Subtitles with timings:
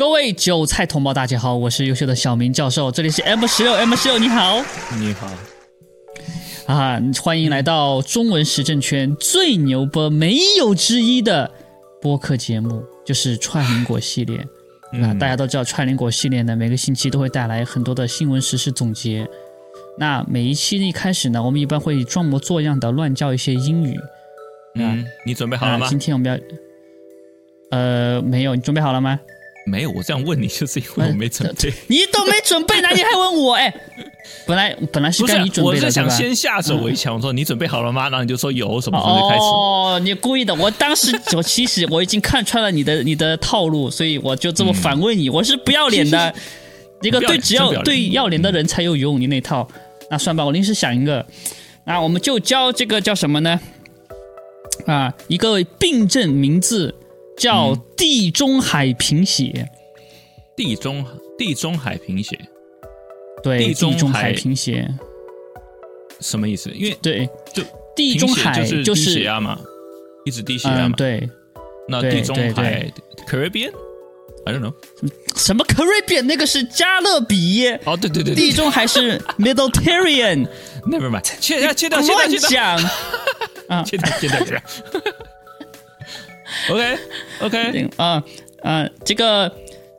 [0.00, 4.64] 各位韭菜同胞，大家好，我是优秀的小明教授，这里是 M 十六 M 十六，你好
[4.98, 5.28] 你好，
[6.64, 11.52] 啊，欢迎来到中文时政圈最牛波没有之一的
[12.00, 14.38] 播客节目，就是串联果系列。
[15.02, 19.28] 啊，大家都知道串联果系列呢，每个星期都会带来很多的新闻时事总结。
[19.98, 24.00] 那每一期一开始呢，我们一般会装模作样的乱教一些英语。
[24.76, 25.84] 嗯，你准备好了吗？
[25.84, 29.20] 啊今天我们要，呃，没有，你准备好了吗？
[29.70, 31.72] 没有，我这样问你就是因为我没准备。
[31.86, 33.54] 你都没准备，那你还问我？
[33.54, 33.72] 哎，
[34.46, 38.08] 本来本来是该你，准我备的，是想先下手为强，我说你准备好了吗？
[38.08, 39.40] 然后你就说有，什么时候开始？
[39.42, 40.54] 哦，你故意的。
[40.54, 45.30] 我当时我其实我已经看穿了你的你的套路，所以我就这么反问你。
[45.30, 46.34] 我是不要脸的，
[47.02, 49.66] 一个对只要对要脸的人才有用，你那套。
[50.10, 51.24] 那算吧，我临时想一个。
[51.84, 53.60] 那我们就教这个叫什么呢？
[54.86, 56.94] 啊，一个病症名字
[57.40, 59.68] 叫嗯地中海贫血。
[60.56, 61.04] 地中
[61.38, 62.38] 地中海贫血
[63.42, 64.86] 对，地中海中海贫血。
[66.20, 66.70] 什么意思？
[66.70, 67.62] 因为对，就
[67.96, 69.58] 地中海就就是低血压嘛，
[70.26, 70.96] 一直低血压嗯，嘛。
[70.98, 71.30] 对，对
[71.88, 72.92] 那地中对海
[73.26, 74.74] Caribbean，I don't know。
[75.34, 77.66] 什么 Caribbean 那个是加勒比。
[77.86, 84.62] 哦，对对对，地中海是 Mediterranean，Never mind，切掉切掉切掉乱切掉讲切掉切掉切掉。
[86.68, 86.98] OK
[87.40, 88.22] OK， 啊
[88.62, 88.86] 啊！
[89.04, 89.50] 这个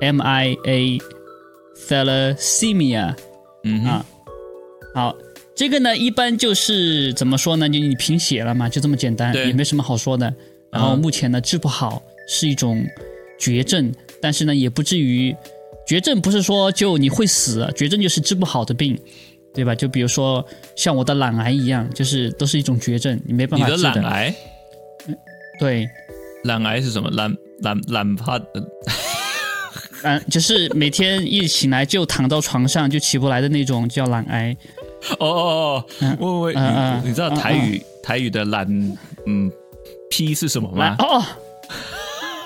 [0.00, 3.14] M I A，thalassemia。
[3.62, 4.04] 嗯啊，
[4.94, 5.14] 好，
[5.54, 7.68] 这个呢，一般就是怎么说呢？
[7.68, 10.34] 就你贫血了嘛，就这么简单，也没什么好说的。
[10.72, 12.84] 然后嗯目前呢，治不好，是一种
[13.38, 15.34] 绝症，但是呢，也不至于
[15.86, 18.98] 绝症，不是说就你会死，绝症就是治不好的病，
[19.52, 19.74] 对吧？
[19.74, 20.44] 就比如说
[20.76, 24.02] 像我的懒癌一样，就是都是一种绝症，你没办法你的你的。
[24.02, 24.34] 懒癌，
[25.60, 25.88] 对，
[26.44, 27.10] 懒癌是什么？
[27.10, 28.38] 懒懒懒趴，
[30.02, 34.56] 嗯、 就是每天一醒来就躺到床上就起不来的那种，叫懒癌。
[35.18, 38.66] 哦哦哦，我我嗯嗯你你知道嗯台语台语的懒
[39.26, 39.52] 嗯
[40.10, 40.96] P 是什么吗？
[40.98, 41.22] 哦，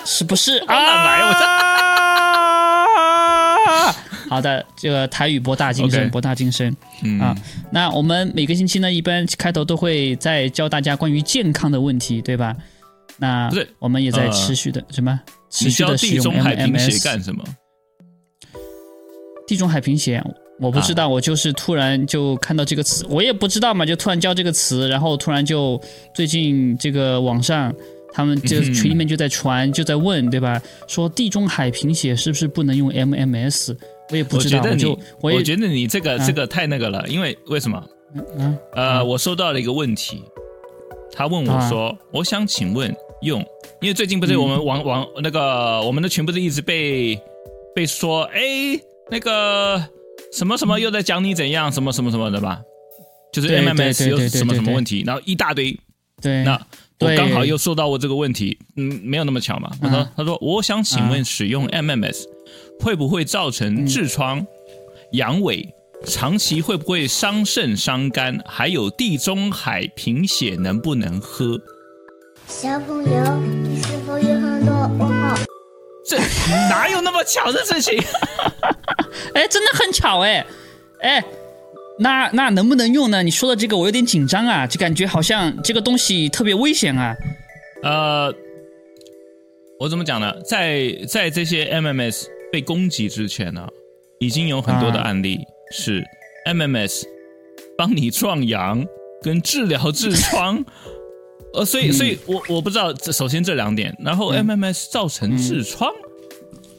[0.05, 0.57] 是不是？
[0.65, 1.33] 啊 懒癌我
[3.69, 3.95] 啊？
[4.29, 7.35] 好的，这个台语博大精深博大精深嗯啊。
[7.71, 12.55] 那我们每个星期呢，一般开头都会再教大家关于健康的问题，对吧？
[13.17, 13.49] 那
[13.79, 15.19] 我们也在呃持续的、什么
[15.49, 17.43] 持续的使用教地中海贫血 MMS 干什么？
[19.47, 20.23] 地中海贫血，
[20.59, 25.81] 我不知道，我就是突然就看到这个词，我也不知道嘛，就突然教这个词，然后突然就
[26.13, 27.73] 最近这个网上
[28.11, 30.61] 他们这个嗯群里面就在传，就在问，对吧？
[30.87, 33.75] 说地中海贫血是不是不能用 MMS？
[34.11, 37.83] 我也不知道，我觉得你我觉得你这个啊这个太那个了，因为为什么？
[38.37, 40.23] 嗯呃，我收到了一个问题，
[41.13, 43.39] 他问我啊说：“我想请问用，
[43.81, 47.19] 因为最近不是嗯我们网网那个我们的群不是一直被
[47.75, 48.41] 被说，哎，
[49.11, 49.79] 那个
[50.33, 52.59] 什么什么又在讲你怎样，什么什么什么的吧？
[53.31, 55.79] 就是 MMS 有什么什么问题，然后一大堆。
[56.19, 56.59] 对，那
[56.99, 59.71] 我对刚好又收到过这个问题，嗯，没有那么巧嘛。
[59.81, 62.25] 他说啊他说我想请问啊使用 MMS
[62.81, 64.45] 会不会造成痔疮、
[65.13, 65.67] 阳痿？
[66.05, 68.41] 长期会不会伤肾伤肝？
[68.45, 71.59] 还有地中海贫血能不能喝？
[72.47, 75.35] 小朋友，你是否有很多问号？
[76.05, 76.17] 这
[76.69, 78.01] 哪有那么巧的事情？
[79.35, 80.45] 哎，真的很巧哎，
[81.01, 81.23] 哎。
[81.99, 83.21] 那那能不能用呢？
[83.23, 87.15] 你说的这个我有点紧张啊，就感觉好像这个东西特别危险啊。
[87.83, 88.33] 呃，
[89.79, 90.33] 我怎么讲呢？
[90.41, 93.67] 在在这些 MMS 被攻击之前呢，
[94.19, 95.39] 已经有很多的啊案例
[95.71, 96.03] 是
[96.47, 97.03] MMS
[97.77, 98.85] 帮你壮阳
[99.21, 100.63] 跟治疗痔疮。
[101.53, 105.91] 呃，所以，所以我我不知道，这首先这两点，然后 MMS 造成痔疮，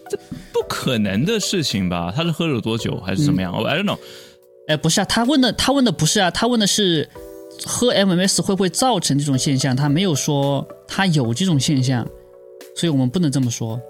[0.09, 0.17] 这
[0.53, 2.13] 不可能的事情吧？
[2.15, 3.53] 他是喝了多久还是怎么样？
[3.53, 3.99] 我、I don't know。
[4.71, 7.09] 哎，不是啊，他问的他问的不是啊，他问的是
[7.67, 12.07] 喝 MMS 会不会造成这种现象，他没有说他有这种现象，
[12.77, 13.81] 所以我们不能这么说。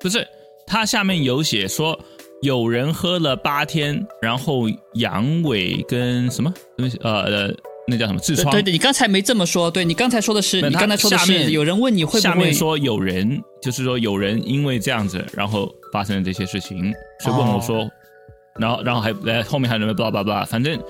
[0.00, 0.26] 不是，
[0.66, 1.98] 他下面有写说，
[2.40, 6.98] 有人喝了八天，然后阳痿跟什么东西？
[7.02, 7.54] 呃呃，
[7.86, 8.50] 那叫什么痔疮？
[8.50, 16.90] 对对对，你刚才没这么说，对你刚才说的是，你刚才说的是有人问你会不会下面说有人，就是说有人因为这样子，然后发生了这些事情，
[17.20, 17.86] 所以问我说，
[18.58, 20.80] 然后然后还来后面还有人 blah blah blah，反正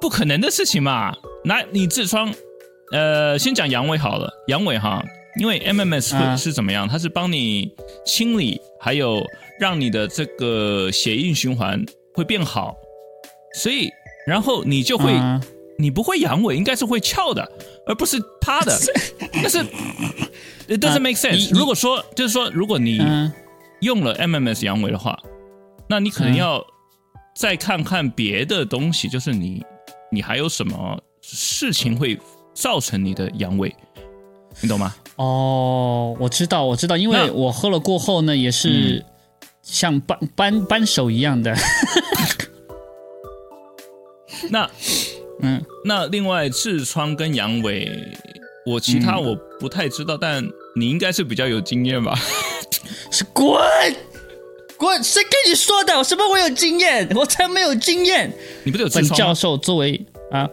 [0.00, 1.14] 不可能的事情嘛。
[1.44, 2.32] 那你痔疮，
[2.92, 5.02] 呃，先讲阳痿好了，阳痿哈，
[5.40, 6.88] 因为 MMS 是怎么样？
[6.88, 7.70] 它是帮你
[8.04, 9.24] 清理，还有
[9.58, 11.84] 让你的这个血液循环
[12.14, 12.74] 会变好，
[13.54, 13.90] 所以
[14.26, 15.12] 然后你就会。
[15.12, 15.40] 啊
[15.76, 17.44] 你不会阳痿，应该是会翘的，
[17.84, 18.72] 而不是趴的。
[19.42, 19.58] 但是
[20.68, 21.50] it doesn't make sense。
[21.52, 23.32] 你如果说就是说，如果你嗯
[23.80, 25.18] 用了 MMS 阳痿的话，
[25.88, 26.64] 那你可能嗯要
[27.34, 29.64] 再看看别的东西，就是你
[30.10, 32.18] 你还有什么事情会
[32.54, 33.72] 造成你的阳痿，
[34.60, 34.94] 你懂吗？
[35.16, 39.04] 哦，我知道我知道，因为我喝了过后呢，也是
[39.62, 41.54] 像扳扳扳手一样的，
[44.50, 44.70] 那
[45.40, 47.88] 嗯，那另外痔疮跟阳痿，
[48.66, 49.24] 我其他嗯。
[49.24, 50.44] 我不太知道，但
[50.76, 52.16] 你应该是比较有经验吧？
[53.10, 53.60] 是滚
[54.76, 56.02] 滚，谁跟你说的？
[56.02, 57.08] 什么我有经验？
[57.14, 58.32] 我才没有经验。
[58.64, 59.16] 你不是有本痔疮吗？
[59.16, 60.00] 教授作为
[60.30, 60.48] 啊，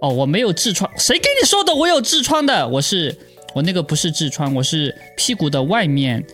[0.00, 1.74] 哦，我没有痔疮，谁跟你说的？
[1.74, 3.14] 我有痔疮的，我是
[3.54, 6.24] 我那个不是痔疮，我是屁股的外面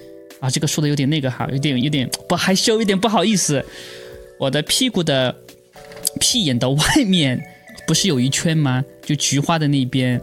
[0.40, 3.64] 啊，这个说的有点那个哈，有点有点不害羞，有点不好意思。
[4.38, 5.34] 我的屁股的
[6.20, 7.42] 屁眼的外面
[7.86, 8.84] 不是有一圈吗？
[9.04, 10.20] 就菊花的那边，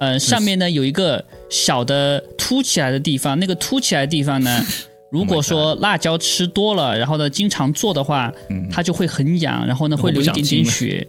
[0.00, 4.66] 呃，上面呢有一个小的凸起来的地方，那个凸起来的地方呢。
[5.10, 11.06] 如果说辣椒吃多了，然后呢经常做的话，嗯它就会很痒，然后呢会流一点点血。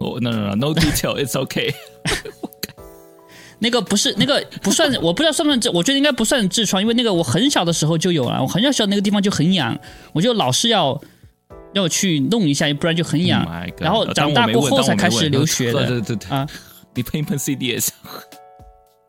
[0.00, 1.72] 哦， no no no no detail，it's okay。
[3.60, 9.78] 那个不是那个不算，我不知道算不算痔，我觉得应该不算痔疮，因为那个我很小的时候就有了，我很小时候那个地方就很痒，
[10.12, 11.00] 我就老是要
[11.72, 16.46] 要去弄一下，不然就很痒 Oh 然后长大过后才开始流血的对对对啊。
[16.94, 17.88] 你喷一喷 CDS，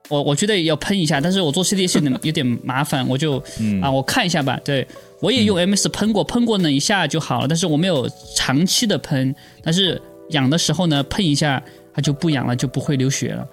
[0.08, 4.60] 我我觉得也要喷一下，但是我做有点有点麻烦，我就、嗯啊我看一下吧。
[4.64, 4.88] 对
[5.20, 11.62] 我也用 MS 喷过，喷过呢一下就好了，但是我没有长期的喷，但是痒的时候呢喷一下
[11.94, 13.48] 它就不痒了，就不会流血了。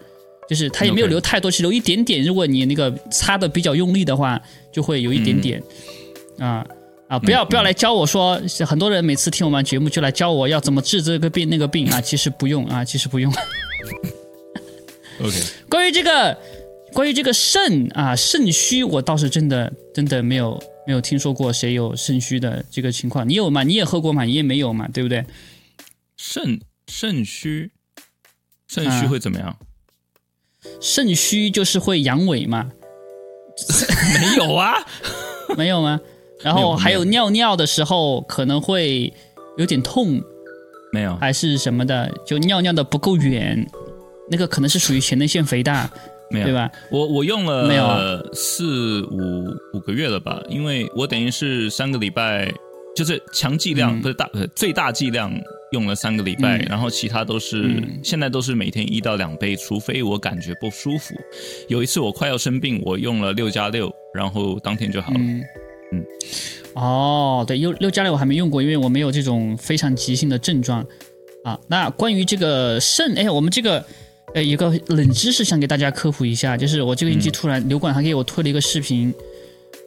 [0.49, 2.23] 就是它也没有流太多，只流一点点。
[2.23, 4.39] 如果你那个擦的比较用力的话，
[4.71, 5.63] 就会有一点点。
[6.39, 6.67] 啊
[7.07, 7.19] 啊！
[7.19, 13.33] 不要不要来教我说，很多人每次听我们节目就来教我要怎么治这个病那个病啊，其实不用啊，其实不用。
[15.23, 16.37] OK，关于这个，
[16.93, 23.29] 关于这个肾啊，肾虚，我倒是真的真的没有没有听说过谁有肾虚的这个情况。
[23.29, 23.63] 你有吗？
[23.63, 24.25] 你也喝过吗？
[24.25, 25.25] 你也没有嘛，对不对？
[26.17, 27.71] 肾肾虚，
[28.69, 29.57] 肾虚啊会怎么样？
[30.81, 32.71] 肾虚就是会阳痿嘛，
[34.21, 34.75] 没有啊，
[35.57, 36.01] 没有吗？
[36.41, 39.13] 然后还有尿尿的时候可能会
[39.57, 40.21] 有点痛，
[40.93, 43.65] 没有，还是什么的，就尿尿的不够远，
[44.33, 45.89] 那个可能是属于前列腺肥大，
[46.31, 46.55] 没有，对？
[46.55, 46.73] 吧？
[46.91, 49.45] 我我用了没有啊四五
[49.75, 52.51] 五个月了吧，因为我等于是三个礼拜，
[52.97, 55.31] 就是强剂量、嗯不是大呃最大剂量
[55.73, 61.15] 用了三个礼拜，嗯然后其他都是、嗯现在都是每天一到两杯，除非我感觉不舒服。
[61.69, 65.19] 有一次我快要生病，我用了六加六，然后当天就好了。
[65.21, 65.43] 嗯
[65.93, 66.05] 嗯，
[66.73, 70.83] 哦，对，六六加六我还没用过，因为我没有这种非常急性的症状
[71.45, 71.59] 啊。
[71.69, 73.85] 那关于这个肾，哎，我们这个
[74.35, 79.13] 呃有个冷知识想给大家科普一下，就是我这个星期突然刘管他给我推了一个视频，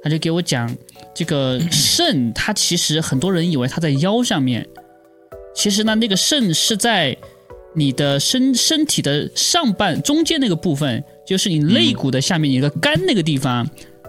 [0.04, 0.74] 他就给我讲
[1.13, 4.68] 这个肾，它其实很多人以为它在腰上面，
[5.56, 7.18] 其实呢那个肾是在
[7.74, 13.68] 你的身身体的上半中间那个部分，就是你肋骨的下面，你的肝那个地方，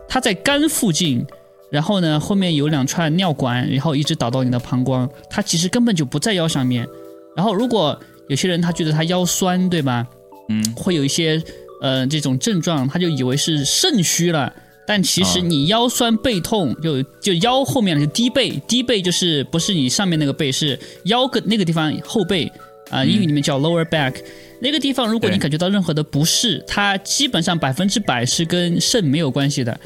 [0.09, 1.27] 它在肝附近。
[1.69, 6.87] 然后呢，后面有两串尿管，然后一直导到你的膀胱，它其实根本就不在腰上面。
[7.35, 10.07] 然后如果有些人他觉得他腰酸，对吧？
[10.49, 11.43] 嗯，会有一些
[11.81, 14.53] 呃这种症状，他就以为是肾虚了。
[14.89, 22.51] 但其实啊你腰酸背痛，就就腰后面就低背，低背就是不是你上面那个背，是腰个那个地方后背
[22.91, 24.15] 啊、英语里面叫 lower back。
[24.61, 29.79] 那个地方，如果你感觉到任何的不适，它基本上百分之百是跟肾没有关系的。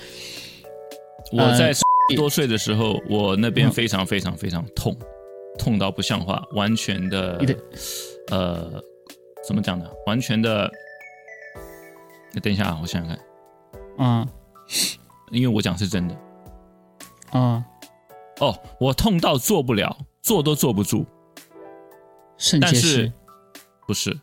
[1.32, 1.72] 我在
[2.14, 4.94] 多岁的时候，我那边嗯非常非常非常痛，
[5.58, 7.56] 痛到不像话，完全的的
[8.30, 8.84] 呃，
[9.46, 9.86] 怎么讲呢？
[10.06, 10.70] 完全的。
[12.42, 13.18] 等一下啊，我想想看，
[13.98, 14.28] 嗯
[15.32, 16.16] 因为我讲是真的。
[17.32, 17.62] 嗯，
[18.40, 21.04] 哦，我痛到坐不了，坐都坐不住。
[22.38, 23.12] 肾结石但是。
[23.86, 24.16] 不是，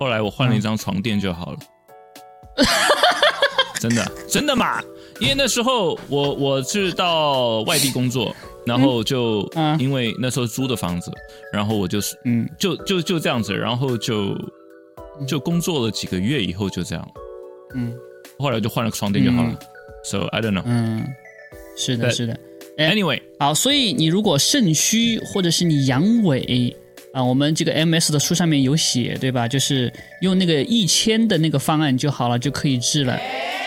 [0.00, 1.58] 后来我换了一张床垫就好了。
[3.78, 4.82] 真的，真的嘛？
[5.20, 8.34] 因为那时候我我是到外地工作，
[8.66, 11.10] 然后就嗯因为那时候租的房子，
[11.52, 14.36] 然后我就是嗯就就就这样子，然后就
[15.26, 17.08] 就工作了几个月以后就这样，
[17.74, 17.94] 嗯
[18.38, 19.50] 后来就换了个床垫就好了。
[19.50, 19.58] 嗯
[20.04, 20.62] So I don't know.
[20.64, 21.04] 嗯，
[21.76, 22.38] 是的，是的。
[22.78, 26.72] 哎 Anyway，好，所以你如果肾虚或者是你阳痿
[27.12, 29.48] 啊，我们这个 MS 的书上面有写，对吧？
[29.48, 33.18] 就是用那个一千的那个方案就好了，就可以治了。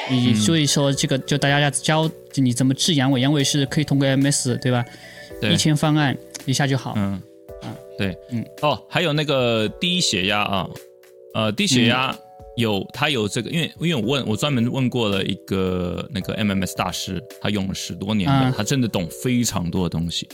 [0.09, 4.85] 你所以说这个就大家要教你怎么治阳痿，阳痿是可以通过 MS 对吧？
[5.41, 5.53] 对。
[5.53, 6.93] 一千方案一下就好。
[6.97, 7.21] 嗯，
[7.97, 10.69] 对，嗯，哦，还有那个低血压啊，
[11.33, 12.15] 呃，低血压
[12.55, 20.27] 有它有这个，因为因为我问我专门问过了一个那个 MMS 大师，他用了十多年的，嗯他真的懂非常多的东西。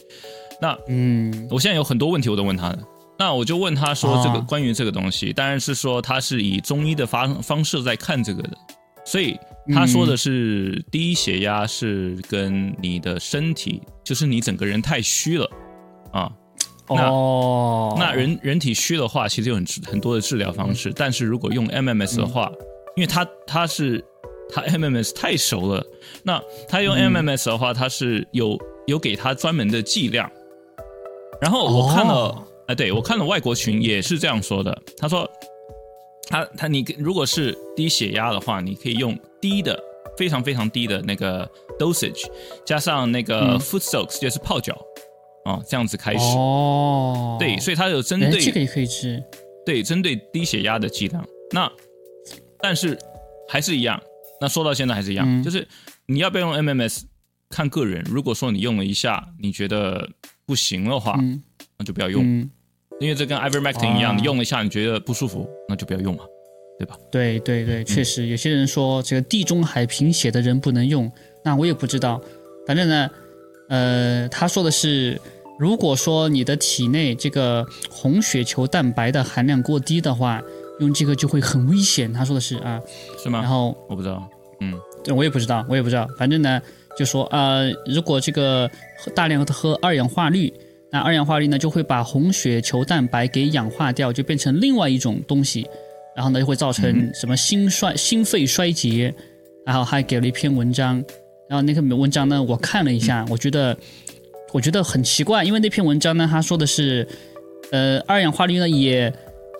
[0.60, 1.48] 那嗯。
[1.52, 2.80] 我现在有很多问题我都问他的，
[3.20, 8.58] 那我就问他说这个、哦关于这个东西，当然是说他是以中医的方方式在看这个的，
[9.06, 9.38] 所以
[9.74, 15.50] 他说的是低血压是跟你的身体，就是你整个人太虚了
[16.12, 16.32] 啊。
[16.88, 22.52] 那哦，那人人体虚的话，其实有很很多的治疗方式，但是如果用 MMS 的话，
[22.96, 24.04] 因为他他是
[24.50, 25.84] 他 MMS 太熟了，
[26.24, 30.30] 那他用 MMS 的话，他是有有给他专门的剂量，
[31.42, 32.48] 然后我看了，哦。
[32.68, 35.30] 哎、对我看了外国群也是这样说的，他说
[36.27, 39.79] 他他你如果是低血压的话，你可以用低的
[40.17, 42.25] 非常非常低的那个 dosage，
[42.65, 44.75] 加上那个嗯 foot soaks，就是泡脚
[45.46, 46.38] 啊、这样子开始。
[46.38, 49.24] 哦，对，所以它有针对哎这个也可以吃。
[49.65, 51.24] 对针对低血压的剂量。
[51.51, 51.72] 那
[52.60, 52.98] 但是
[53.48, 54.01] 还是一样，
[54.41, 55.67] 那说到现在还是一样，嗯就是
[56.08, 57.03] 你要不要用 MMS
[57.50, 58.03] 看个人。
[58.10, 60.10] 如果说你用了一下，你觉得
[60.48, 61.44] 不行的话，嗯
[61.77, 62.50] 那就不要用，嗯，
[63.00, 66.24] 因为这跟 ivermectin 一样，啊你用了一下你觉得不舒服，那就不要用嘛，
[66.80, 66.98] 对吧？
[67.12, 71.12] 对对对，嗯确实，有些人说这个地中海贫血的人不能用，
[71.44, 72.22] 那我也不知道。
[72.66, 73.10] 反正呢，
[73.70, 75.20] 呃，他说的是，
[75.60, 80.42] 如果说你的体内这个红血球蛋白的含量过低的话，
[80.80, 82.12] 用这个就会很危险。
[82.12, 82.80] 他说的是啊，
[83.22, 83.42] 是吗？
[83.42, 84.28] 然后我不知道，
[84.62, 84.74] 嗯，
[85.04, 86.08] 这我也不知道，我也不知道。
[86.18, 86.62] 反正呢，
[86.98, 88.70] 就说呃，如果这个
[89.14, 90.52] 大量的喝二氧化氯，
[90.96, 95.68] 那二氧化氯呢就会把红血球蛋白给氧化掉，就变成另外一种东西，
[96.16, 99.14] 然后呢就会造成什么心衰、心肺衰竭。
[99.66, 101.04] 然后还给了一篇文章，
[101.50, 103.78] 然后那篇文章呢我看了一下，我觉得
[104.54, 107.06] 我觉得很奇怪，因为那篇文章呢他说的是，
[107.72, 109.12] 呃，二氧化氯呢也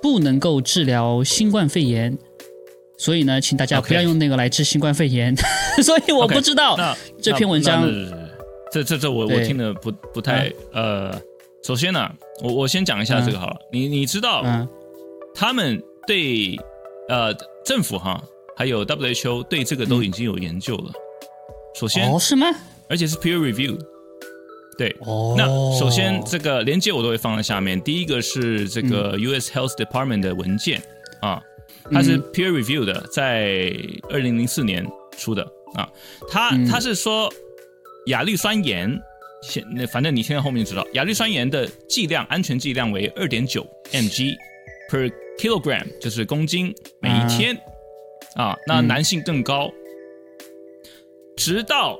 [0.02, 2.18] 不能够治疗新冠肺炎。
[2.98, 5.36] 所以呢，请大家不要用那个来治新冠肺炎。
[5.84, 7.84] 所以我不知道那这篇文章
[8.76, 11.18] 这这这我我听的不不太、呃，
[11.64, 12.12] 首先呢，
[12.44, 14.68] 我我先讲一下这个好了，你你知道，嗯
[15.34, 16.58] 他们对
[17.08, 18.22] 呃政府哈，
[18.58, 20.92] 还有 WHO 对这个都已经有研究了。
[21.74, 22.48] 首先，哦，是吗？
[22.90, 23.80] 而且是 peer review。
[24.78, 25.46] 对，哦，那
[25.80, 27.82] 首先这个连接我都会放在下面。
[27.82, 29.50] 第一个是这个 U.S.
[29.54, 30.82] Health Department 的文件
[31.22, 31.42] 啊，
[31.90, 33.74] 它是 peer review 的，在
[34.10, 34.86] 二零零四年
[35.18, 35.88] 出的啊。
[36.30, 37.32] 它嗯它是说
[38.08, 39.02] 亚氯酸盐，
[39.42, 44.36] 现那反正你现在后面就知道，亚氯酸盐的剂量安全剂量为二点九 mg
[44.90, 47.56] per kilogram，就是公斤每一天。
[48.36, 48.56] 啊。
[48.68, 48.88] 那嗯。
[48.88, 49.72] 男性更高，
[51.36, 51.98] 直到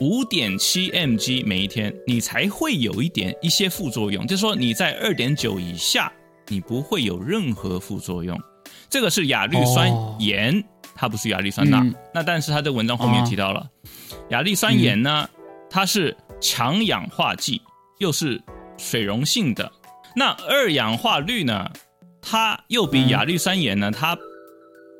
[0.00, 6.12] 五点七 mg 每一天，你才会有一点一些副作用，就是说你在二点九以下，
[6.48, 8.38] 你不会有任何副作用。
[8.88, 10.62] 这个是亚氯酸盐，
[11.00, 11.78] 它不是亚氯酸钠。
[11.78, 13.66] 嗯那但是它的文章后面提到了，
[14.28, 15.26] 亚氯酸盐呢，
[15.70, 17.62] 它是强氧化剂，
[17.98, 18.38] 又是
[18.76, 19.72] 水溶性的。
[20.14, 21.70] 那二氧化氯呢，
[22.20, 24.18] 它又比亚氯酸盐呢，它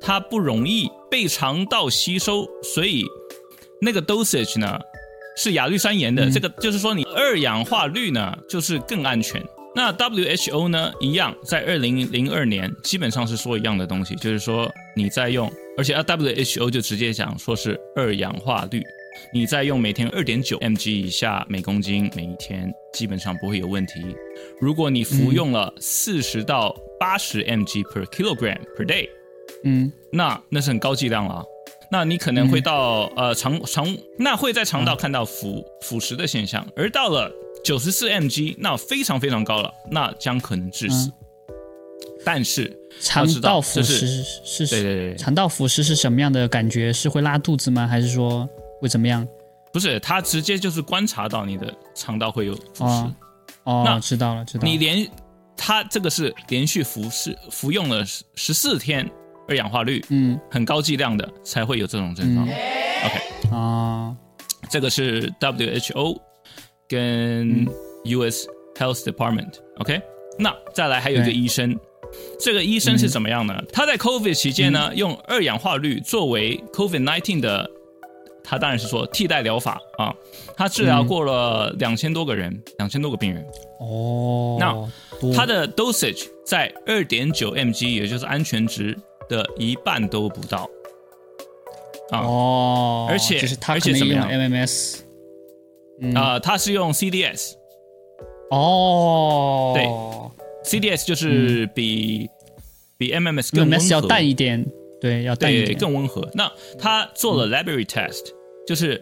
[0.01, 3.05] 它不容易被肠道吸收，所以
[3.79, 4.79] 那个 dosage 呢
[5.37, 6.25] 是亚氯酸盐的。
[6.25, 9.39] 嗯这个就是说，你二氧化氯呢就是更安全。
[9.73, 18.83] 那 WHO 呢一样，在二零零二年基本上是说一样的东西，就是说你在用，而且啊 WHO 就直接讲说是二氧化氯，
[19.33, 23.93] 你在用每天二点九 mg 以下每公斤每一天，基本上不会有问题。
[24.59, 29.07] 如果你服用了四十到八十 mg per kilogram per day，
[29.63, 31.43] 嗯那那是很高剂量了啊。
[31.93, 33.85] 那你可能会到、呃肠肠，
[34.17, 37.29] 那会在肠道看到腐、腐蚀的现象，而到了
[37.63, 41.11] 九十四 mg，那非常非常高了，那将可能致死。
[42.23, 46.93] 但是肠道腐就蚀是是对对对，肠道腐蚀是什么样的感觉？
[46.93, 47.87] 是会拉肚子吗？
[47.87, 48.47] 还是说
[48.79, 49.27] 会怎么样？
[49.73, 52.87] 不是他直接就是观察到你的肠道会有腐蚀。
[52.87, 53.15] 哦
[53.63, 54.69] 哦那，知道了，知道了。
[54.69, 55.07] 你连
[55.55, 59.09] 他这个是连续服侍服用了十十四天
[59.47, 62.47] 二氧化氯，嗯很高剂量的才会有这种症状。
[62.47, 64.15] OK，啊
[64.69, 66.19] 这个是 WHO
[66.91, 67.65] 跟
[68.03, 68.45] U.S.
[68.75, 69.53] Health Department。
[69.77, 70.01] OK，
[70.37, 71.79] 那再来还有一个医生，
[72.37, 73.63] 这个医生是怎么样呢？
[73.71, 77.71] 他在 COVID 期间呢，用二氧化氯作为 COVID 19的，
[78.43, 80.13] 他当然是说替代疗法啊。
[80.57, 83.43] 他治疗过了两千多个人，两千多个病人。
[83.79, 84.73] 哦，那
[85.19, 88.95] 多它的 dosage 在二点九 mg，也就是安全值
[89.29, 90.69] 的一半都不到。
[92.11, 94.99] 啊、哦，而且而且怎么样 MMS，
[96.01, 96.13] 嗯。
[96.13, 97.53] 啊，它是用 CDS，CDS
[98.51, 102.29] 哦，对对就是比、
[102.97, 104.65] 比 MMS 更温 MMS 要和，淡一点，
[104.99, 106.29] 对，要淡一，点，更温和。
[106.33, 108.25] 那他做了 library test，、
[108.67, 109.01] 就是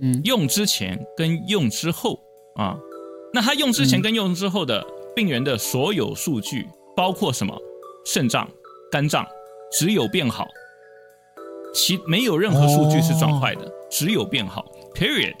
[0.00, 0.20] 嗯。
[0.24, 2.20] 用之前跟用之后
[2.54, 2.78] 啊，
[3.32, 6.66] 那他用之前跟用之后的病人的所有数据，
[6.96, 7.58] 包括什么？
[8.04, 8.48] 肾脏、
[8.88, 9.26] 肝脏，
[9.72, 10.46] 只有变好，
[11.74, 14.64] 其没有任何数据是转坏的，哦只有变好
[14.94, 15.34] ，period。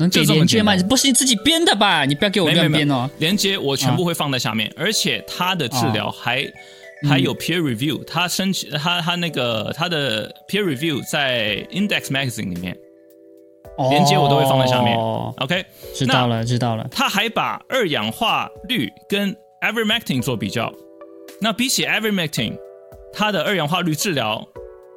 [0.00, 0.74] 能给就这么连接吗？
[0.88, 2.04] 不是你自己编的吧？
[2.04, 3.08] 你不要给我编哦。
[3.18, 6.44] 连接我全部会放在下面，而且他的治疗还、
[7.08, 12.76] 还有 peer review，他申请他他那个他的 peer review 在 Index Magazine 里面
[13.90, 15.64] 连接我都会放在下面哦，，OK。
[15.94, 16.86] 知道了，知道了。
[16.90, 20.72] 他还把二氧化氯跟 ivermectin 做比较，
[21.40, 22.58] 那比起 ivermectin，
[23.12, 24.46] 它的二氧化氯治疗，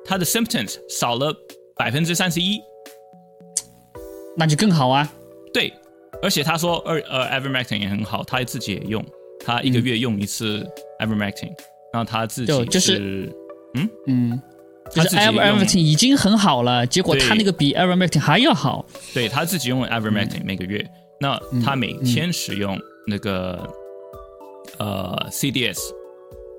[0.05, 1.33] 它的 symptoms 少了
[1.77, 2.59] 百分之三十一。
[4.37, 5.11] 那就更好啊。
[5.53, 5.71] 对，
[6.21, 9.03] 而且他说二呃 ivermectin 也很好，他自己也用，
[9.45, 10.65] 他一个月用一次
[10.99, 11.51] ivermectin，、
[11.91, 13.31] 然后他自己就就是
[13.75, 13.89] 嗯？
[14.07, 14.41] 嗯，
[14.91, 15.35] 就是他自己用。
[15.35, 18.85] Ivermectin 已经很好了，结果他那个比 Ivermectin 还要好。
[19.13, 20.85] 对他自己用 ivermectin、每嗯个月，
[21.19, 23.69] 那他每天使用那个、
[24.79, 25.79] 呃 CDS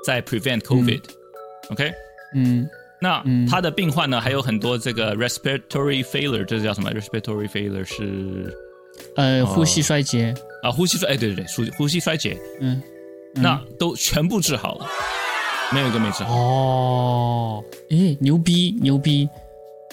[0.07, 1.93] 在 prevent COVID，OK、
[2.37, 2.69] 嗯，
[3.04, 8.57] 那他的病患呢还有很多这个 respiratory failure，这是叫什么？respiratory failure 是
[9.14, 12.81] 呃，呼吸衰竭，啊呼吸衰哎对对对，呼呼吸衰竭，嗯，
[13.35, 14.87] 那都全部治好了，
[15.70, 16.35] 没有一个没治好。
[16.35, 19.29] 哦，诶，牛逼牛逼。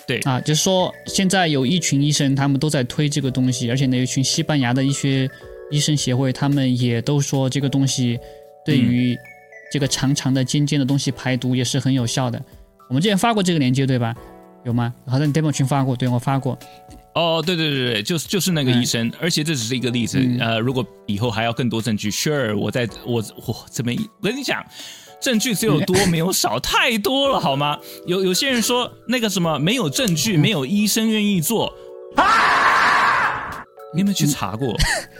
[0.07, 0.19] 对。
[0.19, 0.39] 啊！
[0.39, 5.29] 就是说，现在有一群医生，他们都在推这个东西，而且呢，有一群西班牙的一些
[5.69, 8.17] 医生协会，他们也都说这个东西
[8.65, 9.17] 对于
[9.71, 12.41] 这个长长的尖尖的东西排毒也是很有效的。
[12.91, 14.13] 我们之前发过这个链接对吧？
[14.65, 14.93] 有吗？
[15.07, 16.59] 好像你 demo 群发过，对我发过。
[17.15, 20.19] 哦，对对对对，就是就是那个医生，而且这只是一个例子。
[20.41, 24.61] 呃，如果以后还要更多证据，sure，我在我我这边，我跟你讲，
[25.21, 27.79] 证据只有多没有少，太多了好吗？
[28.05, 31.73] 有有些人说那个什么没有证据，没有医生愿意做。
[33.93, 34.75] 你有没有去查过？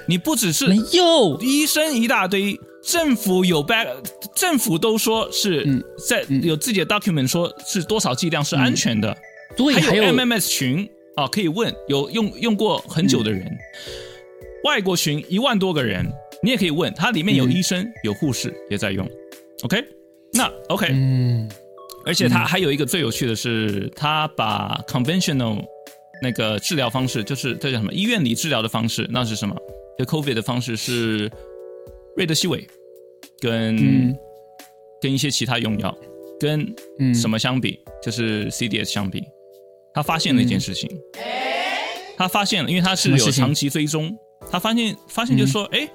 [0.08, 3.88] 你不只是没有，医生一大堆，政府有 back，
[4.36, 9.16] 政府都说是嗯在有自己的 document 说是多少剂量是安全的。
[9.56, 13.46] 对，还有 MMS 群啊，可以问有用用过很久的人，
[14.64, 16.10] 外国群一万多个人，
[16.42, 19.08] 你也可以问，它里面有医生、有护士也在用。
[19.64, 19.84] OK，
[20.34, 21.50] 那 OK，、嗯。
[22.04, 25.64] 而且它还有一个最有趣的是，它把 conventional
[26.22, 27.92] 那个治疗方式，就是这叫什么？
[27.94, 29.56] 医院里治疗的方式，那是什么？
[29.98, 31.32] 这 COVID 的方式是
[32.16, 32.68] 瑞德西韦
[33.40, 34.16] 跟、嗯。
[35.02, 35.98] 跟一些其他用药，
[36.40, 36.64] 跟
[37.00, 37.80] 嗯什么相比？
[38.04, 39.24] 就是 CDS 相比，
[39.96, 40.88] 他发现了一件事情，
[42.16, 44.16] 他发现了，因为他是有长期追踪，
[44.52, 45.90] 他发现发现就是说，哎、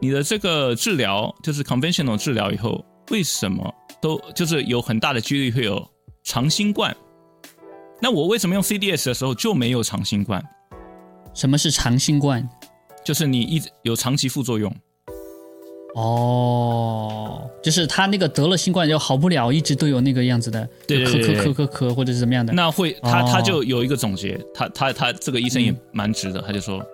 [0.00, 5.84] 你的这个治疗就是 conventional 治疗以后，为什么都就是有很大的几率会有
[6.22, 6.96] 长新冠？
[8.02, 10.42] 那我为什么用 CDS 的时候就没有长新冠？
[11.32, 12.46] 什么是长新冠？
[13.04, 14.74] 就是你一直有长期副作用，
[15.94, 22.52] 哦，就是他那个得了新冠就好不了，一直都有那个样子的，咳对对对对咳咳咳咳或者是怎么样的。
[22.52, 26.84] 那会他哦他就有一个总结，他他他这个医生也蛮直的，他就说，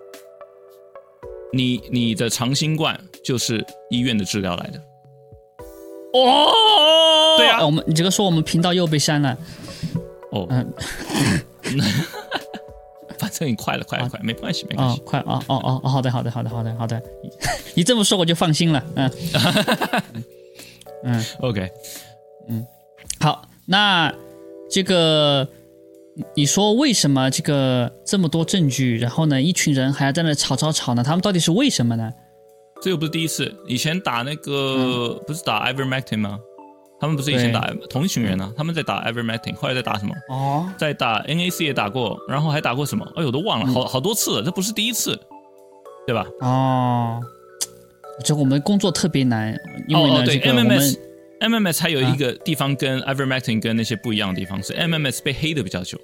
[1.53, 4.79] 你你的长新冠就是医院的治疗来的。
[6.15, 6.53] 哦，
[7.37, 9.37] 对啊哎我们你这个说我们频道又被删了。
[10.31, 10.73] 哦，嗯
[13.19, 15.03] 反正你快了，快了，快，没关系，没关哦系，。
[15.05, 17.03] 快啊哦哦哦，好的好的好的好的好的，
[17.75, 18.85] 你这么说我就放心了。
[18.95, 19.11] 嗯
[21.05, 21.69] 嗯 OK，
[22.49, 22.67] 嗯
[23.21, 24.13] 好，那
[24.71, 25.49] 这个
[26.35, 31.03] 你说为什么这个这么多证据，然后呢，一群人还要在那吵吵吵呢？
[31.03, 32.13] 他们到底是为什么呢？
[32.81, 36.39] 这又不是第一次，以前打那个、不是打 Ivermectin 吗？
[37.01, 38.53] 他们不是以前打同一群人啊？
[38.57, 40.13] 他们在打 ever meting 后来在打什么？
[40.31, 43.07] 哦，在打 NAC 也打过，然后还打过什么？
[43.15, 45.19] 哎呦，我都忘了，好好多次了，这不是第一次，
[46.07, 46.27] 对吧？
[46.41, 47.21] 哦，
[48.25, 49.57] 这我们工作特别难，
[49.87, 50.97] 因为呢，哦哦对这个 MMS
[51.41, 55.97] MMS 还有一个地方跟 ever meting 跟那些不一样的地方是 MMS 被黑的比较久，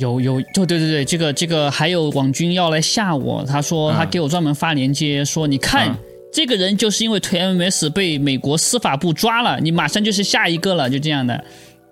[0.00, 5.98] 有有，对对对对，这个这个还有网军要来吓我，他说他嗯给我专门发链接，说你看、嗯
[6.36, 11.32] 这个人就是因为推 MMS 被美国司法部抓了，你马上就是下一个了，就这样的。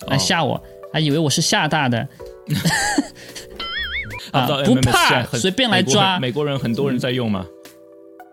[0.09, 0.19] 来哦。
[0.19, 2.07] 吓我，还以为我是厦大的，
[4.33, 6.21] 啊不怕随便来抓。
[6.21, 7.47] 美国人很多人在用嘛，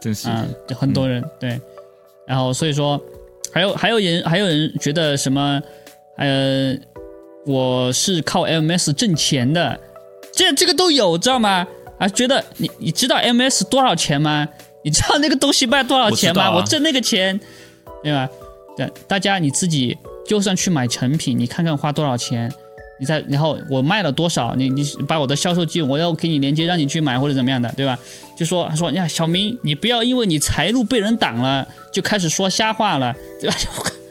[0.02, 0.28] 真是。
[0.28, 1.58] 嗯，就很多人、对，
[2.28, 3.02] 然后所以说
[3.54, 5.62] 还有还有人还有人觉得什么
[6.18, 6.76] 呃，
[7.46, 9.80] 我是靠 MMS 挣钱的，
[10.34, 11.66] 这这个都有知道吗？
[12.00, 14.46] 啊，觉得你你知道 MS 多少钱吗？
[14.84, 16.56] 你知道那个东西卖多少钱吗？
[16.56, 17.40] 我挣那个钱，
[18.04, 18.30] 对吧？
[18.78, 22.52] 对，大家你自己就算去买成品，你看看花多少钱，
[23.00, 28.00] 你再然后我卖了多少，你你把我的销售记录，我要给你链接让你去买或者怎么样的，对吧？
[28.38, 33.56] 就说他说呀，小明，你不要因为你财路被人挡了，就开始说瞎话了，对吧？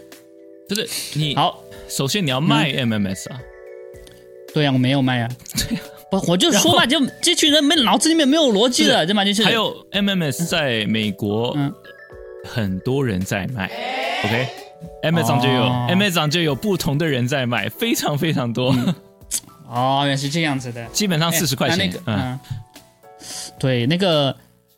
[0.69, 3.41] 就是你好，首先你要卖 MMS 啊，
[4.55, 5.29] 对呀、我没有卖呀、
[6.11, 9.25] 不，我就说嘛，就这群人没脑子里面没有逻辑的，对吧？
[9.25, 11.73] 就是还有 MMS 在美国嗯
[12.45, 13.71] 很多人在卖
[14.25, 14.49] ，OK。
[15.03, 18.75] Amazon 就有、哦 Amazon 就有不同的人在卖，非常非常多，
[19.69, 20.83] 哦，原来是这样子的。
[20.87, 21.93] 基本上四十块钱。
[22.07, 22.39] 嗯，
[23.59, 24.35] 对，那个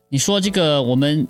[0.08, 1.26] 你说这个我们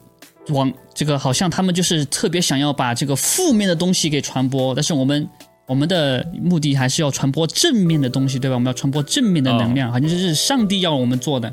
[0.48, 5.28] 往这个好像他们就是特别想要把这个负面的东西给传播，但是我们
[5.66, 8.54] 我们的目的还是要传播正面的东西，对吧？
[8.54, 11.52] 我们要传播正面的能量，好像就是上帝要我们做的。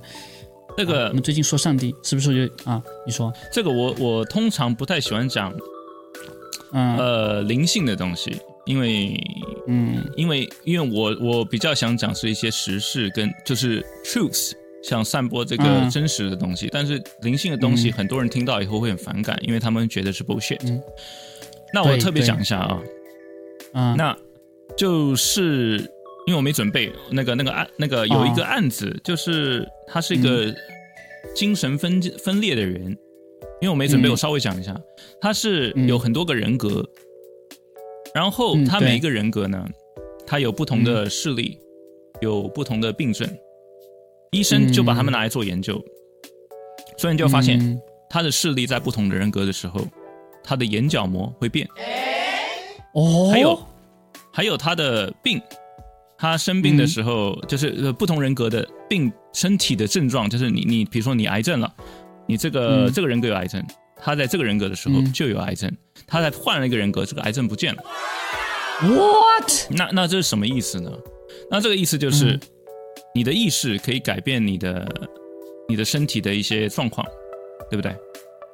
[0.77, 2.81] 这个我们最近说上帝是不是就啊？
[3.05, 5.53] 你说，这个我我通常不太喜欢讲
[6.71, 9.19] 嗯呃灵性的东西，因为
[9.67, 20.59] 嗯因为因为我我比较想讲是一些实事跟就是 truth，想散播这个嗯真实的东西，但是灵性的东西很多人听到以后会很反感，因为他们觉得是 bullshit。
[20.63, 20.81] 嗯
[21.71, 22.79] 那我特别讲一下啊，
[23.73, 24.17] 嗯，那
[24.77, 25.77] 就是
[26.27, 30.53] 因为我没准备那个那个案那个有一个案子，就是他是一个
[31.35, 32.89] 精神分分裂的人，
[33.61, 34.79] 因为我没准备，嗯我稍微讲一下，
[35.21, 36.83] 他是嗯有很多个人格，
[38.13, 39.67] 然后他每一个人格呢，
[40.25, 41.57] 他有不同的视力，
[42.21, 43.29] 有不同的病症，
[44.31, 45.83] 医生就把他们拿来做研究，
[46.97, 47.81] 所以你就发现嗯。
[48.11, 49.85] 他的视力在不同的人格的时候，
[50.43, 51.69] 他的眼角膜会变。
[52.93, 53.67] 哦，还有
[54.31, 55.41] 还有他的病，
[56.17, 61.73] 他生病的时候，就是呃不同人格的病，身体的症状，就是你你比如说你癌症了，
[62.27, 63.63] 你这个、嗯这个人格有癌症，
[63.97, 65.71] 他在这个人格的时候嗯就有癌症，
[66.07, 67.83] 他在换了一个人格，这个癌症不见了。
[68.81, 69.51] what？
[69.71, 70.91] 那那这是什么意思呢？
[71.51, 72.39] 那这个意思就是，嗯
[73.15, 74.87] 你的意识可以改变你的
[75.67, 77.05] 你的身体的一些状况，
[77.69, 77.95] 对不对？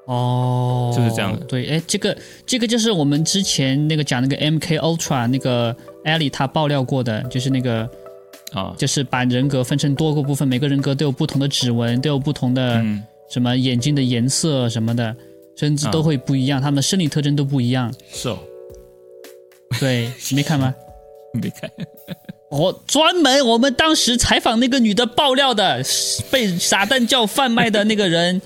[0.06, 1.46] 哦，就是这样的。
[1.46, 2.15] 对，哎，这个
[2.46, 7.89] 这个就是我们之前那个讲那个 MK Ultra 那个 Ellie 他爆料过的，就是那个
[8.54, 15.15] 啊，就是把人格分成多个部分，每个人格都有不同的指纹，都有不同的嗯，什么眼睛的颜色什么的，
[15.58, 15.91] 甚至啊。
[15.91, 17.94] 都会不一样，他们的生理特征都不一样。
[18.12, 18.38] 是哦，
[19.80, 20.74] 对， 你没看吗？
[21.34, 21.70] 没看，
[22.50, 25.84] 我专门我们当时采访那个女的爆料的，
[26.32, 28.41] 被撒旦教贩卖的那个人，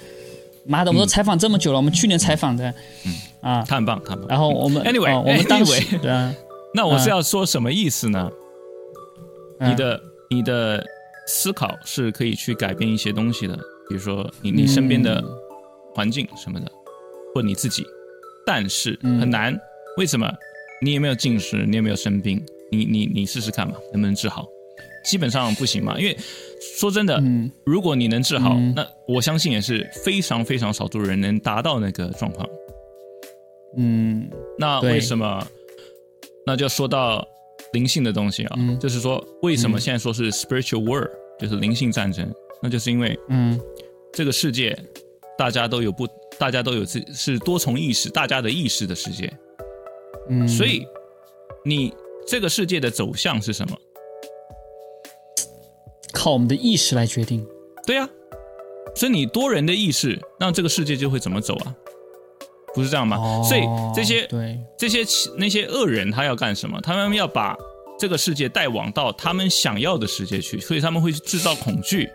[0.66, 2.74] 妈的，我们都采访这么久了，我们去年采访的，
[3.06, 4.28] 嗯啊，他很棒，他很棒。
[4.30, 6.34] 然后我们 Anyway，哦我们 当时 anyway 对啊，
[6.74, 8.30] 那我是要说什么意思呢？
[9.60, 10.82] 嗯你的你的
[11.28, 13.56] 思考是可以去改变一些东西的，
[13.90, 15.22] 比如说你你身边的
[15.94, 16.72] 环境什么的，
[17.36, 17.84] 或你自己，
[18.46, 19.58] 但是嗯很难。
[19.98, 20.32] 为什么？
[20.82, 21.66] 你也没有近视？
[21.66, 22.42] 你也没有生病？
[22.72, 24.48] 你你你试试看嘛，能不能治好？
[25.04, 26.18] 基本上不行嘛，因为
[26.78, 32.48] 说真的，嗯如果你能治好，嗯那我相信也是非常非常少数人能达到那个状况。
[33.78, 35.46] 嗯那为什么？
[36.46, 37.26] 那就说到
[37.74, 41.08] 灵性的东西啊，嗯就是说为什么现在说是 spiritual war，、
[41.40, 42.28] 就是灵性战争？
[42.62, 43.60] 那就是因为嗯
[44.12, 44.78] 这个世界
[45.38, 46.08] 大家都有不，
[46.40, 49.32] 大家都有自是多重意识，大家的意识的世界，
[50.30, 50.86] 嗯，所以
[51.64, 51.94] 你
[52.28, 53.78] 这个世界的走向是什么？
[56.14, 57.46] 靠我们的意识来决定。
[57.86, 58.08] 对呀、
[58.96, 61.76] 所以你多人的意识，那这个世界就会怎么走啊？
[62.76, 63.18] 不是这样吗？
[63.18, 63.64] 哦，所以
[63.96, 65.00] 这些对，这些
[65.38, 66.80] 那些恶人他要干什么？
[66.82, 67.58] 他们要把
[67.98, 72.08] 这个世界带往到他们想要的世界去，所以他们会制造恐惧，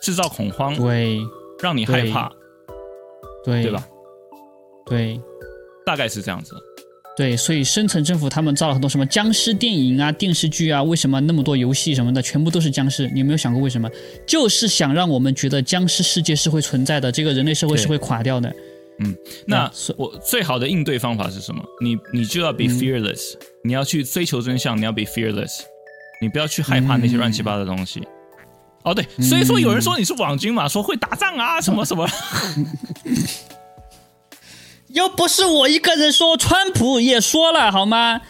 [0.00, 1.20] 制造恐慌，对
[1.60, 2.32] 让你害怕，
[3.44, 3.86] 对对吧？？
[4.86, 5.20] 对
[5.84, 6.54] 大概是这样子。
[7.20, 13.10] 对，所以深层政府他们造了很多什么僵尸电影啊、电视剧啊，为什么那么多游戏什么的，全部都是僵尸？
[13.12, 13.86] 你有没有想过为什么？
[14.26, 18.48] 就是想让我们觉得僵尸世界是会存在的，这个人类社会是会垮掉的。
[18.98, 21.62] 那嗯那我最好的应对方法是什么？
[21.82, 25.60] 你你就要 be 嗯 fearless，、你要去追求真相，你要 be fearless。
[26.22, 28.02] 你不要去害怕那些乱七八糟的东西。
[28.82, 32.08] 哦，对，所以说有人说你是网军嘛，说会打仗啊，什么什么。
[34.92, 38.20] 又不是我一个人说，川普也说了好吗？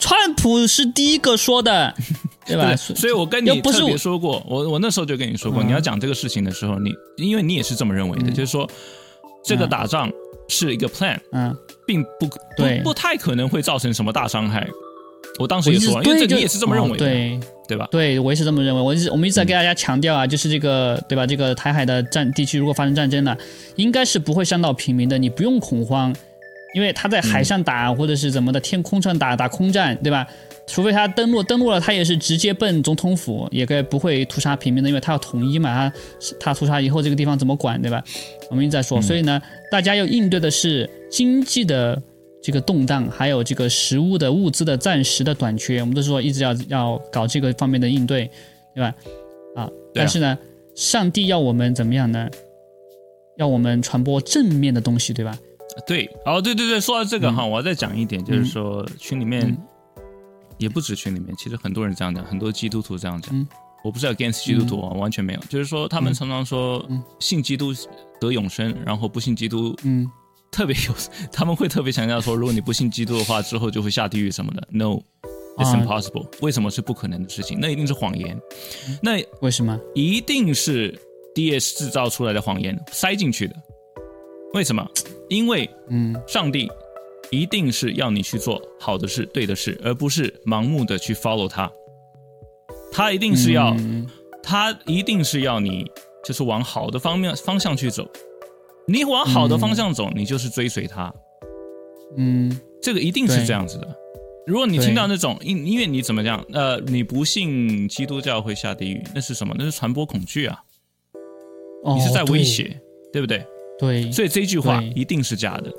[0.00, 1.92] 川普是第一个说的，
[2.46, 2.74] 对吧？
[2.76, 8.68] 所以我跟你特别说过，我我那时候就跟你说过，你要讲这个事情的时候，你因为你也是这么认为的，就是说
[9.44, 10.10] 这个打仗
[10.48, 12.36] 是一个 plan，嗯，并不不
[12.84, 14.68] 不太可能会造成什么大伤害。
[15.38, 17.86] 我当时也说，因为这你也是这么认为的，对对吧？
[17.90, 18.80] 对，我也是这么认为。
[18.82, 21.26] 我一直我们一直在给大家强调啊，就是这个对吧？
[21.26, 23.36] 这个台海的战地区如果发生战争了，
[23.76, 26.12] 应该是不会伤到平民的，你不用恐慌，
[26.74, 30.26] 因为他在海上打或者是怎么的，天空上打打空战，对吧？
[30.66, 35.92] 除非他登陆，登陆了他也是直接奔总统府，也该不会屠杀平民的，因为他要统一嘛，他
[36.40, 38.02] 他屠杀以后这个地方怎么管，对吧？
[38.50, 42.02] 我们一直在说，所以呢，大家要应对的是经济的。
[42.40, 48.30] 这个动荡，还有这个食物的物资的暂时的短缺，我们都说一直要要搞这个方面的应对，
[48.74, 48.94] 对吧？
[49.56, 50.38] 啊，但是呢，
[50.74, 52.28] 上帝要我们怎么样呢？
[53.36, 55.36] 要我们传播正面的东西，对吧？
[55.86, 59.56] 对，哦，对对对，说到这个哈，我要再讲一点，就是说群里面
[60.58, 63.46] 也不止群里面，其实很多人这样讲，很多基督徒这样讲，
[63.84, 66.84] 我不是 against 基督徒啊，完全没有，就是说他们常常说
[67.18, 67.72] 信基督
[68.20, 70.08] 得永生，然后不信基督，嗯。
[70.50, 70.94] 特别有，
[71.32, 74.66] 他们会特别强调说，如果你不信基督的话，之后就会下地狱什么的。
[74.70, 76.26] No，it's impossible。
[76.40, 77.58] 为什么是不可能的事情？
[77.60, 78.40] 那一定是谎言。
[79.02, 79.78] 那为什么？
[79.94, 80.92] 一定是
[81.34, 83.54] DS 制造出来的谎言塞进去的。
[84.54, 84.84] 为什么？
[85.28, 86.68] 因为，嗯，上帝
[87.30, 91.70] 一定是要你去做好的事、对的事，而不是盲目的去 follow 他。
[92.90, 93.76] 他一定是要，
[94.42, 95.88] 他一定是要你
[96.24, 98.08] 就是往好的方面方向去走。
[98.88, 101.12] 你往好的方向走，你就是追随他。
[102.16, 103.86] 嗯，这个一定是这样子的。
[104.46, 109.54] 如果你听到那种因因为你怎么讲，呃，你不信基督教会下地狱，那是什么？
[109.58, 110.58] 那是传播恐惧啊！
[111.94, 112.80] 你是在威胁，
[113.12, 113.44] 对不对？
[113.78, 114.10] 对。
[114.10, 115.70] 所以这句话一定是假的，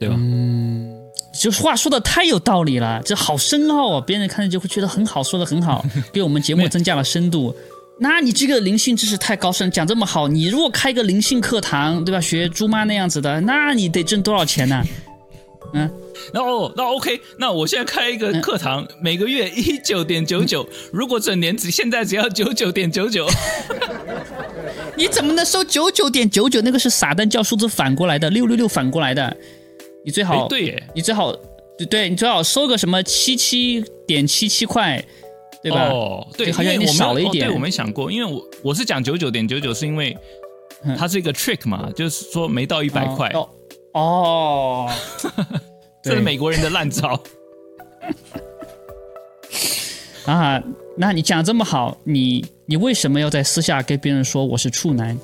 [0.00, 0.16] 对吧？
[0.18, 0.92] 嗯，
[1.40, 4.04] 就话说的太有道理了，这好深奥啊！
[4.04, 7.54] 别人看着就会觉得很好，说的很好， 给我们节目增加了深度。
[8.00, 12.20] 那你这个灵性知识太高深，讲这么好，你如果开个灵性课堂，对吧？
[12.20, 14.82] 学猪妈那样子的，那你得挣多少钱呢？
[15.72, 15.88] 嗯，
[16.34, 23.28] 那哦，那 OK，那我现在开一个课堂，每个月一九点九九， 如果整年只现在只要九九点九九，
[24.96, 26.60] 你怎么能收九九点九九？
[26.62, 29.36] 那个是傻蛋叫数字反过来的，六六六反过来的，
[30.04, 31.32] 你最好对，你最好
[31.78, 35.04] 对对，你最好收个什么七七点七七块。
[35.64, 35.88] 对吧？
[35.88, 37.46] 哦，对，好像少了一点。
[37.46, 40.14] 对我没想过，因为我我是讲九九点九九，是因为
[40.98, 43.32] 它是一个 trick 嘛，就是说没到一百块。
[43.94, 44.90] 哦，
[46.04, 47.18] 这是美国人的烂招。
[50.26, 50.62] 啊，
[50.98, 55.18] 那你讲这么好，你你为什么要在私下跟别人说我是处男？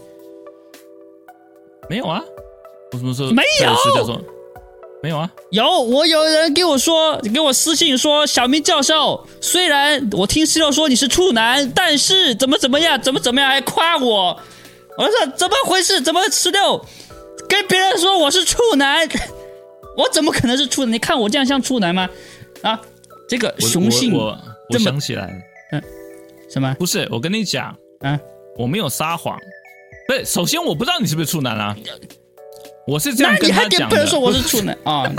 [1.91, 2.23] 没有啊，
[2.93, 4.21] 我什么时候没有？
[5.03, 14.39] 没有啊，有我有人给我说，给我私信说，小明教授，虽然我听十六说你是处男，但是怎么怎么样，怎么怎么样，还夸我。
[14.99, 16.01] 我说怎么回事？
[16.03, 16.85] 怎么十六
[17.49, 19.09] 跟别人说我是处男？
[19.97, 20.93] 我怎么可能是处男？
[20.93, 22.07] 你看我这样像处男吗？
[22.61, 22.79] 啊，
[23.27, 25.33] 这个雄性，我我想起来了，
[25.73, 25.83] 嗯，
[26.51, 26.75] 什么？
[26.79, 28.21] 不是，我跟你讲，嗯，
[28.59, 29.39] 我没有撒谎。
[30.07, 31.75] 不是，首先我不知道你是不是处男啊。
[32.91, 33.89] 我是这样跟他讲的。
[33.89, 35.05] 不能说我是处男啊！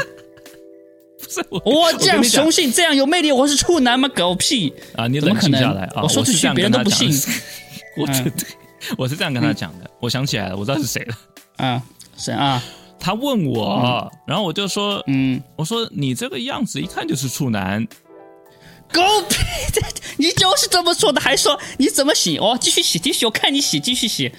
[1.17, 4.09] 不是我这样雄性，这样有魅力，我是处男吗？
[4.09, 5.07] 狗屁啊！
[5.07, 6.01] 你冷静下来啊！
[6.03, 7.09] 我说出去别人都不信。
[7.95, 8.33] 我对
[8.97, 9.89] 我是这样跟他讲的。
[10.01, 11.15] 我想起来了，我知道是谁了。
[11.57, 11.81] 啊，
[12.17, 12.61] 谁啊？
[12.99, 17.87] 他问我，然后我就说，嗯，我说你这个样子一看就是处男。
[18.91, 19.37] 狗屁！
[20.17, 22.37] 你就是这么说的，还说你怎么洗？
[22.37, 24.29] 哦，继续洗，继续，我看你洗，继续洗。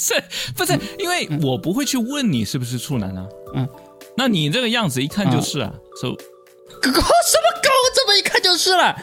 [0.00, 0.22] 不是，
[0.56, 3.28] 不是，因为我不会去问你是不是处男啊。
[3.54, 3.68] 嗯，
[4.16, 5.72] 那你这个样子一看就是啊。
[6.00, 6.16] So，狗
[6.82, 7.00] 什么
[7.62, 7.68] 狗？
[7.94, 8.96] 这么一看就是了。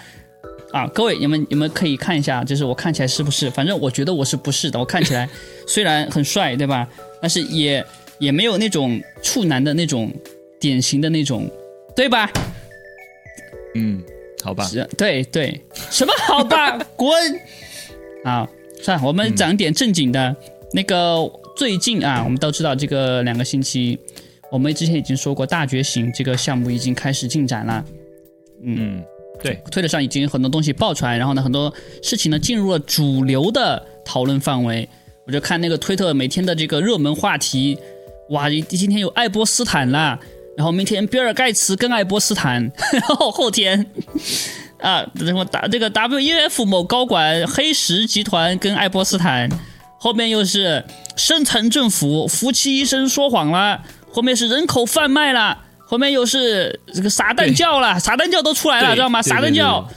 [0.71, 3.49] 啊，各位，你们你们可以看一下，就是我看起来是不是？
[3.49, 4.79] 反正我觉得我是不是的。
[4.79, 5.29] 我看起来
[5.67, 6.87] 虽然很帅，对吧？
[7.21, 7.85] 但是也
[8.19, 10.11] 也没有那种处男的那种
[10.59, 11.49] 典型的那种，
[11.95, 12.29] 对吧？
[13.75, 14.03] 嗯。
[14.43, 17.11] 好吧，对对，什么好吧， 滚！
[18.23, 18.47] 啊，
[18.81, 20.33] 算了，我们讲点正经的。
[20.73, 23.97] 那个最近啊，我们都知道这个两个星期，
[24.51, 27.85] 我们之前已经说过大觉醒这个项目已经开始进展了。
[28.63, 29.03] 嗯，
[29.41, 34.87] 对，推特上已经有很多东西爆出来，然后呢，很多事情呢进入了主流的讨论范围。
[35.25, 37.77] 我就看那个推特每天的这个热门话题，
[38.29, 40.19] 哇，今天有爱波斯坦啦。
[40.55, 43.85] 然后明天比尔盖茨跟爱波斯坦， 然后后天
[44.81, 49.47] 啊，什么打这个 WEF 某高管黑石集团跟爱泼斯坦，
[49.97, 50.83] 后面又是
[51.15, 59.21] 深层政府夫妻医生说谎了，后面是人口贩卖了，后面又是这个撒旦教了，撒旦教都出来了，知道吗？
[59.21, 59.87] 撒旦教，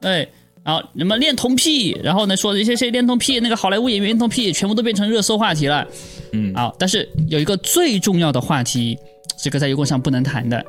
[0.00, 0.28] 对。
[0.64, 5.86] 然后什么恋童癖，然后呢说一些些恋童癖，那个好莱坞演员恋童癖，全部都变成热搜话题了。
[6.32, 8.98] 嗯好，但是有一个最重要的话题，
[9.38, 10.64] 这个在油管上不能谈的，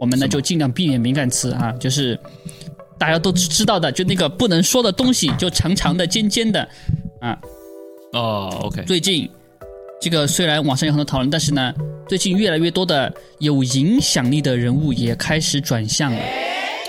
[0.00, 2.18] 我们呢就尽量避免敏感词啊，就是
[2.98, 6.66] 大家都知道的，就那个不能说的东西，就长长的、尖尖的
[7.20, 7.38] 啊。
[8.12, 9.28] 哦，OK，最近
[10.00, 11.72] 这个虽然网上有很多讨论，但是呢，
[12.08, 16.20] 最近越来越多的有影响力的人物也开始转向了。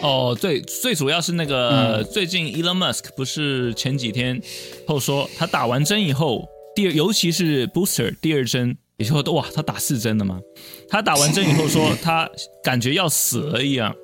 [0.02, 4.42] 哦，最，最主要是那个、嗯最近 Elon Musk 不是前几天
[4.86, 10.42] 后说他打完针以后，第二尤其是 booster 第二针，以后哇，他打四针了吗？
[10.90, 12.30] 他打完针以后说他
[12.62, 13.96] 感觉要死了一样，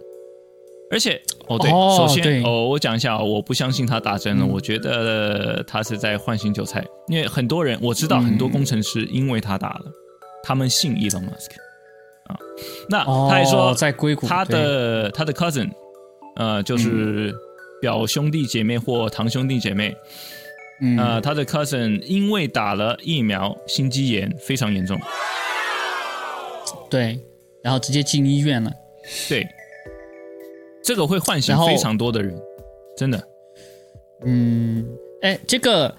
[0.89, 2.43] 而且哦对，哦首先对。
[2.43, 4.49] 哦我讲一下哦，我不相信他打针了，嗯。
[4.49, 9.85] 我觉得他是在唤醒韭菜，因为很多人我知道很多工程师因为他打了，
[10.43, 11.51] 他们信 Elon Musk
[12.27, 12.37] 啊，
[12.89, 15.69] 那他还说、哦在硅谷他的他的 cousin，
[16.35, 17.33] 呃，就是
[17.81, 19.95] 表兄弟姐妹或堂兄弟姐妹，
[20.81, 20.97] 嗯。
[20.97, 24.99] 呃，他的 cousin 因为打了疫苗，心肌炎非常严重，
[26.89, 27.19] 对，
[27.63, 28.71] 然后直接进医院了。
[29.27, 29.47] 对，
[30.89, 32.35] 这个会唤醒非常多的人，
[32.97, 33.23] 真的。
[34.25, 34.83] 嗯，
[35.21, 35.95] 哎，这个。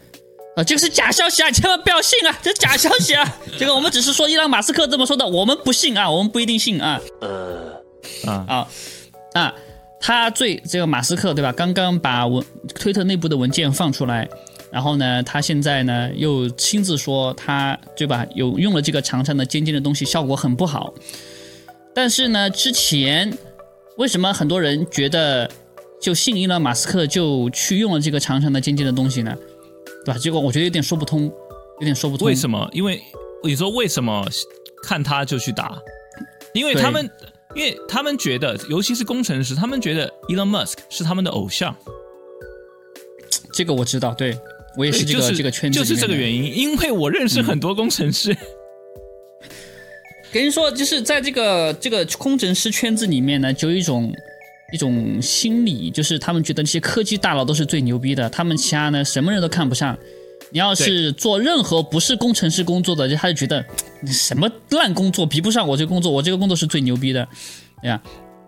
[0.57, 2.37] 呃，这个是假消息啊，千万不要信啊！
[2.42, 3.38] 这是假消息啊！
[3.57, 7.00] 这个我们只是说伊朗马斯克这么说的，我们不信啊，我们不一定信啊。
[8.26, 8.68] 啊，啊
[9.35, 9.55] 啊，
[10.00, 11.53] 他最这个马斯克对吧？
[11.53, 14.29] 刚刚把文推特内部的文件放出来，
[14.72, 18.26] 然后呢，他现在呢又亲自说他对吧？
[18.35, 20.92] 有用了这个长长的尖尖的东西，效果很不好。
[21.94, 23.33] 但是呢，之前
[23.96, 25.50] 为什么很多人觉得
[26.00, 29.37] 就信伊朗马斯克就去用了这个长长的尖尖的东西呢？
[30.05, 30.18] 对吧？
[30.18, 32.26] 结果我觉得有点说不通，有点说不通。
[32.26, 32.68] 为什么？
[32.72, 33.00] 因为
[33.44, 34.26] 你说为什么
[34.83, 35.79] 看他就去打？
[36.55, 37.11] 因为他们，
[37.55, 41.76] 因为他们觉得，尤其是工程师，他们觉得 Elon Musk 是他们的偶像。
[43.53, 44.38] 这个我知道，对
[44.76, 46.14] 我也是这个、就是这个圈子就是这个。
[46.14, 46.57] 原因。
[46.57, 48.35] 因为我认识很多工程师，
[50.32, 54.12] 跟你说，就是在这个这个工程师圈子里面呢，就有一种
[54.72, 59.96] 一种心理，就是他们觉得那些科技大佬都是最牛逼的，他们其他呢什么人都看不上。
[60.52, 63.64] 你要是做任何不是工程师工作的，就他就觉得
[64.00, 67.26] 你什么烂工作比不上我这个工作，我这个工作是最牛逼的，
[67.80, 68.00] 对呀。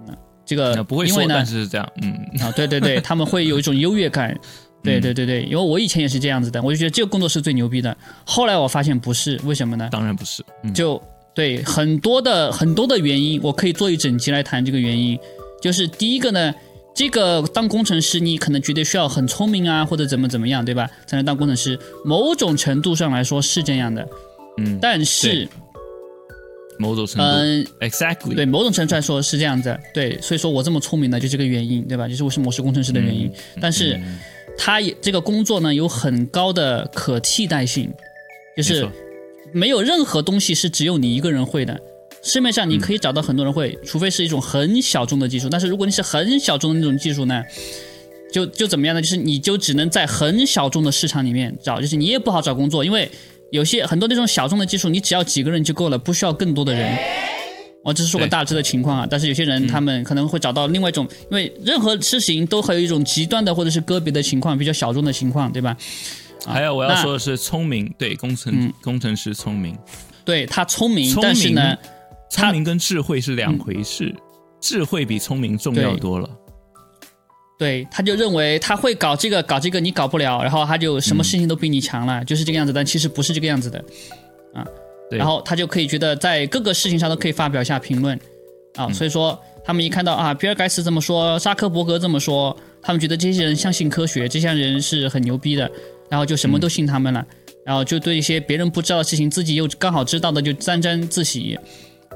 [0.07, 0.14] 那
[0.45, 4.37] 这个不会说，因为呢但是是这样，嗯，啊，对对对， 他们会有一种优越感。
[4.83, 7.97] 对对对对，因为我以前也是这样子的，我就觉得这个工作是最牛逼的。
[8.25, 9.88] 后来我发现不是，为什么呢？
[9.92, 11.01] 当然不是，嗯，就
[11.35, 15.18] 对很多的很多的原因，我可以做一整集来谈这个原因。
[15.61, 16.53] 就是第一个呢，
[16.95, 20.90] 这个当工程师，你可能觉得需要很聪明啊，或者怎么怎么样，对吧？
[21.07, 21.79] 才能当工程师。
[22.05, 24.07] 某种程度上来说是这样的，
[24.59, 25.49] 嗯，但是，
[26.79, 29.79] 某种程度、嗯、exactly，对，某种程度来说是这样子。
[29.95, 32.09] 对，所以说我这么聪明呢，就这个原因，对吧？
[32.09, 33.33] 就是我是工程师的原因。
[33.61, 33.99] 但是，
[34.59, 37.92] 他也这个工作呢有很高的可替代性，
[38.57, 38.87] 就是
[39.53, 41.81] 没有任何东西是只有你一个人会的。
[42.25, 45.49] 市面上你可以找到很多人会，除非是一种很小众的技术。
[45.49, 47.43] 但是如果你是很小众的那种技术呢，
[48.33, 49.03] 就就怎么样呢？
[49.03, 53.11] 就是你就只能在很小众的市场里面找，就是你也不好找工作，因为
[53.51, 56.97] 有些很多那种小众的技术，你只要几个人就够了，不需要更多的人。
[57.85, 65.77] 我只是说个大致的情况啊，但是有些人他们可能会找到另外一种，因为任何事情都会有一种极端的或者是个别的情况，比较小众的情况，对吧？
[66.47, 66.53] 啊。
[66.53, 68.73] 还有我要说的是聪明，对工程、嗯。
[68.83, 69.77] 工程师聪明，
[70.25, 71.77] 对他聪明，聪明但是呢，
[72.31, 74.15] 聪明跟智慧是两回事，
[74.61, 76.29] 智慧比聪明重要多了。
[77.59, 82.73] 对他就认为他会搞这个搞这个你搞不了，然后他就什么事情都比你强了，就是这个样子。
[82.73, 83.85] 但其实不是这个样子的，
[84.53, 84.67] 啊
[85.11, 88.19] 然后他就可以觉得在各个事情上都可以发表一下评论。
[88.75, 88.90] 啊。
[88.93, 95.71] 所以说他们一看到啊，比尔盖茨这么说，扎克伯格这么说，他们觉得这些人相信科学，这些人是很牛逼的，
[96.13, 97.27] 然后就什么都信他们了，
[97.65, 101.58] 然后就对一些别人不知道的事情，自己又刚好知道的就沾沾自喜。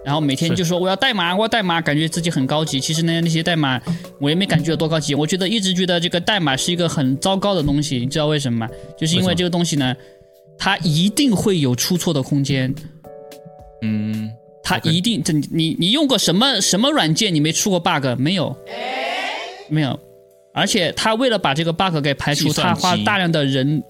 [0.05, 2.79] 然后每天就说我要代码，我要代码，感觉自己很高级。
[2.79, 3.81] 其实呢，那些代码
[4.21, 5.15] 我也没感觉有多高级。
[5.15, 8.69] 我觉得一直觉得这个代码是一个很糟糕的东西，你知道为什么吗？
[8.99, 9.97] 就是因为这个东西呢，
[10.59, 12.75] 它一定会有出错的空间。
[13.81, 14.31] 嗯，
[14.63, 17.35] 它一定，这你你你用过什么什么软件？
[17.35, 18.55] 你没出过 bug 没有？
[19.71, 19.99] 没有。
[20.57, 23.83] 而且他为了把这个 bug 给排除，他花大量的人，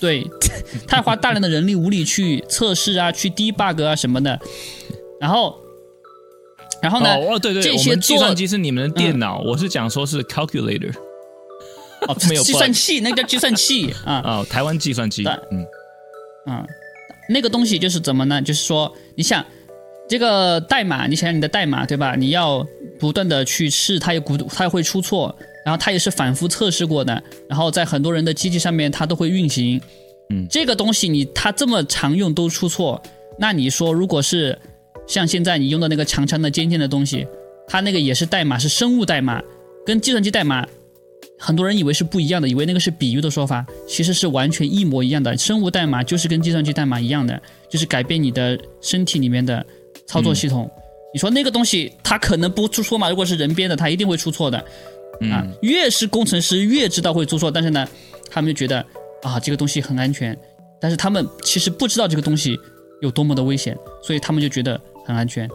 [0.00, 0.24] 对，
[0.86, 4.38] 他花大量的人力物力去测试啊，去 debug 啊什么的。
[5.20, 5.58] 然后
[6.80, 10.94] 然后呢，哦哦对对，这些计算机是你们的电脑，我是讲说是 calculator
[12.06, 15.66] 哦 没有计算器，那个叫计算器啊， 哦，台湾计算机，嗯。
[16.48, 16.64] 嗯，
[17.28, 18.40] 那个东西就是怎么呢？
[18.40, 19.44] 就是说，你想
[20.08, 22.14] 这个代码，你想想你的代码对吧？
[22.14, 22.64] 你要
[23.00, 25.36] 不断的去试，它也估它也会出错，
[25.66, 29.80] 然后它也是反复测试过的，然后在很多人的机器上面它都会运行。
[30.30, 33.02] 嗯这个东西你它这么常用都出错，
[33.36, 34.56] 那你说如果是
[35.08, 37.26] 像现在你用的那个长长的尖尖的东西，
[37.66, 39.42] 它那个也是代码，是生物代码，
[39.84, 40.64] 跟计算机代码
[41.36, 45.36] 很多人以为是不一样的，以为那个是比喻的说法，其实是完全一模一样的。
[45.36, 49.66] 生物代码就是跟计算机代码一样的，就是改变你的身体里面的
[50.06, 50.70] 操作系统。
[51.14, 53.08] 你说那个东西它可能不出错嘛？
[53.08, 54.62] 如果是人编的，它一定会出错的
[55.30, 55.56] 啊嗯。
[55.62, 57.86] 越是工程师越知道会做错，但是呢，
[58.30, 58.84] 他们就觉得
[59.22, 60.36] 啊这个东西很安全，
[60.80, 62.58] 但是他们其实不知道这个东西
[63.00, 65.48] 有多么的危险，所以他们就觉得很安全。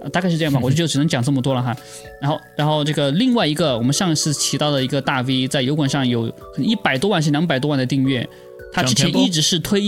[0.00, 1.76] 啊大概是这样吧， 我就只能讲这么多了哈。
[2.22, 8.28] 然后，然后这个另外一个，我们上次提到的一个大 V，在油管上有可能一百多万是两百多万的订阅，
[8.72, 9.84] 他之前一直是推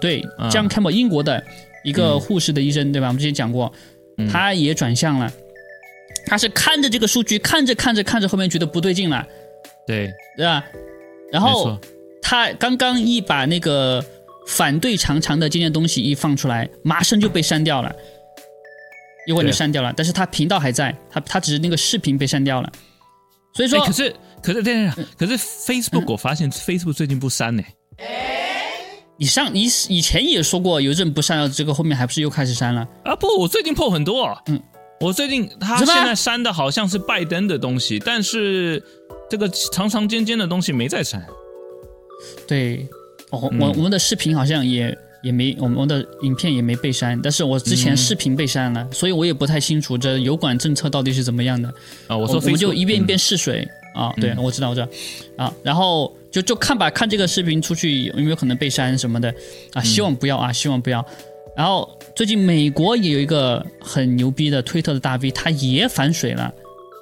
[0.00, 1.42] 对啊 John Campbell 英国的
[1.82, 3.08] 一个嗯护士的医生，对吧？
[3.08, 3.72] 我们之前讲过，
[4.18, 5.32] 嗯他也转向了，
[6.26, 9.26] 他是看着这个数据，看着看着看着，后面觉得不对劲了，
[9.86, 10.64] 对，对吧？
[11.32, 11.78] 然后，
[12.22, 14.04] 他刚刚一把那个
[14.46, 17.94] 反对长长的这件东西一放出来，马上就被删掉了，
[19.26, 19.92] 油管就对删掉了。
[19.96, 22.72] 但是他频道还在，他他只是那个视频被删掉了。
[23.54, 27.62] 所以说，哎，可是可是等等，可是 Facebook 我发现 Facebook 最近不删呢，
[29.16, 32.86] 你上你以前也说过邮政不删了，这个后面还不是又开始删了？
[33.04, 34.62] 啊不，我最近破很多，嗯，
[35.00, 38.82] 我最近他现在删的好像是拜登的东西，但是
[39.30, 41.24] 这个长长尖尖的东西没再删，
[42.46, 42.86] 对，
[43.30, 43.60] 哦，嗯。
[43.60, 51.68] 我我们的视频好像也也没，我们的影片也没被删，但是我之前嗯视频被删了，所以我也不太清楚这油管政策到底是怎么样的。
[52.06, 54.88] 啊，我说我们就一遍一遍嗯试水、啊，对，嗯我知道，我知道。
[55.36, 59.30] 啊，然后就就看吧，看这个视频出去有没有可能被删什么的。
[59.30, 59.36] 嗯。
[59.74, 61.04] 啊，希望不要啊，希望不要。
[61.56, 66.52] 然后最近美国也有一个很牛逼的推特的大 V，他也反水了，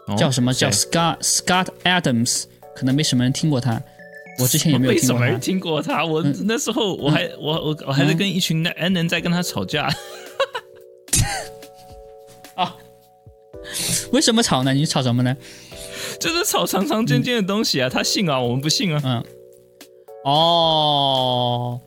[0.08, 0.52] 哦叫什么？
[0.52, 2.44] 叫 Scott Scott Adams，
[2.74, 3.82] 可能没什么人听过他，
[4.38, 5.40] 我之前也没有听过他为什么人。
[5.40, 6.04] 听过他？
[6.04, 9.88] 我嗯那时候我还我我我还在跟一群的 N 人在跟他吵架，
[12.54, 12.76] 啊
[14.12, 14.74] 为什么吵呢？
[14.74, 15.34] 你吵什么呢？
[16.20, 19.00] 就是吵长长尖尖的东西啊，他信啊，我们不信啊。
[19.02, 19.24] 嗯，
[20.26, 21.80] 哦，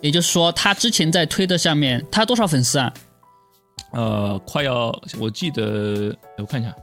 [0.00, 2.92] 也就是说，他之前在推特上面，他多少粉丝啊？
[3.92, 6.74] 呃，快要我记得我看一下，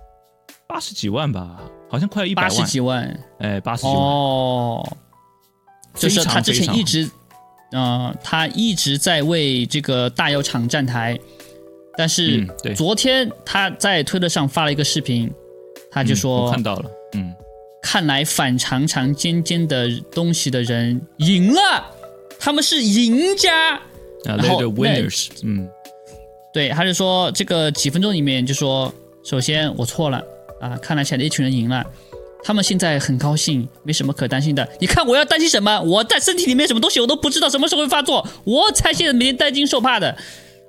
[0.68, 1.60] 八十几万吧，
[1.90, 3.20] 好像快要一百八万，十几万。
[3.40, 4.98] 哎，八十几万，哦，
[5.94, 7.10] 就是他之前一直，
[7.72, 11.20] 呃，他一直在为这个大药厂站台，
[11.96, 15.32] 但是嗯昨天他在推特上发了一个视频，
[15.92, 17.34] 他就嗯说，我看到了，嗯，
[17.84, 21.86] 看来反常常尖尖的东西的人赢了，
[22.46, 23.74] 他们是赢家。
[23.74, 23.82] 啊
[24.38, 25.68] 然后 winners，嗯，
[26.54, 28.94] 对，他就说这个几分钟里面就说，
[29.24, 30.24] 首先我错了
[30.62, 31.84] 啊，看来现在一群人赢了，
[32.44, 34.68] 他们现在很高兴，没什么可担心的。
[34.80, 35.80] 你看我要担心什么？
[35.82, 40.10] 我在身体里面什么东西我都不知道什么时候会发作，我才现在每天担惊受怕的。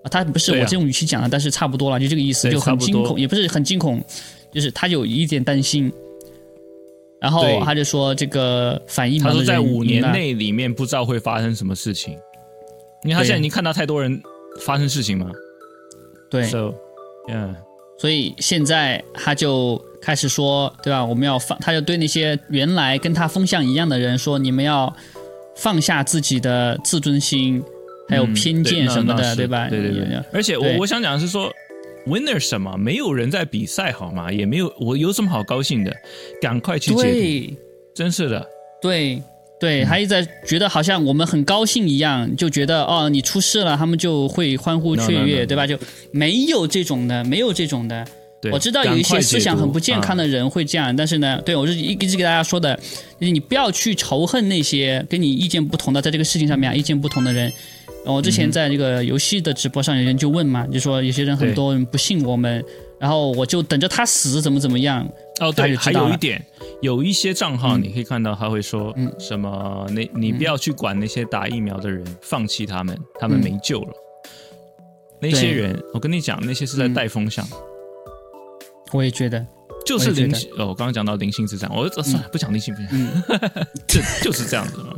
[0.02, 4.02] 啊，他不是我这种语气讲的，但是差不多了，就这个意思，就很惊恐，也不是很惊恐，
[4.50, 5.92] 就是他有一点担心。
[7.26, 12.16] 然后他就说，这个反疫他说在五年内里面不知道会发生什么事情，
[13.02, 14.22] 因为他现在已经看到太多人
[14.60, 15.28] 发生事情嘛。
[16.30, 17.52] 对，，so，yeah，
[17.98, 21.04] 所以现在他就开始说，对吧？
[21.04, 24.94] 我们要放，他就对那些原来跟他风向一样的人说，你们要
[25.56, 27.60] 放下自己的自尊心，
[28.08, 29.68] 还有嗯偏见什么的，对吧？
[29.68, 29.90] 对对。
[29.90, 31.52] 对，而且我我想讲的是说
[32.06, 32.76] ，winner 什么？
[32.76, 34.32] 没有人在比赛好吗？
[34.32, 35.94] 也没有，我有什么好高兴的？
[36.40, 37.54] 赶快去解
[37.94, 38.46] 真是的，
[38.80, 39.22] 对
[39.58, 45.46] 对，嗯他一直在觉得好像我们很高兴一样，就觉得哦，你出事了，他们就会欢呼雀 no, no, 跃，no.
[45.46, 45.66] 对吧？
[45.66, 45.78] 就
[46.10, 48.06] 没有这种的，没有这种的。
[48.52, 52.76] 我知道有一些思想很不健康的，的人会这样，但是呢，对我是一一直给大家说的，
[53.18, 57.52] 就是你不要去仇恨那些跟你意见不同的，在这个事情上面啊意见不同的人。
[58.06, 62.64] 我之前在这个游戏的直播上，有人就问嘛，就说有些人很多人不信我们，
[63.00, 65.06] 然后我就等着他死，怎么怎么样。
[65.40, 66.40] 哦，对，还有一点，
[66.80, 69.12] 有一些账号你可以看到他会说嗯。
[69.18, 73.92] 什么，你你不要去管那些打疫苗的人，放弃他们，他们嗯没救了。
[75.20, 77.46] 那些人，我跟你讲，那些是在嗯带风向，
[78.92, 79.44] 我也觉得，
[79.84, 80.48] 就是灵性。
[80.58, 83.22] 哦，我刚刚讲到灵性之战，我呃算了，不讲灵性，不讲，嗯，
[83.88, 84.96] 这就是这样子嘛。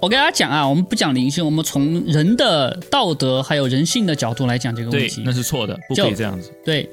[0.00, 5.22] 我跟大家讲啊，我们不讲灵性，我们从人的道德还有人性的角度来讲这个问对，题。
[5.24, 6.52] 那是错的，不可以这样子。
[6.64, 6.88] 对，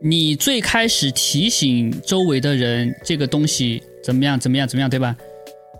[0.00, 5.16] 你最开始提醒周围的人这个东西怎么样怎么样怎么样，对吧？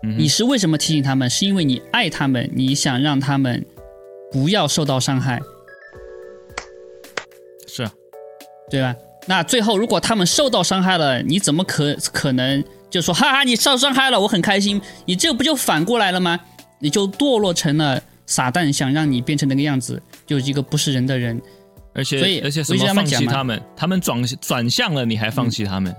[0.03, 1.29] 嗯你是为什么提醒他们？
[1.29, 3.63] 是因为你爱他们，你想让他们
[4.31, 5.39] 不要受到伤害，
[7.67, 7.93] 是啊，
[8.69, 8.95] 对吧？
[9.27, 14.81] 那最后如果他们受到伤害了，你怎么可可能就说哈哈你受伤害了，我很开心？
[15.05, 16.37] 你这不就反过来了吗？
[16.83, 21.41] 你就堕落成了撒旦想让你变成那个样子，就是一个不是人的人。
[21.95, 25.95] 而所以且而且什么放弃他们，他们转转向了，你还放弃他们？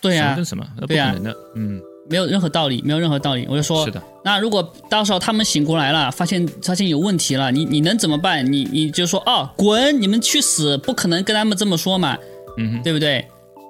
[0.00, 0.66] 对啊什么，什么？
[0.76, 1.36] 那不对啊可能的。
[1.56, 3.44] 嗯，没有任何道理，没有任何道理。
[3.50, 8.50] 我就说是，的，那如果到时候他们醒过来了，发现发现有问题了，你你能怎么办？
[8.50, 10.78] 你你就说哦，滚，你们去死！
[10.78, 12.16] 不可能跟他们这么说嘛，
[12.56, 13.26] 嗯哼，对不对？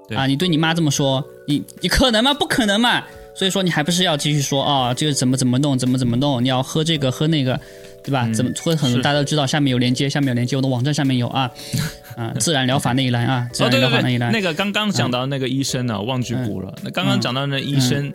[0.06, 2.32] 对啊，你对你妈这么说，你你可能吗？
[2.34, 3.02] 不可能嘛。
[3.38, 6.42] 所以说你还不是要继续说啊、这个怎么怎么弄，怎么怎么弄？
[6.42, 7.58] 你要喝这个喝那个，
[8.02, 8.24] 对吧？
[8.26, 11.48] 嗯怎么喝很多大家都知道，下面有链接，下面有链接，我的网站上面有啊
[12.18, 14.32] 啊，自然疗法那一栏啊，自哦，然疗法那一栏。
[14.32, 16.74] 那个刚刚讲到那个医生呢，忘记补了。
[16.82, 18.12] 那刚刚讲到那医生，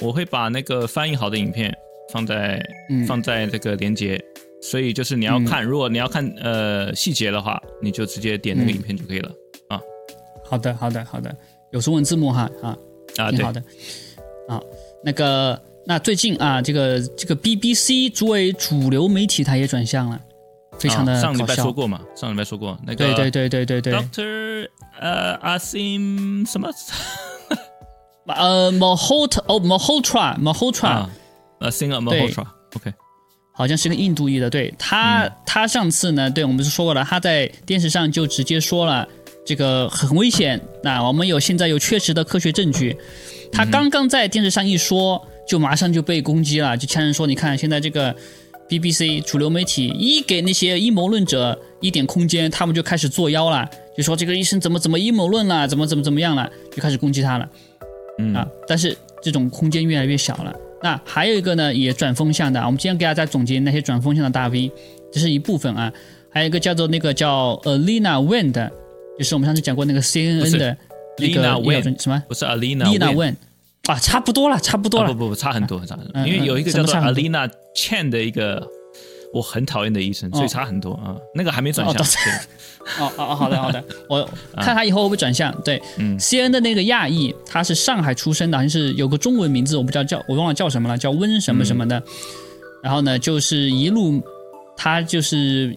[0.00, 1.72] 我会把那个翻译好的影片
[2.12, 4.20] 放在嗯放在这个连接，
[4.60, 9.30] 所以就是你要看，如果你要看呃细节的话，你就直接点那个嗯影片就可以了
[9.68, 9.80] 啊。
[10.44, 11.32] 好的，好的，好的，
[11.70, 12.76] 有中文字幕哈啊。
[13.18, 13.62] 啊，对挺好，的。
[14.52, 14.60] 啊，
[15.04, 20.20] 那个，那最近啊，这个这个 BBC 作为主流媒体，它也转向了，
[20.78, 21.42] 非常的啊上礼。
[21.42, 24.68] 拜说过嘛，上礼拜说过那个对对对对对对，Doctor
[25.00, 26.68] 呃 Asim 什么？
[28.26, 31.10] 呃，Malhotra 哦，Malhotra Malhotra，、啊
[31.60, 32.28] ，Asim 对。
[32.28, 32.46] Malhotra
[32.76, 32.92] OK
[33.54, 35.32] 好像是个印度裔的，对他，嗯。
[35.44, 39.06] 他上次呢，对我们是说过了，他在电视上就直接说了，
[39.44, 40.60] 这个很危险。
[40.82, 42.96] 那我们有现在有确实的科学证据，
[43.50, 48.14] 他刚刚在电视上一说，就马上就被攻击了，就呛人说，你看现在这个
[48.68, 57.48] BBC 主流媒体一给那些阴谋论者一点空间，他们就开始作妖了，就说这个医生怎么怎么阴谋论了，怎么怎么怎么样了，就开始攻击他了。
[58.18, 60.54] 嗯啊，但是这种空间越来越小了。
[60.82, 64.70] 那还有一个呢，也转风向的，我们今天给大家总结那些转风向的大 V，
[65.12, 65.92] 这是一部分啊。
[66.28, 68.72] 还有一个叫做那个叫 Alina Wen 的，
[69.18, 70.76] 就是我们上次讲过那个 CNN 的
[71.18, 73.34] 那个什么不是 Alina Wen Wen
[73.86, 75.10] 啊，差不多了，差不多了。
[75.10, 76.12] 啊不不不，差很多，差很多。
[76.14, 78.66] 嗯因为有一个叫做嗯什么差很多 Alina Chen 的一个
[79.34, 81.16] 我很讨厌的医生，所以差很多啊。
[81.34, 85.52] 那个还没转向哦，对哦哦哦，好的好的，我 看他以后会不会转向。
[85.62, 91.98] 对嗯，CNN 的那个亚裔，他是上海出生的，好像是有个中文名字，我不知道叫，我忘了叫什么了，叫温什么什么的。
[91.98, 92.02] 嗯
[92.82, 94.20] 然后呢，就是一路，
[94.76, 95.72] 他就是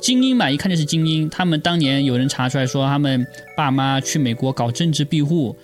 [0.00, 1.28] 精英嘛，一看就是精英。
[1.30, 3.26] 他们当年有人查出来说，他们
[3.56, 5.56] 爸妈去美国搞政治庇护，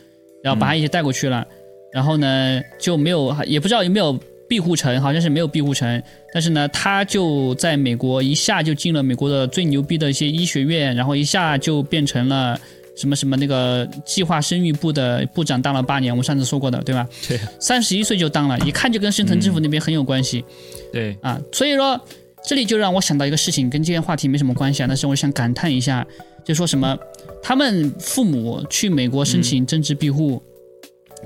[0.43, 1.47] 然后把他一起带过去了，
[1.93, 4.19] 然后呢就没有，也不知道有没有
[4.49, 6.03] 庇护城，好像是没有庇护城。
[6.33, 12.59] 但是呢，他就在美国一下就进了美国的最牛逼的一些医学院，然后一下就变成了
[12.97, 16.13] 什么什么那个计划生育部的部长，当了八年。
[16.13, 17.09] 我们上次说过的，对吧？
[17.29, 20.45] 对三十一岁就当了，一看就跟深层政府那边很有关系、
[20.93, 21.41] 对，啊。
[21.53, 22.01] 所以说，
[22.47, 26.07] 这里就让我想到一个事情，跟今天话题没什么关系啊，但是我想感叹一下，
[26.45, 26.97] 就说什么
[27.43, 30.43] 他们父母去美国申请政治庇护，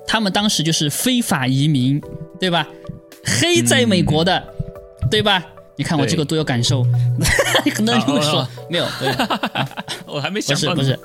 [0.07, 2.01] 他们当时就是非法移民，
[2.39, 2.67] 对吧？
[3.25, 4.43] 黑在美国的，
[5.11, 5.45] 对吧？
[5.77, 6.85] 你看我这个多有感受，
[7.75, 9.13] 很多 人就会说、啊没有， 对，
[10.07, 10.99] 我还没不想到是不是，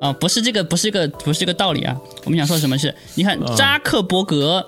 [0.00, 1.96] 啊、不是这个，不是这个，不是这个道理啊。
[2.24, 2.94] 我们想说什么是？
[3.14, 4.64] 你看啊扎克伯格，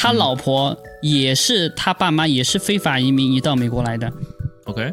[0.00, 4.08] 他老婆也是，他爸妈也是非法移民移到美国来的
[4.66, 4.92] ，OK，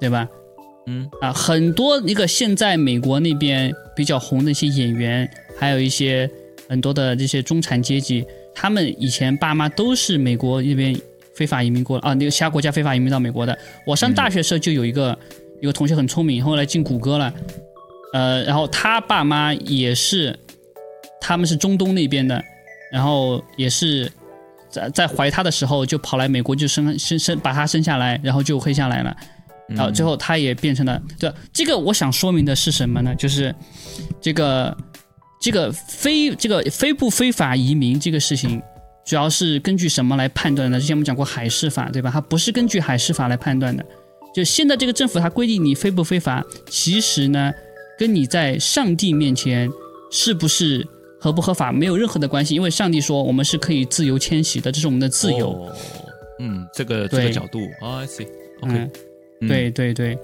[0.00, 0.28] 对吧？
[0.88, 1.08] 嗯。
[1.20, 6.28] 啊，很多那个现在美国那边比较红的一些演员，还有一些
[6.68, 11.00] 很多的这些中产阶级，他们以前爸妈都是美国那边
[11.32, 13.56] 非法移民过啊，那个其他国家非法移民到美国的。
[13.86, 15.16] 我上大学的时候就有一个、
[15.60, 17.32] 有个同学很聪明，后来进谷歌了，
[18.12, 20.36] 呃，然后他爸妈也是，
[21.20, 22.42] 他们是中东那边的，
[22.92, 24.10] 然后也是
[24.68, 29.16] 在在怀他的时候就跑来美国就生生生把他生下来，然后就黑下来了。
[29.68, 33.12] 然后最后他也变成了对这个，我想说明的是什么呢？
[33.16, 33.52] 就是
[34.20, 34.76] 这个
[35.40, 38.62] 这个非这个非不非法移民这个事情，
[39.04, 40.78] 主要是根据什么来判断呢？
[40.78, 42.10] 之前我们讲过海事法，对吧？
[42.12, 43.84] 它不是根据海事法来判断的。
[44.32, 47.52] 就现在这个政府它规定你非不非法，其实呢，
[47.98, 49.68] 跟你在上帝面前
[50.12, 50.86] 是不是
[51.26, 55.50] 合不合法没有任何的关系，因为上帝说我们是可以自由迁徙的，这是我们的自由。
[55.50, 55.72] 哦
[56.38, 58.28] 嗯，这个这个角度啊，I see。
[58.60, 58.90] OK，嗯
[59.40, 60.16] 嗯对对对，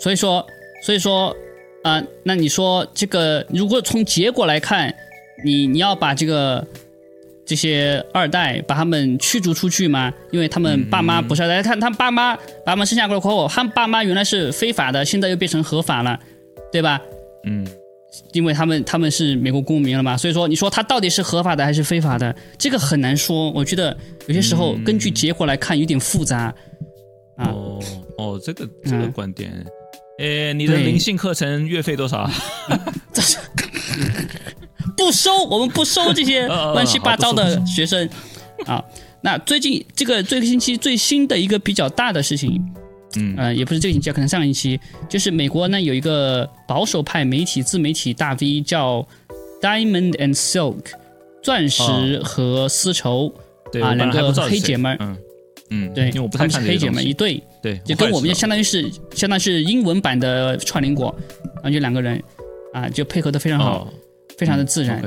[0.00, 0.44] 所以说，
[0.82, 1.36] 所以说，
[1.84, 4.92] 啊、那你说这个，如果从结果来看，
[5.44, 6.66] 你你要把这个
[7.44, 16.18] 这些二代把他们驱逐出去吗，因为他们爸妈不是二代，他他爸妈把他们生下过后，他们爸妈原来是非法的，现在又变成合法了，
[16.72, 17.00] 对吧？
[17.44, 17.66] 嗯，
[18.32, 23.50] 因为他们他们是美国公民了嘛，所以说你说他到底是合法的还是非法的，这个很难说。
[23.52, 23.96] 我觉得
[24.26, 26.54] 有些时候根据结果来看有点复杂。
[27.36, 27.80] 啊哦
[28.16, 29.50] 哦，这个这个嗯观点，
[30.18, 32.30] 诶，你的灵性课程月费多少啊？
[34.96, 38.08] 不收，我们不收这些呃 乱七八糟的学生
[38.66, 38.82] 啊。
[39.20, 42.62] 那最近这个这个星期最新的一个比较大的事情，
[43.16, 43.34] 嗯。
[43.36, 49.06] 呃，也不是这个星期，可能上个星期，就是美国呢有一个保守派媒体自媒体大 V 叫
[49.60, 50.84] Diamond and Silk，
[51.42, 53.32] 钻石和丝绸，
[53.72, 55.16] 对，啊两个黑姐们儿嗯
[55.70, 61.14] 嗯，对，因为我不他们是黑姐们一对，对，就跟我们就就相当于是相当于是英文版的串联果，
[61.56, 62.22] 然后就两个人
[62.72, 63.88] 啊，就配合的非常好，哦，
[64.36, 65.02] 非常的自然。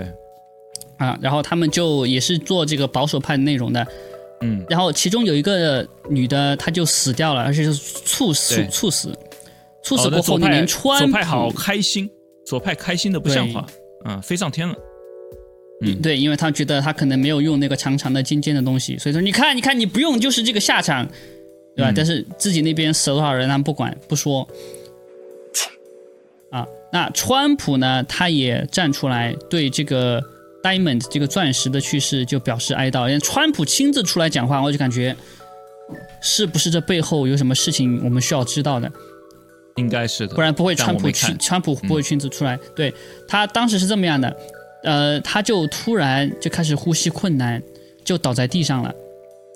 [0.97, 3.86] 啊，然后他们就也是做这个保守派内容的，
[4.42, 9.10] 嗯，然后其中有一个女的，她就死掉了，而且是猝死猝死，
[9.84, 12.10] 猝死过后，那左派年川普左派好开心，
[12.46, 13.66] 左派开心的不像话，
[14.06, 14.76] 嗯，飞上天了，
[15.82, 16.02] 嗯。
[16.02, 21.08] 对，因为他觉得他可能没有用那个长长的尖尖的东西，所以说你看，你看你不用就是这个下场，
[21.76, 21.92] 对吧？
[21.92, 21.94] 嗯。
[21.96, 24.48] 但是自己那边死了多少人，他们不管不说。
[26.50, 30.24] 啊，那川普呢，他也站出来对这个
[30.68, 35.15] diamond 这个钻石的去世就表示哀悼，连川普亲自出来讲话，我就感觉
[36.22, 38.91] 是不是这背后有什么事情我们需要知道的？
[39.76, 41.09] 应该是的，不然不会川普
[41.39, 42.59] 川普不会亲自出来。
[42.76, 42.93] 对
[43.28, 44.36] 他当时是这么样的，
[44.84, 47.61] 呃，他就突然就开始呼吸困难，
[48.03, 48.93] 就倒在地上了，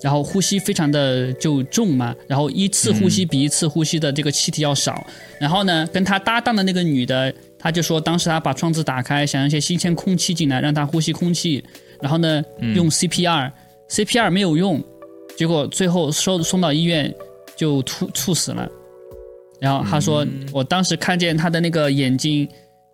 [0.02, 5.06] 然后呼吸非常的就重嘛，然后一次呼嗯吸比一次呼吸的这个气体要少。
[5.39, 11.64] 然后呢，跟他搭档的那个女的，她就说当时她把窗子打开，想让一些新鲜空气进来，让她呼吸空气，
[12.02, 14.84] 然后呢嗯用 CPR，CPR 没有用，
[15.38, 17.14] 结果最后收送到医院
[17.56, 18.68] 就猝猝死了。
[19.60, 22.49] 然后他说，嗯我当时看见他的那个眼睛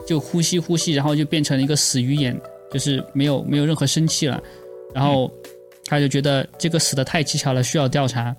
[0.05, 2.37] 就呼吸呼吸，然后就变成了一个死鱼眼，
[2.69, 4.43] 就是没有没有任何生气了。
[4.93, 5.31] 然后
[5.87, 8.35] 他就觉得这个死的太蹊跷了，需要调查。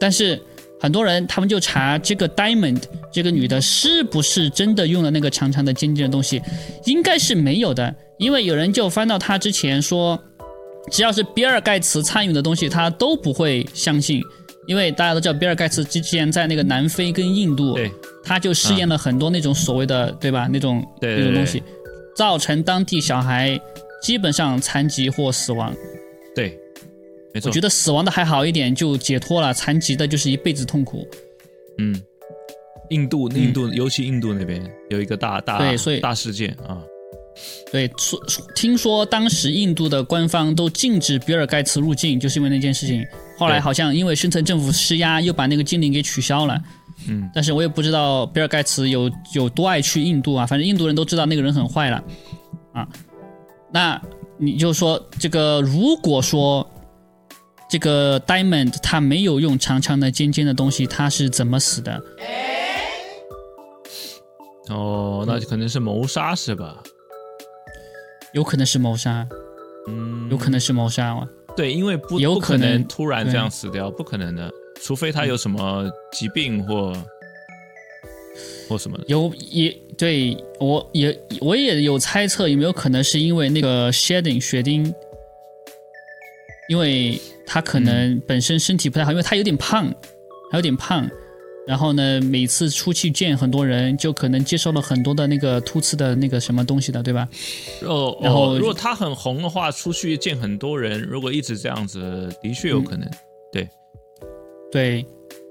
[0.00, 0.40] 但是
[0.80, 6.42] 很多人他们就查这个 Diamond 这个女的是不是真的用了那个长长的尖尖的东西，
[6.86, 10.18] 应该是没有的，因为有人就翻到她之前说，
[10.90, 14.20] 只要是比尔盖茨参与的东西，他都不会相信。
[14.66, 17.78] 因为大家都知道，比尔盖茨之前在那个南非跟印度，
[18.24, 20.48] 他就试验了很多那种所谓的，对吧？
[20.50, 21.62] 那种那种东西，
[22.16, 23.60] 造成当地小孩
[24.02, 25.74] 基本上残疾或死亡。
[26.34, 26.58] 对，
[27.32, 31.06] 没错我觉，得死亡的还好一点，就解脱了；残疾的就是一辈子痛苦。
[31.78, 32.00] 嗯，
[32.90, 36.82] 印度印度尤其印度那边有一个大大对所以大事件啊，
[37.72, 43.04] 对，说说听说当时印度的官方都禁止比尔盖茨入境，就是因为那件事情。
[43.36, 46.56] 后来好像因为深层政府施压，又把那个禁令给取消了。
[47.08, 52.04] 嗯，但是我也不知道比尔盖茨有有多爱去印度啊，反正印度人都知道那个人很坏了
[52.72, 52.88] 啊。
[53.72, 54.00] 那
[54.38, 56.68] 你就说这个，如果说
[57.68, 62.02] 这个 Diamond 他没有用长长的尖尖的东西，他是怎么死的？
[64.70, 66.82] 哦，那就可能是谋杀是吧？
[68.32, 69.26] 有可能是谋杀，
[69.86, 71.28] 嗯，有可能是谋杀啊。
[71.56, 74.50] 对，因为不有可能突然这样死掉，不可能的，
[74.82, 76.92] 除非他有什么疾病或
[78.68, 79.04] 或什么的。
[79.06, 84.92] 有也对我也我也有猜测，有没有可能是因为那个 shedding 雪丁，
[86.68, 89.92] 因为他可能本身身体不太好，因为他有点胖，
[90.50, 91.08] 还有点胖，
[91.66, 97.28] 然后呢，每次出去见很多人，就可能接受了很多的那个突刺的那个什么东西的，对吧？
[97.82, 103.08] 哦，然后哦如果他很红的话，出去见很多人，如果一直这样子，的确有可能。
[103.52, 103.68] 对。
[104.72, 105.06] 对，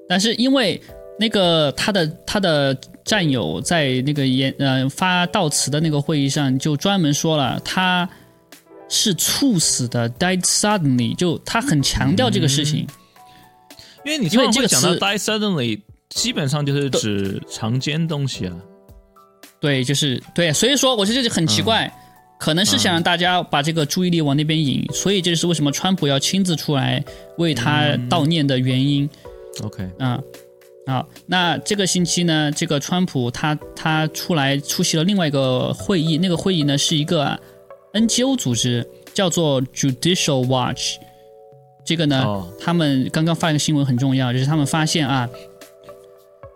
[0.09, 0.81] 但是因为
[1.17, 8.09] 那个他的他的战友在那个演呃发悼词的那个会议上就专门说了，他
[8.89, 12.87] 是猝死的，died suddenly，就他很强调这个事情。
[14.05, 18.53] 因为你因为这个讲到词 died suddenly，基本上就是指常见东西啊。
[19.59, 21.91] 对，就是对，所以说我觉得这就很奇怪。
[22.39, 27.01] 可能是想让大家把这个注意力往那边引，所以这就是为什么川普要亲自出来
[27.37, 29.09] 为他悼念的原因。
[29.61, 29.89] OK，
[30.86, 37.39] 啊、好，那这个星期呢，这个川普他他出来出席了另外一个会议，那个会议呢是一个
[37.93, 40.97] NGO 组织，叫做 Judicial Watch。
[41.86, 45.29] 这个呢，哦他们刚刚发一个新闻很重要，就是他们发现啊，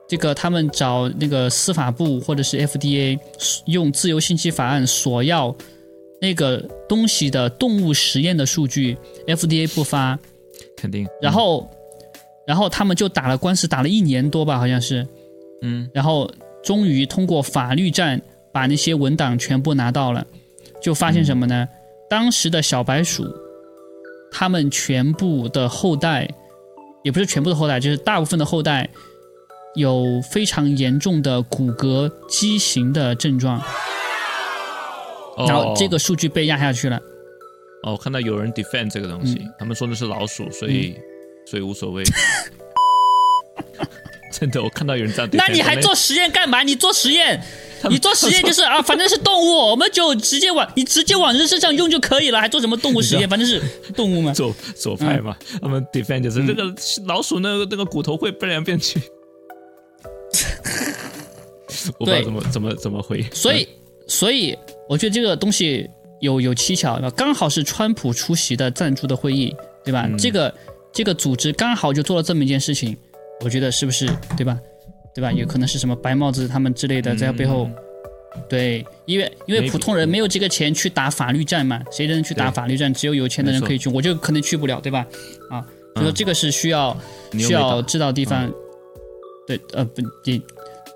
[0.07, 3.19] 这个他们找那个司法部或者是 FDA
[3.65, 5.55] 用自由信息法案索要
[6.21, 6.57] 那个
[6.87, 8.97] 东西的动物实验的数据
[9.27, 10.17] ，FDA 不发，
[10.75, 11.07] 肯定。
[11.21, 11.69] 然后，
[12.47, 15.05] 然后他们就打了官司，打了一年多吧，好像是，
[15.61, 16.31] 嗯，然后
[16.63, 18.21] 终于通过法律战
[18.53, 20.25] 把那些文档全部拿到了，
[20.81, 21.67] 就发现什么呢？
[22.09, 23.25] 当时的小白鼠，
[24.31, 26.29] 他们全部的后代，
[27.03, 28.89] 也不是全部的后代，就是大部分的后代，
[29.75, 33.61] 有非常严重的骨骼畸形的症状，
[35.35, 35.45] 哦。
[35.47, 36.97] 然后这个数据被压下去了。
[37.83, 39.53] 哦，我看到有人 defend 这个东西，嗯。
[39.59, 40.97] 他们说的是老鼠，所以、
[41.49, 42.03] 所以无所谓。
[44.33, 45.37] 真的，我看到有人这样 defend。
[45.37, 46.61] 那你还做实验干嘛？
[46.61, 47.41] 你做实验，
[47.89, 53.27] 你做实验就是啊， 反正是动物，我们就直接往你直接往人身上用就可以了，还做什么动物实验？
[53.27, 53.59] 反正是
[53.95, 54.31] 动物嘛。
[54.33, 56.75] 左左派嘛，他们 defend 就是嗯这个
[57.07, 59.01] 老鼠那个那个骨头会变来变去。
[61.99, 63.67] 我不知道怎么怎么怎么回，所以，
[64.07, 64.55] 所以
[64.89, 65.89] 我觉得这个东西
[66.19, 70.05] 有有蹊跷，刚好是川普出席的赞助的会议，对吧？
[70.05, 70.53] 嗯这个
[70.93, 72.95] 这个组织刚好就做了这么一件事情，
[73.43, 74.07] 我觉得是不是
[74.37, 74.59] 对吧？
[75.13, 75.31] 对吧？
[75.31, 77.65] 有可能是什么白帽子他们之类的在背后。
[77.65, 77.75] 嗯
[78.47, 82.93] 对，因为因为普通人没有这个钱去打法律战嘛，谁能去打法律战？
[82.93, 85.03] 只有有钱的人可以去，我就可能去不了，对吧？
[85.49, 85.65] 啊，
[85.95, 86.95] 所以说嗯这个是需要、
[87.31, 88.47] 需要知道地方，
[89.47, 90.39] 对，呃，不也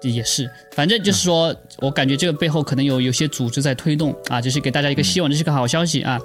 [0.03, 6.19] 也是，反正就是说、我感觉这个背后可能有有些组织在推动啊，就是给大家一个希望，这是个好消息啊。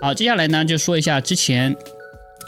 [0.00, 1.76] 好，接下来呢就说一下之前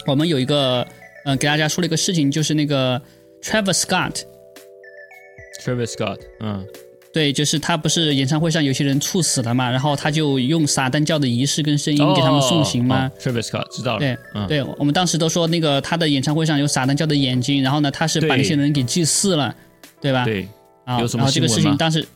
[0.07, 0.87] 我们有一个
[1.25, 3.01] 呃给大家说了一个事情，就是那个
[3.43, 4.23] Travis Scott。
[5.63, 6.65] Travis Scott，嗯，
[7.13, 13.07] 对，就是他不是演唱会上有些人猝死了嘛，然后他就用撒旦教的仪式跟声音给他们送行嘛。
[13.07, 19.53] 哦哦 Travis Scott 知道了，对，嗯，对，我们当时都说那个他的演唱会上有撒旦教的眼睛，然后呢，他是把那些人给祭祀了，
[20.01, 20.25] 对吧？
[20.25, 20.43] 对，
[20.85, 22.07] 啊，然后这个事情当时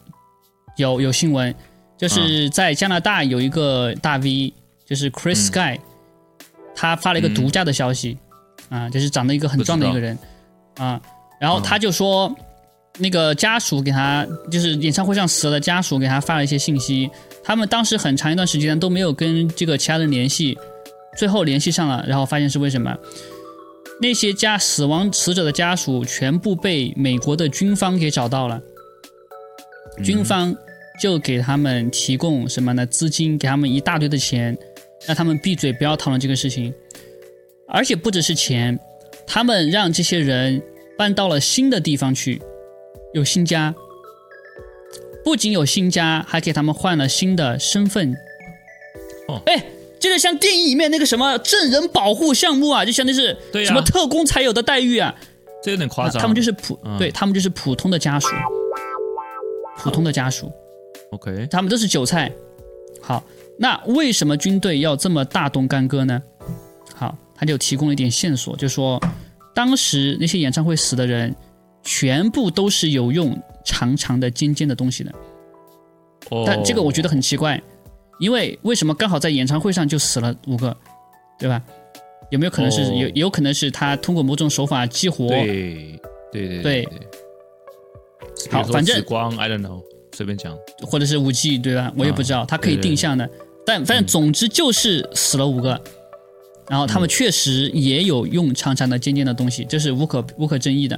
[0.77, 1.53] 有有新闻，
[1.97, 4.53] 就是在加拿大有一个大 V，
[4.85, 5.81] 就是 Chris 嗯 Sky，、
[6.81, 8.17] 他发了一个独家的消息，
[8.71, 10.19] 啊，就是长得一个很壮的一个人，
[10.77, 11.01] 啊，
[11.39, 12.35] 然后他就说。
[12.99, 17.09] 那个家属给他，就是演唱会上死了的家属给他发了一些信息，
[17.43, 20.59] 他们当时很长一段时间都没有跟这个其他人联系，
[21.17, 22.95] 最后联系上了，然后发现是为什么？
[24.03, 28.61] 那些家死亡死者的家属全部被美国的军方给找到了，
[30.03, 30.55] 军方
[31.01, 32.85] 就给他们提供什么呢？
[32.85, 34.59] 资金，给他们一大堆的钱，
[35.07, 36.73] 让他们闭嘴，不要讨论这个事情。
[37.67, 38.79] 而且不只是钱，
[39.27, 40.61] 他们让这些人
[40.99, 42.41] 搬到了新的地方去，
[43.15, 43.75] 有新家。
[45.23, 48.13] 不仅有新家，还给他们换了新的身份。
[49.29, 49.65] 哦哎，
[50.01, 55.15] 这个像电影里面那个什么证人保护项目啊，就相当于是什么特工才有的待遇啊。
[55.63, 56.21] 这有点夸张。
[56.21, 58.29] 他们就是普，嗯对他们就是普通的家属，
[59.77, 60.51] 普通的家属
[61.13, 62.33] ，OK，他们都是韭菜。
[63.01, 63.23] 好，
[63.63, 66.23] 那为什么军队要这么大动干戈呢？
[66.95, 68.99] 好，他就提供了一点线索，就说
[69.55, 71.37] 当时那些演唱会死的人，
[71.83, 75.13] 全部都是有用长长的尖尖的东西的。
[76.31, 77.63] 哦，但这个我觉得很奇怪，
[78.19, 80.75] 因为为什么刚好在演唱会上就死了五个，
[81.39, 81.63] 对吧？
[82.31, 85.29] 有没有可能是、哦有有可能是他通过某种手法激活？
[85.29, 86.01] 对
[86.33, 86.89] 对对对
[88.51, 89.83] 好反正紫光，I don't know，
[90.17, 90.57] 随便讲。
[90.81, 91.93] 或者是五 G 对吧？
[91.99, 93.29] 我也不知道，它可以定向的，
[93.67, 95.81] 但反正总之就是死了五个，
[96.69, 100.97] 然后他们确实也有用长长的尖尖的东西，这是无可无可争议的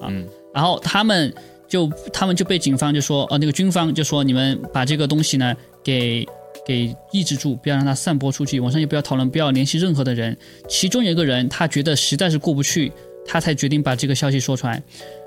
[0.00, 0.08] 啊。
[0.08, 1.32] 嗯然后他们
[1.66, 6.26] 就他们就被警方就说，呃，那个军方就说你们把这个东西呢给
[6.66, 10.36] 给抑制住，不要让它散播出去，网上也不要讨论，不要联系任何的人。
[10.68, 12.92] 其中有一个人他觉得实在是过不去，
[13.24, 14.82] 他才决定把这个消息说出来。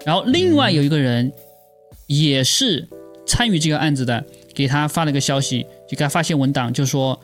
[0.05, 1.33] 然后另外有一个人
[2.05, 2.87] 也是
[3.25, 4.23] 参与这个案子的，
[4.53, 7.19] 给他发了个消息，就给他发现文档，就说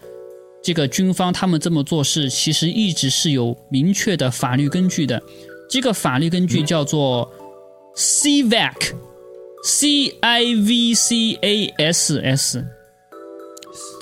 [0.62, 5.22] 这个军方他们这么做事，其实一直是有明确的法律根据的。
[5.70, 7.32] 这个法律根据叫做
[7.96, 8.98] CIVAC，C
[10.20, 12.66] I V C A S S，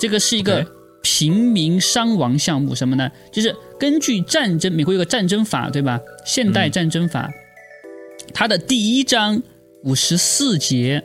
[0.00, 0.66] 这个是一个
[1.00, 3.10] 平民伤亡项目，什么呢？
[3.32, 6.00] 就是根据战争，美国有个战争法，对吧？
[6.26, 7.30] 现代战争法，
[8.34, 9.42] 它的第一章
[9.84, 11.02] 五十四节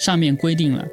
[0.00, 0.84] 上面规定了，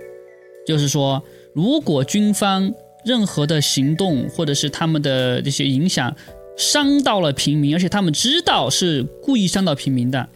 [0.67, 2.73] 就是说，如果军方
[3.05, 6.15] 任何的行动或者是他们的这些影响
[6.57, 10.27] 伤到了平民，而且他们知道是故意伤到平民的，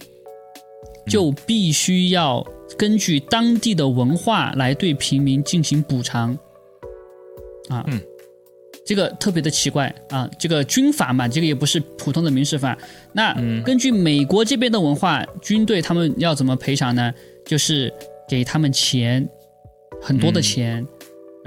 [1.07, 2.45] 就必须要
[2.78, 6.38] 根据当地的文化来对平民进行补偿。
[7.70, 8.01] 啊，嗯，
[8.86, 12.78] 这个特别的奇怪啊，这个军法嘛，这个也不是普通的民事法。
[13.13, 17.13] 那根据美国这边的文化，军队他们要怎么赔偿呢？
[17.45, 17.93] 就是
[18.28, 19.28] 给他们钱，
[20.01, 20.86] 很多的钱，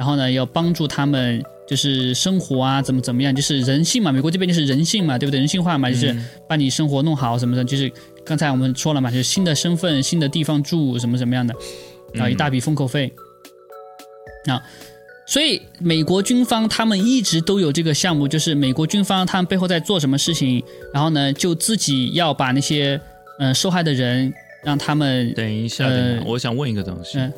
[0.01, 5.39] 然后呢要帮助他们就是生活啊，怎么怎么样，就是人性嘛，美国这边就是人性嘛，对不对？
[5.39, 6.17] 人性化嘛，就是
[6.49, 7.93] 把你生活弄好什么的，就是
[8.25, 11.55] 刚才我们说了嘛，就是新的身份、新的地方住什么什么样的，
[12.15, 13.13] 然后，一大笔封口费，
[14.47, 14.59] 啊。
[15.27, 22.99] 所以，美国军方他们一直都有这个项目，就是美国军方他们背后在做什么事情，然后呢，就自己要把那些
[23.39, 24.33] 嗯受害的人
[24.65, 27.19] 让他们等一下，等一下，我想问一个东西。
[27.19, 27.33] 嗯，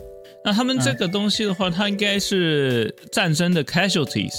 [0.45, 4.34] 那他们这个东西的话，它应该是战争的 casualties，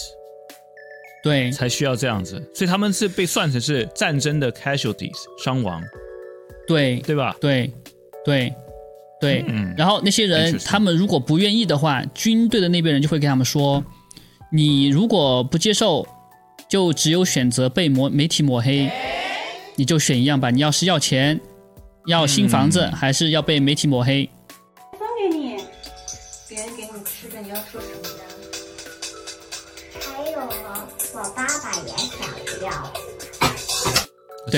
[1.24, 5.82] 对，才需要这样子，所以他们是被算成是战争的 casualties 伤亡，
[6.68, 7.36] 对，对吧？
[7.40, 7.72] 对，
[8.26, 8.54] 对。
[9.22, 9.74] 对，嗯。
[9.78, 13.82] 然后那些人他们如果不愿意的话，军队的那边人就会跟他们说
[14.52, 16.06] ：“你如果不接受，
[16.68, 18.92] 就只有选择被抹媒体抹黑，
[19.78, 20.50] 你就选一样吧。
[20.50, 21.40] 你要是要钱，
[22.06, 24.30] 要新房子，还是要被媒体抹黑？”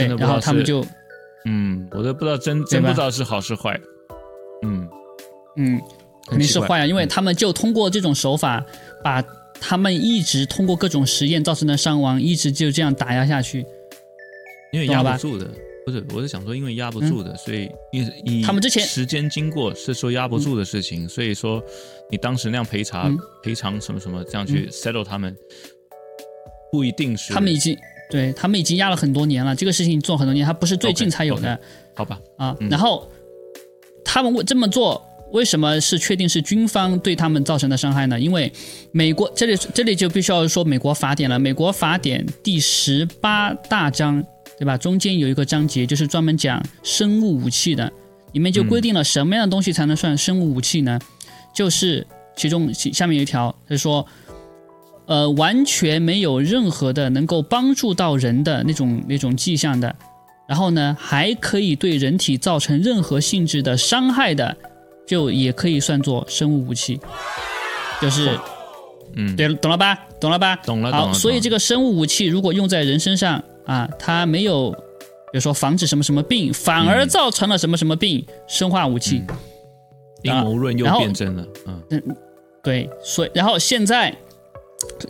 [0.02, 0.86] 对，然后他们就，
[1.46, 3.80] 嗯，我都不知道真真不知道是好是坏。
[4.64, 4.88] 嗯
[5.58, 5.82] 嗯，
[6.28, 8.66] 肯定是坏啊，因为他们就通过这种手法，
[9.04, 9.22] 把
[9.60, 13.66] 他们一直通过各种实验造成的伤亡，一直就这样打压下去。
[14.74, 15.50] 因为压不住的，
[15.86, 21.64] 不是，我是想说，因为压不住的，所以因以他们之前时间经过是说压不住的事情，所以说
[22.10, 25.34] 你当时那样赔偿赔偿什么什么这样去 settle 他们，
[26.72, 27.78] 不一定是他们已经
[28.10, 31.60] 对他们已经压了很多年了，这个事情做很多年，他不是最近才有的，
[31.93, 32.20] 好吧？
[32.38, 33.10] 啊，然后。
[34.08, 38.18] 他们为这么做，为什么是确定是军方对他们造成的伤害呢？
[38.18, 38.49] 因为
[38.91, 41.39] 美国这里这里就必须要说美国法典了。
[41.39, 44.24] 美国法典第十八大章，
[44.60, 44.78] 对吧？
[44.78, 47.91] 中间有一个章节就是专门讲生物武器的，
[48.34, 50.99] 里面就规定了什么样的东西才能算生物武器呢？
[51.53, 54.06] 就是其中下面有一条，他说，
[55.08, 59.95] 呃，完全没有任何的能够帮助到人的那种那种迹象的。
[60.47, 64.56] 然后呢，还可以对人体造成任何性质的伤害的，
[65.08, 66.99] 就也可以算作生物武器。
[67.99, 68.38] 就是，
[69.16, 69.97] 嗯，对，懂了吧？
[70.20, 70.56] 懂了吧？
[70.58, 70.91] 懂了。
[70.91, 74.78] 好，所以这个生物武器如果用在人身上啊，它没有，比
[75.34, 79.24] 如说防止什么什么病，反而造成了什么什么病，生化武器。
[80.22, 81.47] 阴谋论又变真了。
[81.89, 82.01] 嗯，
[82.62, 84.16] 对，所以然后现在，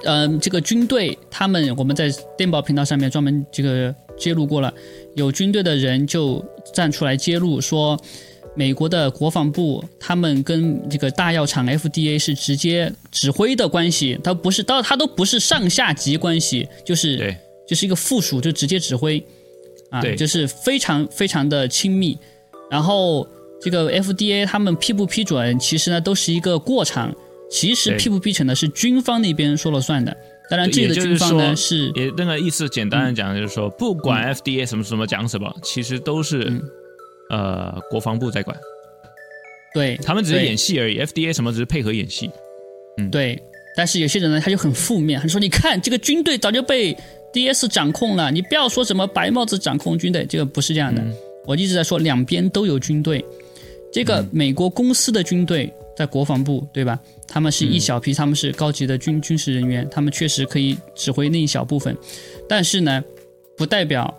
[0.03, 3.93] 嗯，这个军队他们，我们在电报频道上面专门这个。
[4.18, 4.74] 揭露过了，
[5.18, 6.41] 有军队的人就
[6.74, 7.99] 站出来揭露说，
[8.55, 17.36] 美国的国防部他们跟这个大药厂 FDA 是直接指挥的关系，他不是到他都不是上下级关系，就是，
[17.68, 19.22] 就是一个附属就直接指挥，
[19.89, 22.18] 啊，就是非常非常的亲密。
[22.72, 23.28] 然后
[23.61, 27.13] 这个 FDA 他们批不批准，其实呢都是一个过场，
[27.50, 30.16] 其实批不批准的是军方那边说了算的。
[30.50, 36.62] 当然，这个军方呢是也那个意思，简单的讲就是说，不管 FDA 什么什么讲什么，其实都是
[37.30, 38.56] 呃国防部在管。
[39.74, 42.30] 对他们只是演戏而已，FDA 什么只是配合演戏。
[42.98, 43.41] 嗯，对。
[43.78, 46.96] 但是有些人呢，他就很负面，他说：“你看，这个军队早就被
[47.34, 51.04] DS 掌控了，你不要说什么白帽子掌控军队，这个不是这样的。
[51.46, 53.26] 我一直在说，两边都有军队。
[53.91, 61.96] 这个美国公司的军队在国防部，对吧？”他们是一小批，他们是高级的军军事人员，他们确实可以指挥那一小部分，
[62.48, 63.04] 但是呢，
[63.58, 64.14] 不代表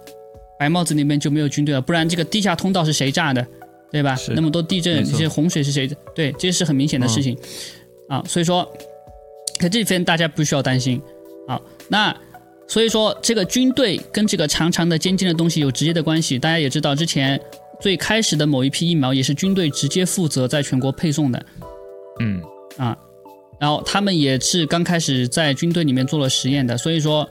[0.58, 3.46] 白帽子那边就没有军队了，不然这个地下通道是谁炸的，
[3.90, 4.16] 对吧？
[4.34, 5.88] 那么多地震，这些洪水是谁？
[6.14, 7.36] 对，这是很明显的事情
[8.08, 8.22] 啊。
[8.26, 8.70] 所以说，
[9.60, 11.00] 在这边大家不需要担心。
[11.46, 12.14] 啊，那
[12.66, 16.36] 所以说这个军队跟这个长长的尖尖的东西有直接的关系。
[16.38, 17.40] 大家也知道，之前
[17.80, 21.46] 最开始的某一批疫苗也是军队直接负责在全国配送的。
[22.20, 22.40] 嗯。
[22.76, 22.94] 啊，
[23.58, 27.26] 然后他们也是刚开始在军队里面做了实验的，所以说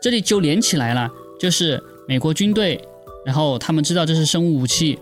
[0.00, 2.80] 这里就连起来了，就是美国军队，
[3.26, 4.96] 然后他们知道这是生物武器，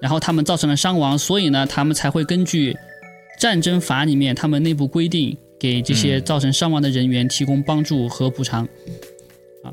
[0.00, 2.74] 然后他们造成了伤亡，所以呢，他们才会根据
[3.38, 8.66] 战争法里面他们内部规定，给这些造成伤亡的人员提供帮助和补偿。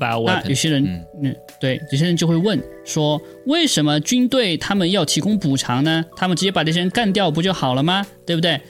[0.00, 6.04] 那有些人，嗯，对，有些人就会问说，为什么军队他们要提供补偿呢？
[6.16, 8.06] 他们直接把这些人干掉不就好了吗？
[8.26, 8.60] 对不对？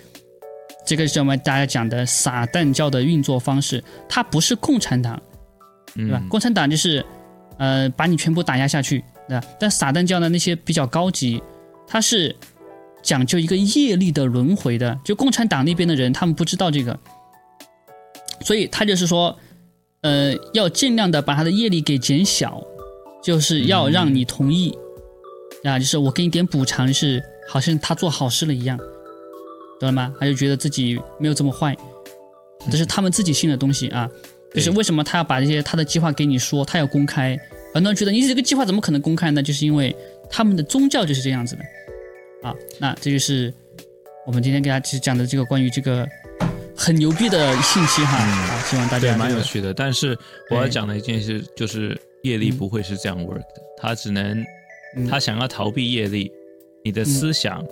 [0.85, 5.21] 这个是我们大家讲的撒旦教的运作方式，它不是共产党，
[5.95, 6.21] 对吧？
[6.29, 7.05] 共产党就是，
[7.57, 9.47] 呃，把你全部打压下去，对吧？
[9.61, 11.41] 但撒旦教呢，那些比较高级，
[11.87, 12.35] 它是
[13.01, 14.99] 讲究一个业力的轮回的。
[15.05, 16.99] 就共产党那边的人，他们不知道这个，
[18.41, 19.39] 所以他就是说，
[20.03, 22.63] 呃，要尽量的把他的业力给减小，
[23.23, 24.77] 就是要让你同意，
[25.63, 28.77] 啊，就是我给你点补偿，是好像他做好事了一样。
[29.79, 30.15] 懂了吗？
[30.19, 31.77] 他就觉得自己没有这么坏，
[32.71, 34.09] 这是他们自己信的东西啊。
[34.53, 37.39] 就是为什么他要把这些他的计划给你说，他要公开？
[37.73, 39.43] 很多人觉得你这个计划怎么可能公开呢？
[39.43, 39.97] 就是因为
[40.29, 41.63] 他们的宗教就是这样子的
[42.49, 42.55] 啊。
[42.79, 43.53] 那这就是
[44.27, 46.07] 我们今天给大家讲的这个关于这个
[46.77, 48.17] 很牛逼的信息哈。
[48.17, 49.73] 啊，希望大家对蛮有趣的。
[49.73, 50.17] 但是
[50.51, 54.45] 我要讲的一件事就是业力不会是这样 work 的，他只能
[55.09, 56.31] 他想要逃避业力，
[56.85, 57.65] 你的思想，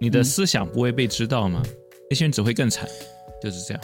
[0.00, 1.62] 你的思想不会被知道吗？
[2.10, 2.88] 那些人只会更惨，
[3.42, 3.82] 就是这样。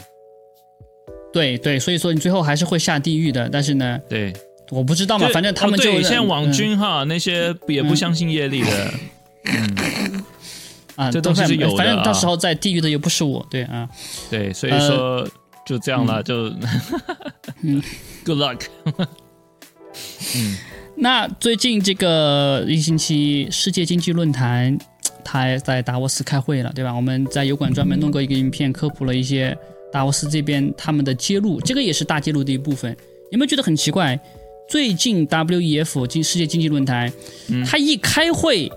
[1.32, 3.48] 对对，所以说你最后还是会下地狱的。
[3.48, 4.32] 但是呢，对，
[4.70, 8.94] 我不知道嘛，反正他们就现在网军哈，那些也不相信业力的，
[9.44, 9.76] 嗯，
[11.00, 11.76] 啊，这东西是有的。
[11.76, 13.88] 反正到时候在地狱的又不是我，对啊，
[14.28, 15.26] 对，所以说
[15.64, 16.52] 就这样了，就，
[17.62, 17.82] 嗯，
[18.24, 18.60] Good luck。
[20.36, 20.56] 嗯，
[20.96, 24.78] 那最近这个一星期世界经济论坛，
[25.24, 26.92] 他在达沃斯开会了，对吧？
[26.92, 29.56] 我们在油管专门弄过一个影片，科普了一些。
[29.92, 32.96] 达沃斯这边他们的揭露，这个也是大揭露的一部分。
[33.32, 34.16] 有没有觉得很奇怪？
[34.68, 37.12] 最近 WEF 经世界经济论坛，
[37.66, 38.70] 他一开会，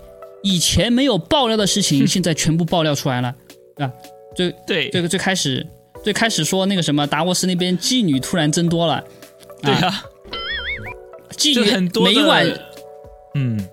[0.44, 3.34] 以前没有爆料的事情，现在全部爆料出来了，
[3.78, 3.90] 啊，
[4.36, 4.90] 最对。
[4.90, 5.66] 这个最开始
[6.04, 9.02] 最开始说那个什么达沃斯那边妓女突然增多了，
[9.62, 10.04] 对啊，
[11.30, 12.46] 妓女很多每晚，
[13.34, 13.68] 嗯，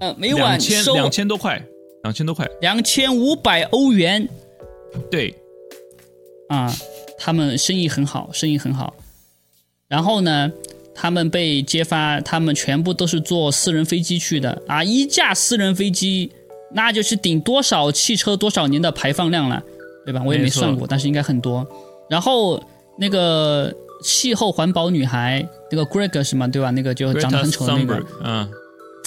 [0.00, 1.64] 呃，每晚收两千多块，
[2.02, 4.28] 两千多块，两千五百欧元，
[5.10, 5.34] 对。
[6.48, 6.70] 啊，
[7.18, 8.94] 他们生意很好，生意很好。
[9.88, 10.52] 然后呢，
[10.94, 14.82] 他们被揭发，他们全部都是坐私人飞机去的啊！
[14.84, 16.30] 一架私人飞机，
[16.74, 19.62] 那就是顶多少汽车多少年的排放量了，
[20.04, 20.22] 对吧？
[20.24, 21.66] 我也没算过，但是应该很多。
[22.08, 22.62] 然后
[22.98, 23.72] 那个
[24.04, 26.46] 气候环保女孩，那个 Greg 是吗？
[26.46, 26.70] 对吧？
[26.70, 28.48] 那个就长得很丑的那个，嗯，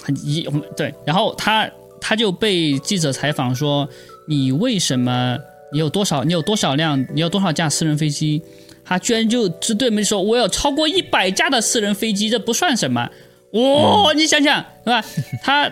[0.03, 0.93] 很一对。
[1.05, 1.69] 然后他
[2.01, 3.87] 他就被记者采访说
[4.27, 5.37] ：“你为什么？”
[5.73, 6.23] 你有多少？
[6.23, 7.05] 你有多少辆？
[7.13, 8.41] 你有多少架私人飞机？
[8.85, 13.09] 他居然就只对没说，我有超过一百架的私人飞机，这不算什么。
[13.51, 15.03] 哇，你想想，是吧？
[15.41, 15.67] 他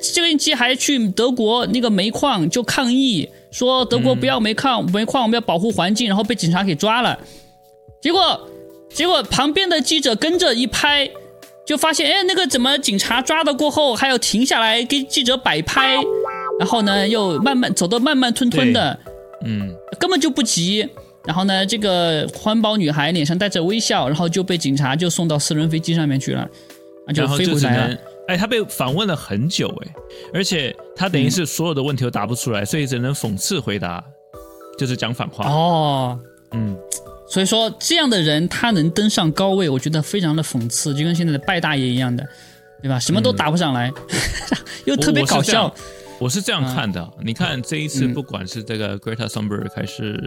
[0.00, 7.18] 这个星期还去德国那个煤矿就抗议，说德国不要煤矿，煤矿我们要保护环境，然后被警察给抓了。
[8.00, 8.48] 结果，
[8.90, 11.10] 结果旁边的记者跟着一拍，
[11.66, 15.96] 就发现，哎，那个怎么警察抓了过后还要停下来给记者摆拍，
[16.60, 18.98] 然后呢又慢慢走得慢慢吞吞的。
[19.44, 20.88] 嗯，根本就不急。
[21.26, 26.48] 然后呢，这个环保女孩脸上带着微笑，然后就被警察就送到私人飞机上面去了，
[27.06, 27.98] 啊，就飞回来了。
[28.28, 29.94] 哎，他被访问了很久，哎，
[30.32, 34.02] 而且他等于是所有的问题都答不出来，所以只能讽刺回答，
[34.78, 35.48] 就是讲反话。
[35.48, 36.18] 哦，
[36.52, 36.76] 嗯，
[37.28, 42.24] 所以说这样的人他能登上高位，我觉得非常的讽刺，就跟现在的拜大爷一样的，
[42.82, 42.98] 对吧？
[42.98, 43.92] 什么都答不上来，
[44.86, 45.74] 又特别搞笑。
[46.18, 50.18] 我是这样看的，你看这一次，不管是这个 Greta Thunberg 还是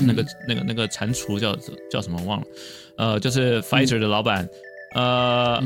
[0.00, 1.56] 那个那个那个蟾蜍叫
[1.90, 2.46] 叫什么忘了，
[2.96, 4.48] 呃，就是 Pfizer 的老板，
[4.94, 5.62] 呃，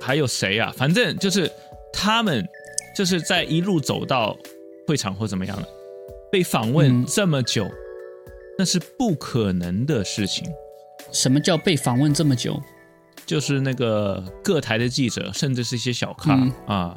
[0.00, 0.72] 还有谁啊？
[0.76, 1.50] 反正就是
[1.92, 2.46] 他们
[2.94, 4.36] 就是在一路走到
[4.86, 5.68] 会场或怎么样的，
[6.30, 7.70] 被访问这么久，
[8.58, 10.46] 那是不可能的事情。
[11.10, 12.60] 什么叫被访问这么久？
[13.26, 16.34] 就是那个各台的记者，甚至是一些小咖
[16.66, 16.96] 啊，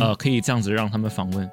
[0.00, 1.50] 呃，可以这样子让他们访问。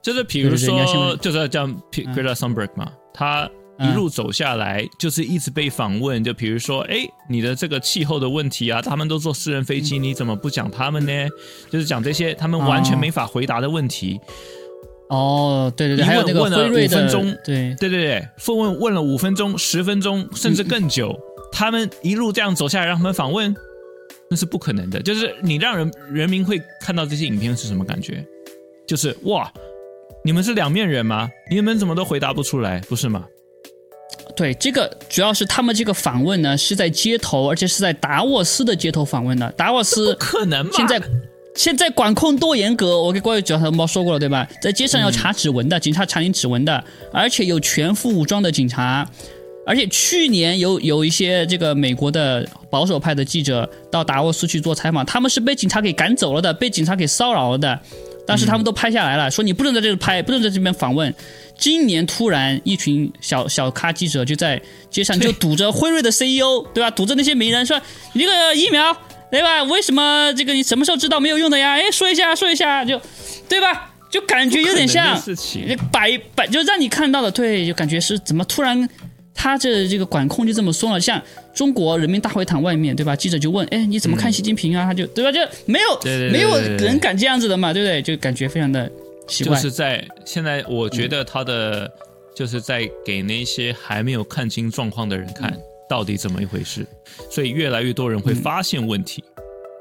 [0.00, 6.22] 就是比如说，就是叫 Greta Thunberg 嘛，他一路走下来，就是一直被访问。
[6.24, 11.28] 就比如说，哎，你的这个气候的问题啊，他们都坐私人飞机，你怎么不讲他们呢？
[11.68, 14.18] 就是讲这些他们完全没法回答的问题。
[15.10, 21.18] 哦，对对对，还有那个问了五分钟，对对对对，问问了五分钟、十分钟，甚至更久。
[21.52, 23.54] 他们一路这样走下来，让他们访问，
[24.30, 25.02] 那是不可能的。
[25.02, 28.24] 就是你让人人民会看到这些影片是什么感觉？
[28.86, 29.52] 就是哇，
[30.24, 31.28] 你们是两面人吗？
[31.50, 33.26] 你们怎么都回答不出来，不是吗？
[34.36, 39.50] 对，这个主要是他们这个访问呢是在街头，而且是在达沃斯的街头访问的。
[39.52, 41.02] 达沃斯不可能，现在
[41.56, 44.48] 现在管控多严格，我给各位主要同胞说过了，对吧？
[44.62, 49.08] 在街上要查指纹的，警察查你指纹的，而且有全副武装的警察。
[49.68, 57.78] 而且去年有有一些这个美国的保守派的记者到达沃斯去做采访，他们是被警察给赶走了的，被警察给骚扰了的。
[58.26, 61.14] 但是他们都拍下来了，说你不能在这里拍，不能在这边访问。
[61.58, 64.58] 今年突然一群小小咖记者就在
[64.90, 66.90] 街上就堵着辉瑞的 CEO，对吧？
[66.90, 67.78] 堵着那些名人说
[68.14, 68.96] 你这个疫苗，
[69.30, 69.62] 对吧？
[69.64, 71.72] 为什么这个你什么时候知道没有用的呀？
[71.72, 72.98] 哎，说一下说一下就，
[73.50, 73.90] 对吧？
[74.10, 75.18] 就感觉有点像
[75.92, 78.88] 摆摆，就让你看到的，对，就感觉是怎么突然。
[79.40, 81.22] 他这这个管控就这么松了，像
[81.54, 83.14] 中国人民大会堂外面对吧？
[83.14, 84.84] 记者就问，哎，你怎么看习近平啊？
[84.84, 85.30] 他就对吧？
[85.30, 88.02] 就没有没有人敢这样子的嘛，对不对？
[88.02, 88.90] 就感觉非常的
[89.28, 89.54] 奇怪。
[89.54, 91.88] 就是在现在，我觉得他的
[92.34, 95.56] 就是在给那些还没有看清状况的人看
[95.88, 96.84] 到底怎么一回事，
[97.30, 99.22] 所以越来越多人会发现问题。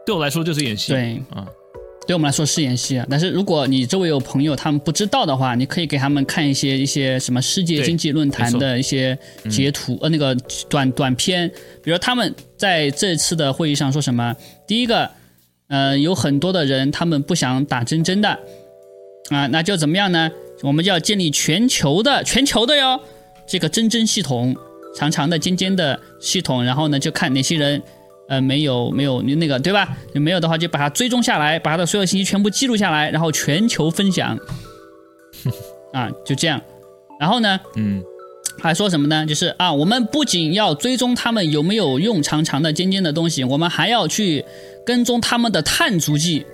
[0.05, 1.47] 对我来说就是演戏，对啊，
[2.07, 3.05] 对我们来说是演戏啊。
[3.09, 9.15] 但是如果你周围有朋友他们不知道的话，你可以给他们看一些一些什么世界经济论坛的一些
[9.49, 10.33] 截图，呃，那个
[10.69, 11.51] 短短片，
[11.83, 14.33] 比如他们在这次的会议上说什么，
[14.65, 15.11] 第一个，
[15.67, 18.29] 呃，有很多的人他们不想打针针的，
[19.29, 20.31] 啊，那就怎么样呢？
[20.63, 22.99] 我们就要建立全球的全球的哟，
[23.47, 24.55] 这个针针系统，
[24.95, 27.79] 长长的尖尖的系统，然后呢，就看哪些人，
[28.29, 29.97] 呃，没有没有那个对吧？
[30.13, 34.37] 没有的话，就把它追踪下来，把它的所有信息全部记录下来，然后全球分享，
[35.93, 36.61] 啊，就这样。
[37.19, 38.03] 然后呢，嗯，
[38.59, 39.25] 还说什么呢？
[39.25, 44.43] 就是啊，我们不仅要追踪他们有没有用长长的尖尖的东西，我们还要去
[44.85, 46.45] 跟踪他们的碳足迹，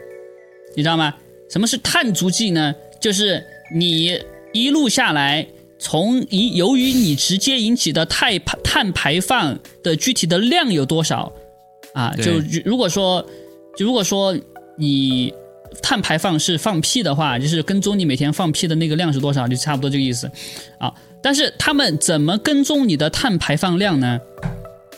[0.76, 1.16] 你知道吗？
[1.50, 2.74] 什么是碳足迹呢？
[3.02, 3.44] 就是
[3.76, 4.20] 你
[4.54, 5.46] 一路下来，
[5.78, 11.34] 从一由于你直接引起的碳碳排放的具体的量有多少
[11.94, 12.14] 啊？
[12.16, 12.32] 就
[12.66, 13.26] 如果说，
[13.78, 14.36] 就如果说
[14.78, 15.34] 你
[15.82, 20.30] 碳排放是放屁的话，就是跟踪你每天放屁的那个量是多少，就差不多这个意思
[20.78, 20.94] 啊。
[21.22, 24.20] 但是他们怎么跟踪你的碳排放量呢？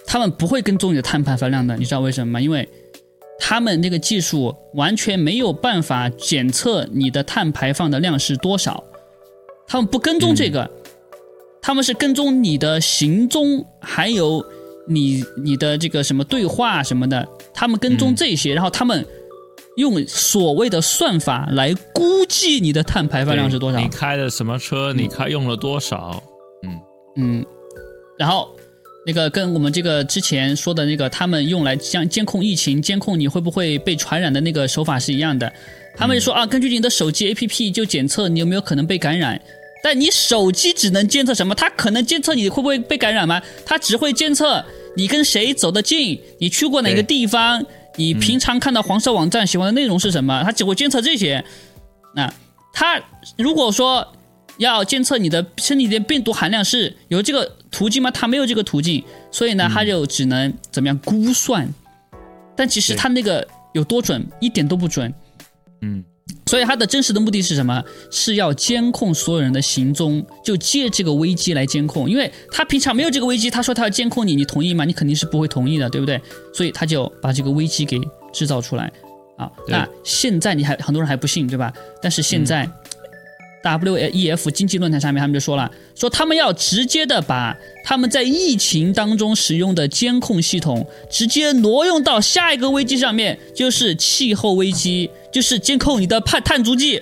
[0.07, 2.41] 他们不会跟踪你的碳排放量的，你知道为什么吗？
[2.41, 2.67] 因为
[3.39, 8.83] 他们那个技术完全没有办法检测你的碳排放的量是多少，
[9.67, 10.69] 他们不跟踪这个，
[11.61, 14.45] 他们是跟踪你的行踪，还有
[14.87, 19.05] 你你的这个什么对话什么的，他们跟踪这些，然后他们
[19.77, 23.87] 用所谓的算法来估计你的碳排放量是多少你。
[23.89, 24.93] 开的什么车？
[24.93, 26.21] 你开用了多少？
[26.63, 26.79] 嗯，
[27.17, 27.45] 嗯，
[28.17, 28.55] 然后
[29.05, 35.51] 那个跟我们这个之前说的那个，他们用来像监控疫情、监控你会不会被传染的那个手法是一样的。
[35.97, 39.41] 他们就说啊，根据你的手机 APP 就检测你有没有可能被感染。
[39.85, 41.53] 但你手机只能监测什么？
[41.53, 43.39] 它可能监测你会不会被感染吗？
[43.67, 44.65] 它只会监测
[44.97, 47.63] 你跟谁走得近，你去过哪个地方，
[47.95, 51.45] 你平常看到黄色网站喜欢的内容是什么，它只会监测这些。
[52.15, 52.33] 那
[52.73, 52.99] 它
[53.37, 54.11] 如果说
[54.57, 58.09] 要监测你的身体的病毒含量是有这个途径吗？
[58.09, 61.71] 它没有这个途径，所以呢，它就只能怎么样估算。
[62.55, 65.13] 但其实它那个有多准，一点都不准。
[65.83, 66.03] 嗯，
[66.47, 67.83] 所以他的真实的目的是什么？
[68.11, 72.09] 是要监控所有人的行踪，就借这个危机来监控。
[72.09, 74.85] 因为他平常没有这个危机，他说他要监控你，你同意吗？
[74.85, 76.19] 你肯定是不会同意的，对不对？
[76.53, 77.99] 所以他就把这个危机给
[78.33, 78.91] 制造出来
[79.37, 79.51] 啊。
[79.67, 81.73] 那现在你还很多人还不信，对吧？
[82.01, 82.69] 但是现在。
[83.71, 97.01] WEF 经济论坛上面，他们就说了，说他们要直接的把他们在疫情当中使用的监控系统直接挪用到下一个危机上面，就是气候危机，就是监控你的碳碳足迹，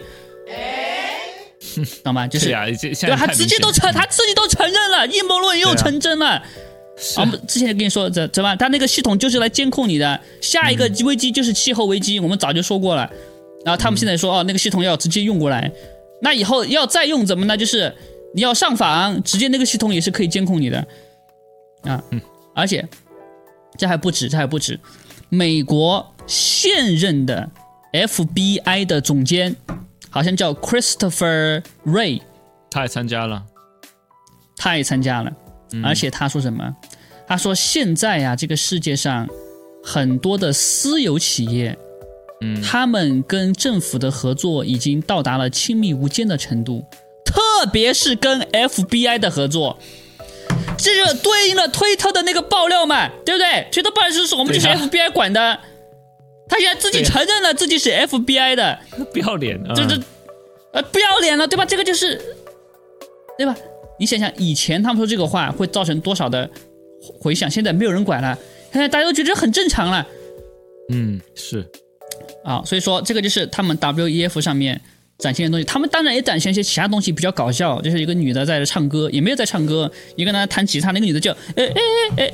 [2.04, 2.28] 懂吗？
[2.28, 3.18] 就是是呀，这现对吧？
[3.18, 6.42] 他直接都承，他自己都承认了，阴谋论又成真了。
[7.18, 8.56] 我们之前就跟你说，怎怎么？
[8.56, 13.10] 他那个系统就是来监控你的，下一个嗯危机就是气候危机，我们早就说过了。
[13.66, 15.72] 然后他们现在说，哦，那个系统要直接用过来，
[16.24, 17.56] 那以后要再用怎么呢？
[17.58, 17.94] 就是
[18.34, 20.80] 你要上访，直接那个系统也是可以监控你的
[21.84, 22.02] 啊。
[22.12, 22.22] 嗯
[22.56, 22.88] 而且
[23.78, 24.80] 这还不止，这还不止，
[25.30, 27.50] 美国现任的
[27.92, 29.56] FBI 的总监
[30.10, 32.22] 好像叫 Christopher Ray，
[32.70, 33.44] 他也参加了，
[34.56, 35.34] 他也参加了，
[35.72, 36.76] 嗯而且他说什么？
[37.28, 39.28] 他说现在呀、这个世界上
[39.84, 41.76] 很多的私有企业，
[42.44, 46.84] 嗯，他们跟政府的合作已经到达了亲密无间的程度，
[47.26, 49.80] 特别是跟 FBI 的合作。
[50.78, 53.68] 这就对应了推特的那个爆料嘛，对不对？
[53.72, 55.60] 推特爆料是我们就是 FBI 管的，
[56.50, 58.78] 他现在自己承认了自己是 FBI 的，
[59.14, 59.74] 不要脸啊！
[59.76, 60.00] 这这
[60.74, 61.66] 呃不要脸了，对吧？
[61.66, 62.20] 这个就是，
[63.38, 63.56] 对吧？
[64.00, 66.50] 你想想，以前他们说这个话会造成多少的
[67.20, 68.38] 回响，现在没有人管了，
[68.72, 70.06] 现在大家都觉得很正常了
[70.92, 71.66] 嗯是
[72.44, 72.62] 啊。
[72.66, 74.80] 所以说，这个就是他们 WEF 上面
[75.18, 75.64] 展现的东西。
[75.66, 81.66] 他们当然也展现一些其他东西比较搞笑，就是一个女的在这唱歌，也没有在唱歌，一个呢弹吉他，那个女的就呃呃
[82.18, 82.28] 呃呃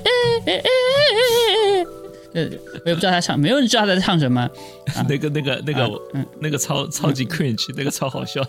[0.46, 1.86] 呃呃呃。
[2.32, 2.48] 呃，
[2.86, 4.48] 我也不知道她唱，没有人知道她在唱什么。
[5.08, 8.44] 那个那个那个嗯那个超超级 cringe，那个超好笑。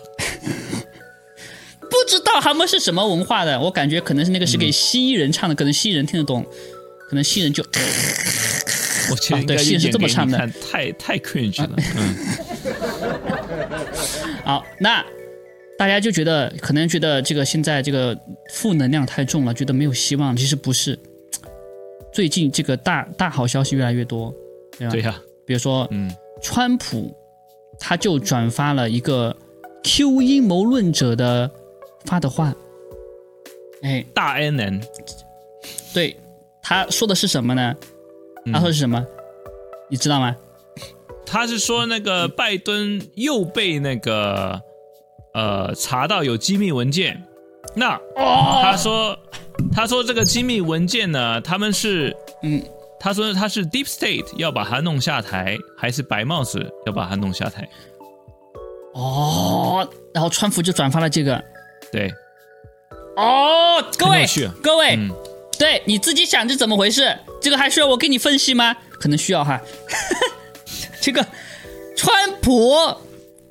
[1.89, 6.45] 不知道他们是什么文化的，我感觉可能是那个是给蜥蜴人唱的，可能蜥蜴人听得懂，
[7.09, 7.63] 可能蜥蜴人就
[9.11, 10.37] 我觉得应啊对是是这么唱的
[10.71, 11.75] 太太 cringe 了。
[11.97, 12.15] 嗯，
[14.43, 15.05] 好，那
[15.77, 18.17] 大家就觉得可能觉得这个现在这个
[18.53, 20.35] 负能量太重了，觉得没有希望。
[20.35, 20.97] 其实不是，
[22.13, 24.33] 最近这个大大好消息越来越多，
[24.77, 24.91] 对吧？
[24.91, 26.11] 对呀，比如说，嗯
[26.41, 27.15] 川普
[27.79, 29.35] 他就转发了一个
[29.83, 31.49] Q 阴谋论者的
[32.05, 32.53] 发的话，
[33.83, 34.81] 哎，大 N N，
[35.93, 36.15] 对，
[36.61, 37.75] 他说的是什么呢？
[38.51, 39.03] 他说是什么？
[39.89, 40.35] 你知道吗？
[41.25, 44.61] 他是说那个拜登又被那个
[45.33, 47.23] 呃查到有机密文件，
[47.75, 49.17] 那他说
[49.71, 52.13] 他说这个机密文件呢，他们是
[52.43, 52.61] 嗯，
[52.99, 57.69] 他说他是 Deep State 要把他弄下台，还是白帽子要把他弄下台？
[58.93, 61.41] 哦，然后川普就转发了这个。
[61.93, 62.11] 对，
[63.15, 64.25] 哦，各位
[64.61, 65.09] 各位，嗯
[65.57, 67.15] 对你自己想是怎么回事？
[67.41, 68.75] 这个还需要我给你分析吗？
[68.91, 69.59] 可能需要哈。
[71.01, 71.25] 这个
[71.97, 72.75] 川普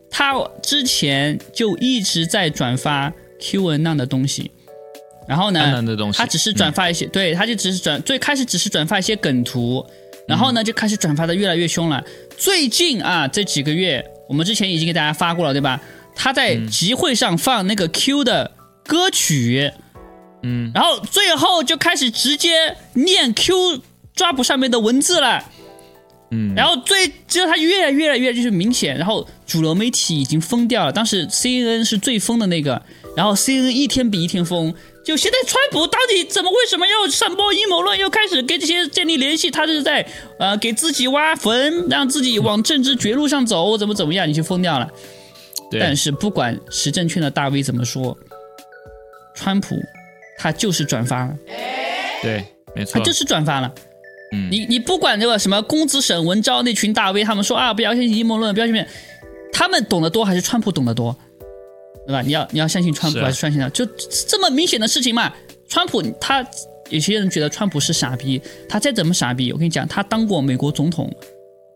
[0.09, 4.51] 他之前就一直在转发 Q 文档的东西，
[5.27, 5.83] 然后呢
[6.15, 9.85] 他只是转发一些，对，他就只是转，最开始只是转发一些梗图，
[10.29, 12.05] 然后呢就开始转发的越来越凶了。
[12.39, 15.81] 最近啊这几个月，我们之前已经给大家发过了，对吧？
[16.15, 18.53] 他在集会上放那个 Q 的
[18.85, 19.73] 歌曲。
[19.75, 19.90] 嗯，
[20.75, 23.81] 然后最后就开始直接念 Q
[24.15, 25.45] 抓捕上面的文字了，
[26.31, 32.81] 嗯，然后最只有他越来越来越就是明显，然后主流媒体已经疯掉了，当时 CNN 是最疯的那个，
[33.17, 40.07] 然后 CNN 一天比一天疯，就现在川普到底怎么为什么要散播阴谋论，又开始跟这些建立联系，他是在
[40.39, 44.89] 呃给自己挖坟，让自己往政治绝路上走，怎么怎么样，你就疯掉了。
[45.73, 48.17] 但，是不管时政圈的大 V 怎么说，
[49.35, 49.77] 川普
[50.41, 51.37] 他就是转发了。
[52.23, 52.43] 对，
[52.75, 53.71] 没错，他就是转发了。
[54.33, 58.87] 嗯你你不管这个什么公子沈文昭那群大 V，他们说啊，不要相信阴谋论，不要相信，
[59.53, 61.15] 他们懂得多还是川普懂得多，
[62.07, 62.23] 对吧？
[62.23, 63.69] 你要你要相信川普还是相信他？
[63.69, 63.85] 就
[64.29, 65.33] 这么明显的事情嘛。
[65.69, 66.47] 川普他
[66.89, 71.13] 有些人觉得川普是傻逼，他再怎么傻逼，我跟你讲，他当过美国总统，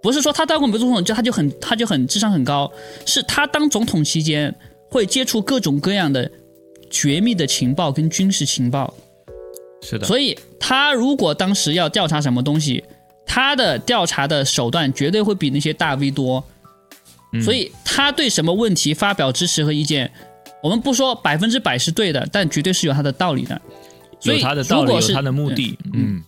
[0.01, 2.71] 不是说他当过美国总统就他就很他就很智商很高，
[3.05, 4.55] 是他当总统期间
[4.89, 6.31] 会接触各种各样的
[6.95, 8.95] 绝密的情报跟军事情报。
[9.83, 12.85] 是的，所以他如果当时要调查什么东西，
[13.27, 16.43] 他的调查的手段绝对会比那些大 V 多。
[17.33, 20.09] 嗯所以他对什么问题发表支持和意见，
[20.63, 23.61] 我们不说百分之百是对的，但绝对是有他的道理的。
[24.21, 26.23] 所以有他的道理，是有他的目的，嗯，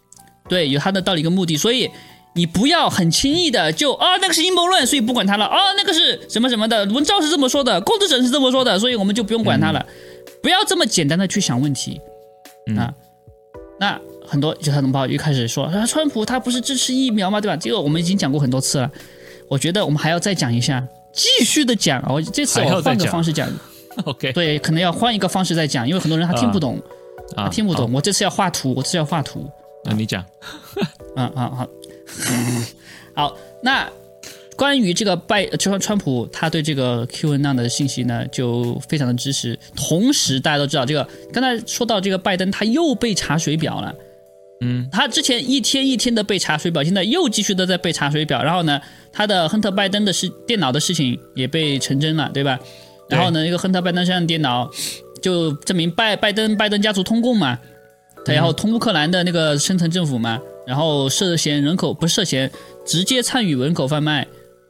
[0.48, 1.88] 对，有他的道理跟目的，所以
[2.34, 5.46] 你不要很轻易的就啊那个是阴谋论，所以不管他了。
[5.46, 9.86] 啊那个是什么什么的，文昭是这么说的，公子沈是这么说的，所以我们就不用管他了。
[10.46, 12.00] 不要这么简单的去想问题、
[12.68, 12.94] 嗯啊。
[13.80, 17.40] 那很多就他同胞又开始说啊，川普他不是支持疫苗吗？
[17.40, 17.56] 对吧？
[17.56, 18.88] 这个我们已经讲过很多次了，
[19.48, 22.00] 我觉得我们还要再讲一下，继续的讲。
[22.08, 23.50] 我这次还要换个方式讲，
[24.06, 26.80] OK，对，可能要换一个方式再讲，因为很多人他听不懂，
[27.34, 27.92] 啊他听不懂。
[27.92, 29.50] 我这次要画图，我这次要画图。
[29.84, 30.24] 那你讲，
[31.16, 31.68] 嗯嗯好，
[33.16, 33.90] 好， 那
[34.56, 39.58] 关于这个拜，就说川普他对这个 Q N 的信息呢，就非常的支持。
[39.76, 43.94] 同时，大家都知道，这个刚才说到这个拜登，他又被查水表了。
[44.62, 48.42] 嗯，他之前一天一天的被查水表，现在又继续的在被查水表。
[48.42, 48.80] 然后呢，
[49.12, 52.58] 他的亨特拜登的事电脑的事情也被成真了，对吧？
[53.10, 54.70] 然后呢，那个亨特拜登身上的电脑
[55.20, 57.58] 就证明拜拜登拜登家族通共嘛，
[58.24, 62.50] 然后通乌克兰的那个深层政府嘛，然后涉嫌人口不是涉嫌
[62.86, 64.26] 直接参与人口贩卖。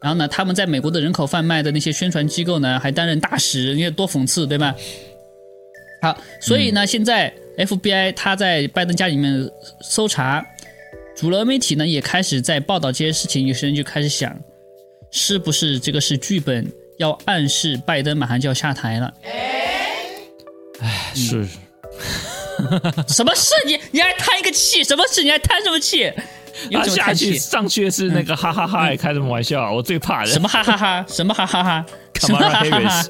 [0.07, 4.73] 然后呢，他们在美国的人口贩卖的那些宣传机构呢，还担任大使，你看多讽刺，对吧？
[6.01, 9.51] 好，所以呢，现在 FBI 他在拜登家里面
[9.81, 10.47] 搜查，
[11.17, 14.39] 主流媒体呢也开始在报道这些事情，有些人就开始想，
[15.11, 19.13] 是不是这个是剧本，要暗示拜登马上就要下台了？
[20.79, 21.45] 哎是
[23.13, 23.53] 什么事？
[23.67, 24.85] 你你还叹一个气？
[24.85, 25.25] 什么事？
[25.25, 26.13] 你还叹什么气？
[26.71, 27.37] 你他为下去？
[27.39, 29.73] 上去是那个哈哈哈，还开什么玩笑啊？
[29.73, 31.05] 我最怕的什么哈哈哈？
[31.09, 31.87] 什么哈哈哈？
[32.21, 33.07] 什么哈哈哈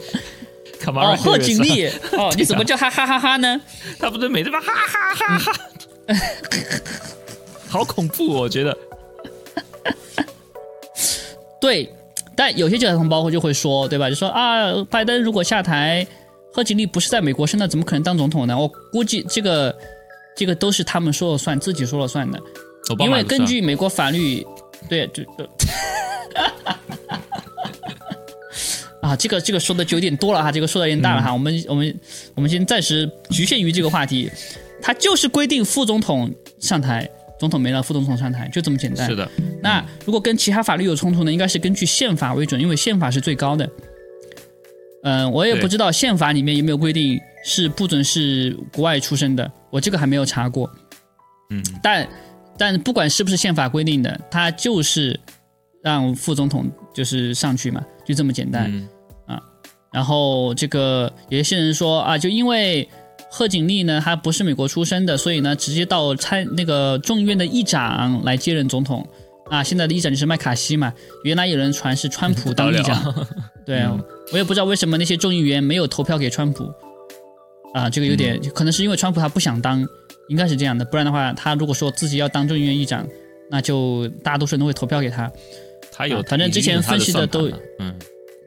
[0.86, 3.60] 哦，贺锦丽 哦，你怎么叫哈哈哈哈呢？
[3.98, 5.52] 他不是每次吧哈哈哈哈，
[7.68, 8.76] 好恐怖哦，我觉得。
[11.60, 11.90] 对，
[12.36, 14.08] 但有些教同胞会就会说，对吧？
[14.08, 16.06] 就说啊，拜登如果下台，
[16.52, 18.56] 贺锦丽不是在美国生的，怎么可能当总统呢？
[18.56, 19.74] 我估计这个
[20.36, 22.38] 这个都是他们说了算，自己说了算的，
[22.98, 24.46] 因为根据美国法律，
[24.88, 25.22] 对，就。
[25.24, 25.48] 就
[29.00, 31.32] 啊，这个这个说的就有点多了哈，这个说的有点大了哈。
[31.32, 32.00] 我们我们
[32.34, 34.28] 我们先暂时局限于这个话题，
[34.82, 37.08] 它就是规定副总统上台，
[37.38, 39.08] 总统没了，副总统上台，就这么简单。
[39.08, 39.30] 是的，
[39.62, 43.70] 那如果跟其他法律有冲突呢，应该是根据宪法为准，因为宪法是最高的。
[45.04, 50.68] 嗯，我也不知道宪法里面有没有规定是不准是国外出生的，我这个还没有查过。
[51.50, 52.04] 嗯，但
[52.58, 55.18] 但不管是不是宪法规定的，他就是
[55.82, 58.70] 让副总统就是上去嘛，就这么简单。
[58.72, 58.88] 嗯
[59.92, 62.86] 然后这个有些人说啊，就因为
[63.30, 69.08] 贺锦丽呢，她不是美国出生的，所以呢，直接到参那个众议院的议长来接任总统。
[69.48, 70.92] 啊，现在的议长就是麦卡锡嘛，
[71.24, 73.26] 原来有人传是川普当议长，
[73.64, 73.96] 对啊，
[74.32, 76.70] 我也不知道为什么那些众议员没有投票给川普。
[77.72, 79.82] 啊，这个有点可能是因为川普他不想当，
[80.28, 83.06] 应该是这样的，不然的话，他如果说自己要当众议院议长，
[83.50, 85.30] 那就大多数人都会投票给他。
[85.92, 87.94] 他有，反正之前分析的都，嗯，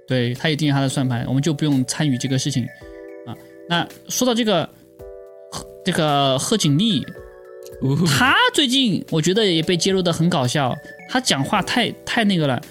[0.07, 2.64] 对他也定有他的算盘，我们就不用参与这个事情
[3.26, 3.34] 啊。
[3.68, 4.69] 那说到这个，
[5.84, 7.03] 这个贺锦丽，
[8.06, 10.76] 他最近我觉得也被揭露的很搞笑，
[11.10, 12.61] 他讲话太太那个了，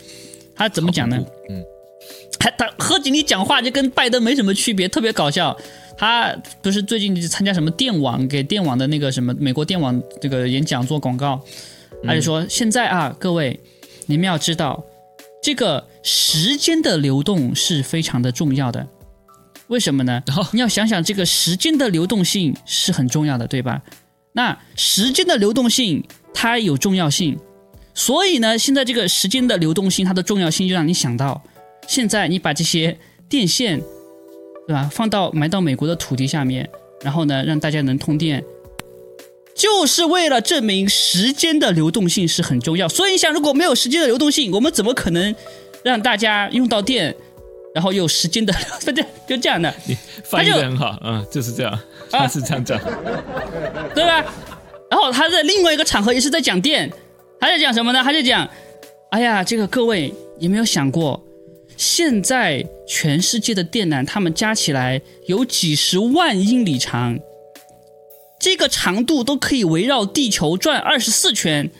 [0.55, 1.16] 他怎么讲呢？
[1.48, 1.64] 嗯，
[2.39, 5.56] 他他贺锦丽讲话就跟拜登没什么区别，特别搞笑。
[5.99, 11.43] 他不是最近参加什么电网，给电网的那个什么美国电网这个演讲做广告，
[12.05, 13.59] 他就说现在啊，各位，
[14.07, 14.81] 你们要知道，
[15.43, 18.87] 这个时间的流动是非常的重要的。
[19.66, 20.23] 为什么呢？
[20.53, 23.83] 你要想想，这个时间的流动性是很重要的，对吧？
[24.35, 27.37] 那时间的流动性它有重要性，
[27.93, 31.43] 所以呢，现在这个时间的流动性它的重要性就让你想到，
[31.89, 32.97] 现在你把这些
[33.29, 33.83] 电线。
[34.69, 34.86] 对吧？
[34.93, 36.69] 放到埋到美国的土地下面，
[37.03, 38.45] 然后呢，让大家能通电，
[39.55, 42.86] 就是为了证明时间的流动性是很重要。
[42.86, 45.35] 所以你想，如果没有时间的流动性，我们怎么可能
[45.82, 47.16] 让大家用到电，
[47.74, 48.53] 然后有时间的？
[48.85, 49.73] 对， 就这样的。
[49.86, 51.81] 你翻译的很好，嗯，就是这样，
[52.11, 52.78] 他是这样讲，
[53.97, 54.23] 对吧？
[54.90, 56.93] 然后他在另外一个场合也是在讲电，
[57.40, 58.03] 他在讲什么呢？
[58.05, 58.47] 他在讲，
[59.12, 61.19] 哎呀，这个各位有没有想过？
[61.78, 67.18] 现在全世界的电缆，它们加起来有几十万英里长，
[68.40, 71.70] 这个长度都可以围绕地球转二十四圈。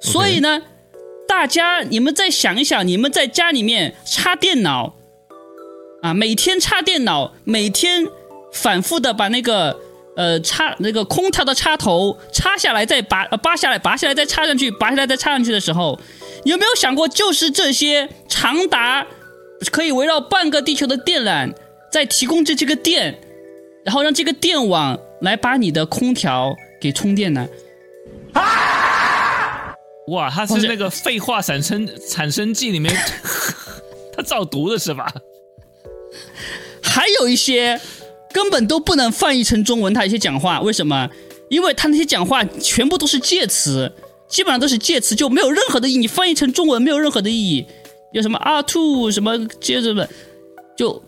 [0.00, 0.62] 所以呢，
[1.28, 4.94] 大家你们再想一想，你们在家里面插电脑，
[6.00, 8.06] 啊，每天插电脑，每天
[8.52, 9.78] 反复的把那个
[10.16, 15.98] 呃插那个空调的插头插下来，再拔呃拔下来，拔下来再插上去，拔下来再插上去的时候。
[16.44, 19.06] 有没有想过，就是这些长达
[19.70, 21.52] 可以围绕半个地球的电缆，
[21.90, 23.20] 在提供着这个电，
[23.84, 27.46] 然后让这个电网来把你的空调给充电呢？
[28.34, 29.72] 啊！
[30.08, 32.92] 哇，它是那个废话产生产生剂里面，
[34.16, 35.12] 它造毒的是吧？
[36.82, 37.80] 还有一些
[38.32, 41.08] 根本都不能翻译成中文，他一些讲话为什么？
[41.48, 43.92] 因为他那些讲话全部都是介词。
[44.28, 45.98] 基本上都是介词，就没有任何的意义。
[45.98, 47.66] 你翻译成中文没有任何的意义。
[48.12, 50.08] 有什么 R two 什么接着的，
[50.74, 51.02] 就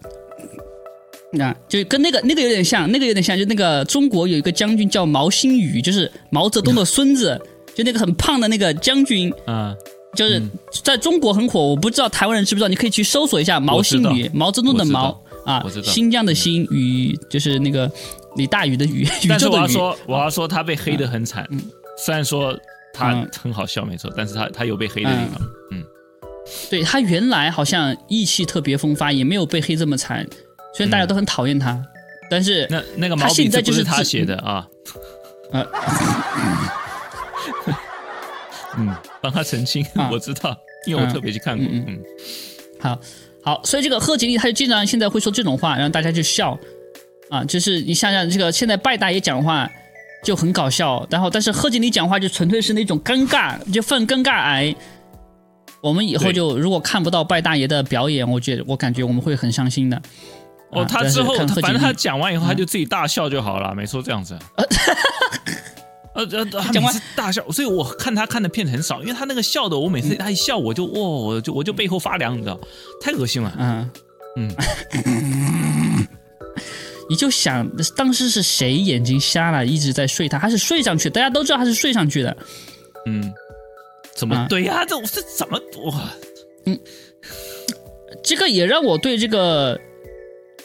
[1.32, 3.38] 那就跟那个那个有点像，那个有点像。
[3.38, 7.40] 就那个中国有一个将军叫毛新宇，就是毛泽东的孙子，
[7.74, 9.32] 就那个很胖的那个将军。
[9.46, 9.74] 啊，
[10.14, 10.42] 就是
[10.82, 11.62] 在中国很火。
[11.62, 15.90] 我不知道台湾人知不知道，你可以去搜索一下毛新宇，毛泽东的毛啊，我知道。
[15.90, 17.90] 新疆的新与就是那个
[18.36, 19.50] 李大宇的宇， 宇宙的宇。
[19.50, 21.48] 我要说，我要说他被黑的很惨。
[21.98, 22.58] 虽然说。
[22.96, 25.42] 他很好笑，没错，但是他他有被黑的地方，
[25.72, 25.82] 嗯，
[26.70, 30.24] 对他原来好像意气特别风发，也没有被黑这么惨，
[30.76, 31.84] 虽然大家都很讨厌他，
[32.30, 34.64] 但是那那个毛笔字不是他写的啊，
[35.50, 35.66] 啊，
[38.78, 40.56] 嗯，帮他澄清，我知道，
[40.86, 41.98] 因为我特别去看过，嗯，
[42.78, 42.96] 好，
[43.44, 46.58] 好，所以这个贺锦丽他就经常现在会说这种话，让大家就笑，
[47.28, 49.70] 啊，就是你想想这个现在拜大爷讲话。
[50.24, 54.74] 就很搞笑，然后但是贺锦丽讲话就纯粹是那种尴尬，就犯尴尬癌。
[55.82, 60.00] 我们以后就如果看不到拜大爷的表演，我觉得我感觉我们会很伤心的。
[60.70, 64.34] 哦，他之后反正他讲完以后他就自己大笑就好了，没错这样子。
[66.14, 72.58] 呃呃，他每次大笑，所以我看他看的片很少，因为他那个笑的，我每次他一笑我就哇，我就我就背后发凉，你知道，
[73.00, 73.54] 太恶心了。
[73.58, 73.90] 嗯
[74.36, 74.54] 嗯。
[77.10, 80.26] 你就想当时是谁眼睛瞎了，一直在睡？
[80.26, 81.10] 他他是睡上去？
[81.10, 82.34] 大家都知道他是睡上去的。
[83.04, 83.30] 嗯，
[84.14, 84.86] 怎么对呀？
[84.86, 86.10] 这这怎么哇？
[86.64, 86.80] 嗯，
[88.22, 89.78] 这个也让我对这个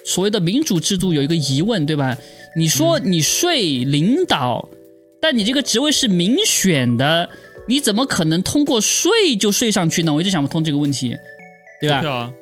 [0.05, 2.17] 所谓的民主制度有一个疑问，对吧？
[2.55, 4.69] 你说你睡领导，
[5.21, 7.29] 但你这个职位是民选的，
[7.67, 10.13] 你怎么可能通过睡就睡上去呢？
[10.13, 11.15] 我一直想不通这个问题，
[11.81, 12.33] 对吧？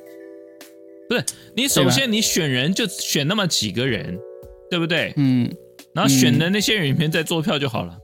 [1.09, 1.23] 不是
[1.55, 4.17] 你首先你选人就选那么几个人，
[4.69, 5.13] 对不对？
[5.15, 5.49] 嗯，
[5.93, 7.97] 然后选的那些人里面再做票就好了。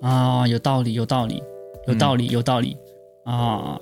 [0.00, 1.42] 啊，有道理，有道理，
[1.86, 2.76] 有道理，有道理
[3.24, 3.78] 啊！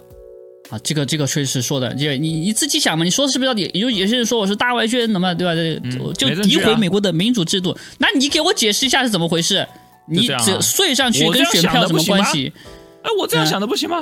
[0.73, 3.71] 啊，这个这个确实说的，就你你自己想嘛，你说的是不是到底？
[3.75, 5.55] 有有些人说我是大外宣的嘛，对吧？
[6.15, 9.69] 就诋毁美国的民主制度，那你给我解释一下是怎么回事？
[10.09, 12.51] 你这睡上去跟选票什么关系？
[13.03, 14.01] 哎，我这样想的不行吗？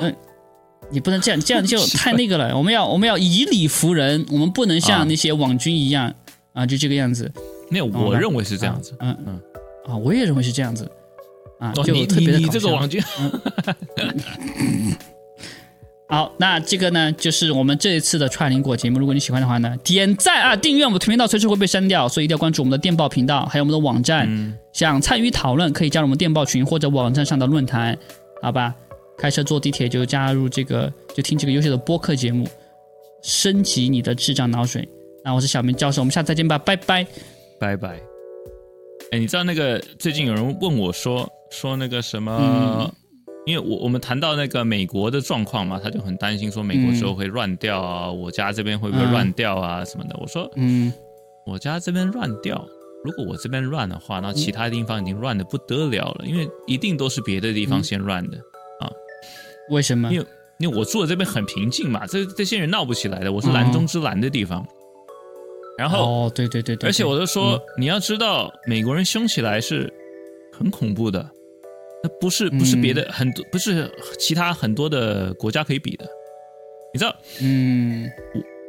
[0.89, 2.57] 你不能这样，这样就 太那个了。
[2.57, 6.13] 我们要我们要以理服人，我们不能像那些网军一样
[6.53, 7.29] 啊，就这个样子。
[7.69, 8.95] 那我认为是这样子。
[8.99, 9.39] 嗯嗯
[9.87, 10.89] 啊，我也认为是这样子
[11.59, 13.01] 啊，哦，就你特别的你你这个网剧，
[16.11, 18.99] 好，那这个呢，就是我们这一次的串联果节目。
[18.99, 24.27] 如果你喜欢的话呢，点赞啊，订阅我们的频道，随时会被删掉，所以一定要关注我们的电报频道，还有我们的网站。
[24.29, 27.97] 嗯想参与讨论，可以加入我们电报群或者网站上的论坛，
[28.41, 28.75] 好吧？
[29.17, 32.45] 开车坐地铁就加入这个，就听这个优秀的播客节目，
[33.23, 34.87] 升级你的智障脑水。
[35.23, 37.07] 那我是小明教授，我们下次再见吧，拜拜。
[37.57, 37.99] 拜拜。
[39.11, 42.37] 哎，你知道那个最近有人问我说说那个什么？
[42.37, 42.91] 嗯
[43.45, 50.15] 因为我我们谈到那个美国的状况嘛，他就很担心说美国之后会乱掉啊，我家这边会不会乱掉啊什么的。
[50.19, 50.93] 我说嗯
[51.45, 52.63] 我家这边乱掉，
[53.03, 58.37] 如果我这边乱的话，那其他地方已经乱的不得了了，因为一定都是别的地方先乱的
[58.79, 58.91] 啊。
[59.69, 60.19] 为什么因？
[60.19, 60.25] 为
[60.59, 64.63] 因为我住的这边很平静嘛，这这些人闹不起来的，我是蓝中之蓝的地方。
[65.75, 69.91] 然后，哦，对对对对，而且我就说，嗯你要知道，美国人凶起来是
[70.55, 71.27] 很恐怖的，
[72.03, 76.05] 那不是不是别的、嗯很多，不是其他很多的国家可以比的。
[76.93, 78.09] 你知道，嗯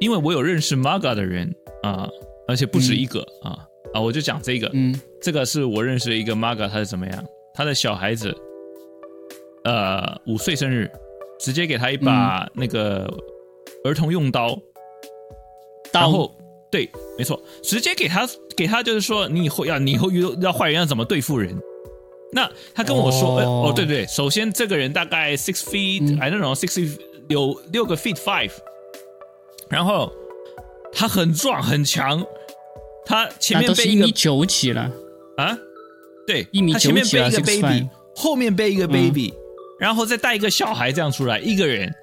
[0.00, 1.52] 因为我有认识 MAGA 的人
[1.82, 2.08] 啊，
[2.46, 7.24] 而且不止一个、啊啊，我就讲这个，嗯这个是我认识的一个 MAGA，他是怎么样？
[7.54, 8.34] 他的小孩子，
[9.64, 10.90] 呃，五岁生日，
[11.40, 13.12] 直接给他一把那个
[13.84, 14.48] 儿童用刀，
[15.92, 16.34] 然刀后
[16.70, 16.88] 对，
[17.18, 21.56] 没错，直接给他给他就是说，你以后要你以后遇到坏人要怎么对付人。
[22.32, 26.98] 那他跟我说，哦呃哦，对对，首先这个人大概 six feet，I、don't know six
[27.28, 28.50] 有六个 feet five，
[29.68, 30.10] 然后
[30.92, 32.24] 他很壮很强，
[33.04, 34.90] 他前面背一米九几了。
[35.36, 35.56] 啊，
[36.26, 38.92] 对，一米九他前面背一个 6'5" baby，后面背一个嗯。
[38.92, 39.34] baby，、
[39.78, 41.94] 然后再带一个小孩这样出来，一个人。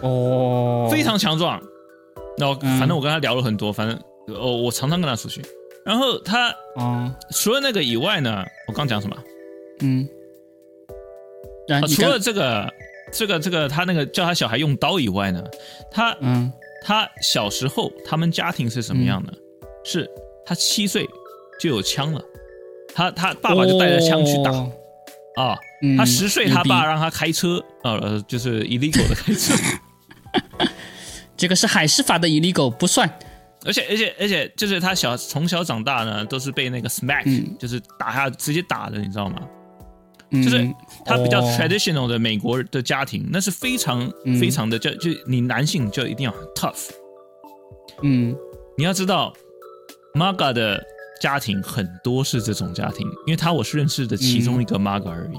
[0.00, 1.60] 哦，非常强壮。
[2.38, 3.98] 然后嗯反正我跟他聊了很多，反正
[4.36, 5.42] 哦，我常常跟他出去。
[5.88, 9.16] 然后他哦，除了那个以外呢，我刚讲什么？
[9.80, 10.06] 嗯，
[11.96, 12.70] 除了这个
[13.10, 15.42] 这个这个他那个叫他小孩用刀以外呢，
[15.90, 16.52] 他嗯
[16.84, 19.32] 他小时候他们家庭是什么样的？
[19.82, 20.06] 是
[20.44, 21.08] 他七岁
[21.58, 22.22] 就有枪了，
[22.94, 24.50] 他他爸爸就带着枪去打。
[24.50, 24.70] 哦
[25.36, 29.54] 啊，嗯他十岁，他爸让他开车，呃，就是 illegal 的开车，
[31.34, 33.10] 这个是海事法的 illegal 不算。
[33.66, 39.36] 而且而且而且就是他小从小长大呢，都是被那个 smack，、嗯就是打下直接打的，你知道吗？
[40.30, 40.58] 嗯就是
[41.06, 46.90] 他比较哦 traditional 的美国的家庭，那是非常、嗯非常的，就就你男性就一定要 tough。
[48.02, 48.36] 嗯
[48.76, 49.32] 你要知道
[50.14, 50.80] ，Maga 的
[51.20, 55.38] 家庭很多是这种家庭，因为他我是认识的其中一个 Maga 而已。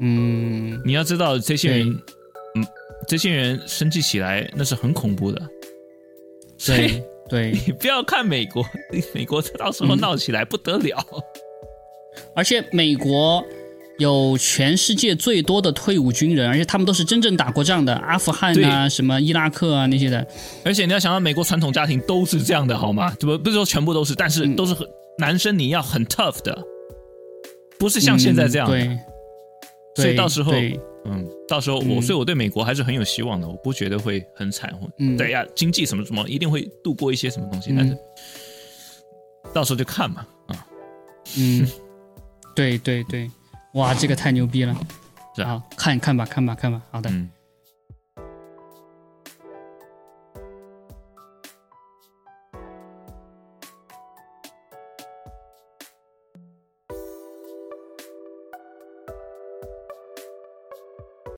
[0.00, 2.66] 嗯你要知道这些人，嗯，
[3.08, 5.42] 这些人生气起来那是很恐怖的。
[6.66, 8.64] 对 对，你不要看美国，
[9.14, 11.04] 美国到时候闹起来不得了。
[12.36, 13.44] 而且美国
[13.98, 20.26] 有全世界最多的退伍军人，而且他们都是真正打过仗的，阿富汗啊、什么伊拉克啊那些的。
[20.64, 23.14] 而且你要想到，美国传统家庭都是这样的，好吗？
[23.18, 24.86] 不不是说全部都是，但是嗯都是很
[25.18, 26.56] 男生你要很 tough 的，
[27.78, 28.76] 不是像现在这样的。
[28.76, 28.98] 嗯
[29.94, 34.74] 对，所以到时候对嗯，到时候我，嗯所以我对美国还是很有希望的，我不觉得会很惨。
[34.78, 37.98] 或嗯对呀，经济什么什么一定会度过一些什么东西，但是嗯
[39.52, 40.66] 到时候就看嘛啊。
[41.36, 41.66] 嗯，
[42.54, 43.30] 对对对，
[43.74, 44.74] 哇，这个太牛逼了！
[45.36, 46.80] 是啊好看看吧，看吧，看吧。
[46.90, 47.30] 好的，嗯。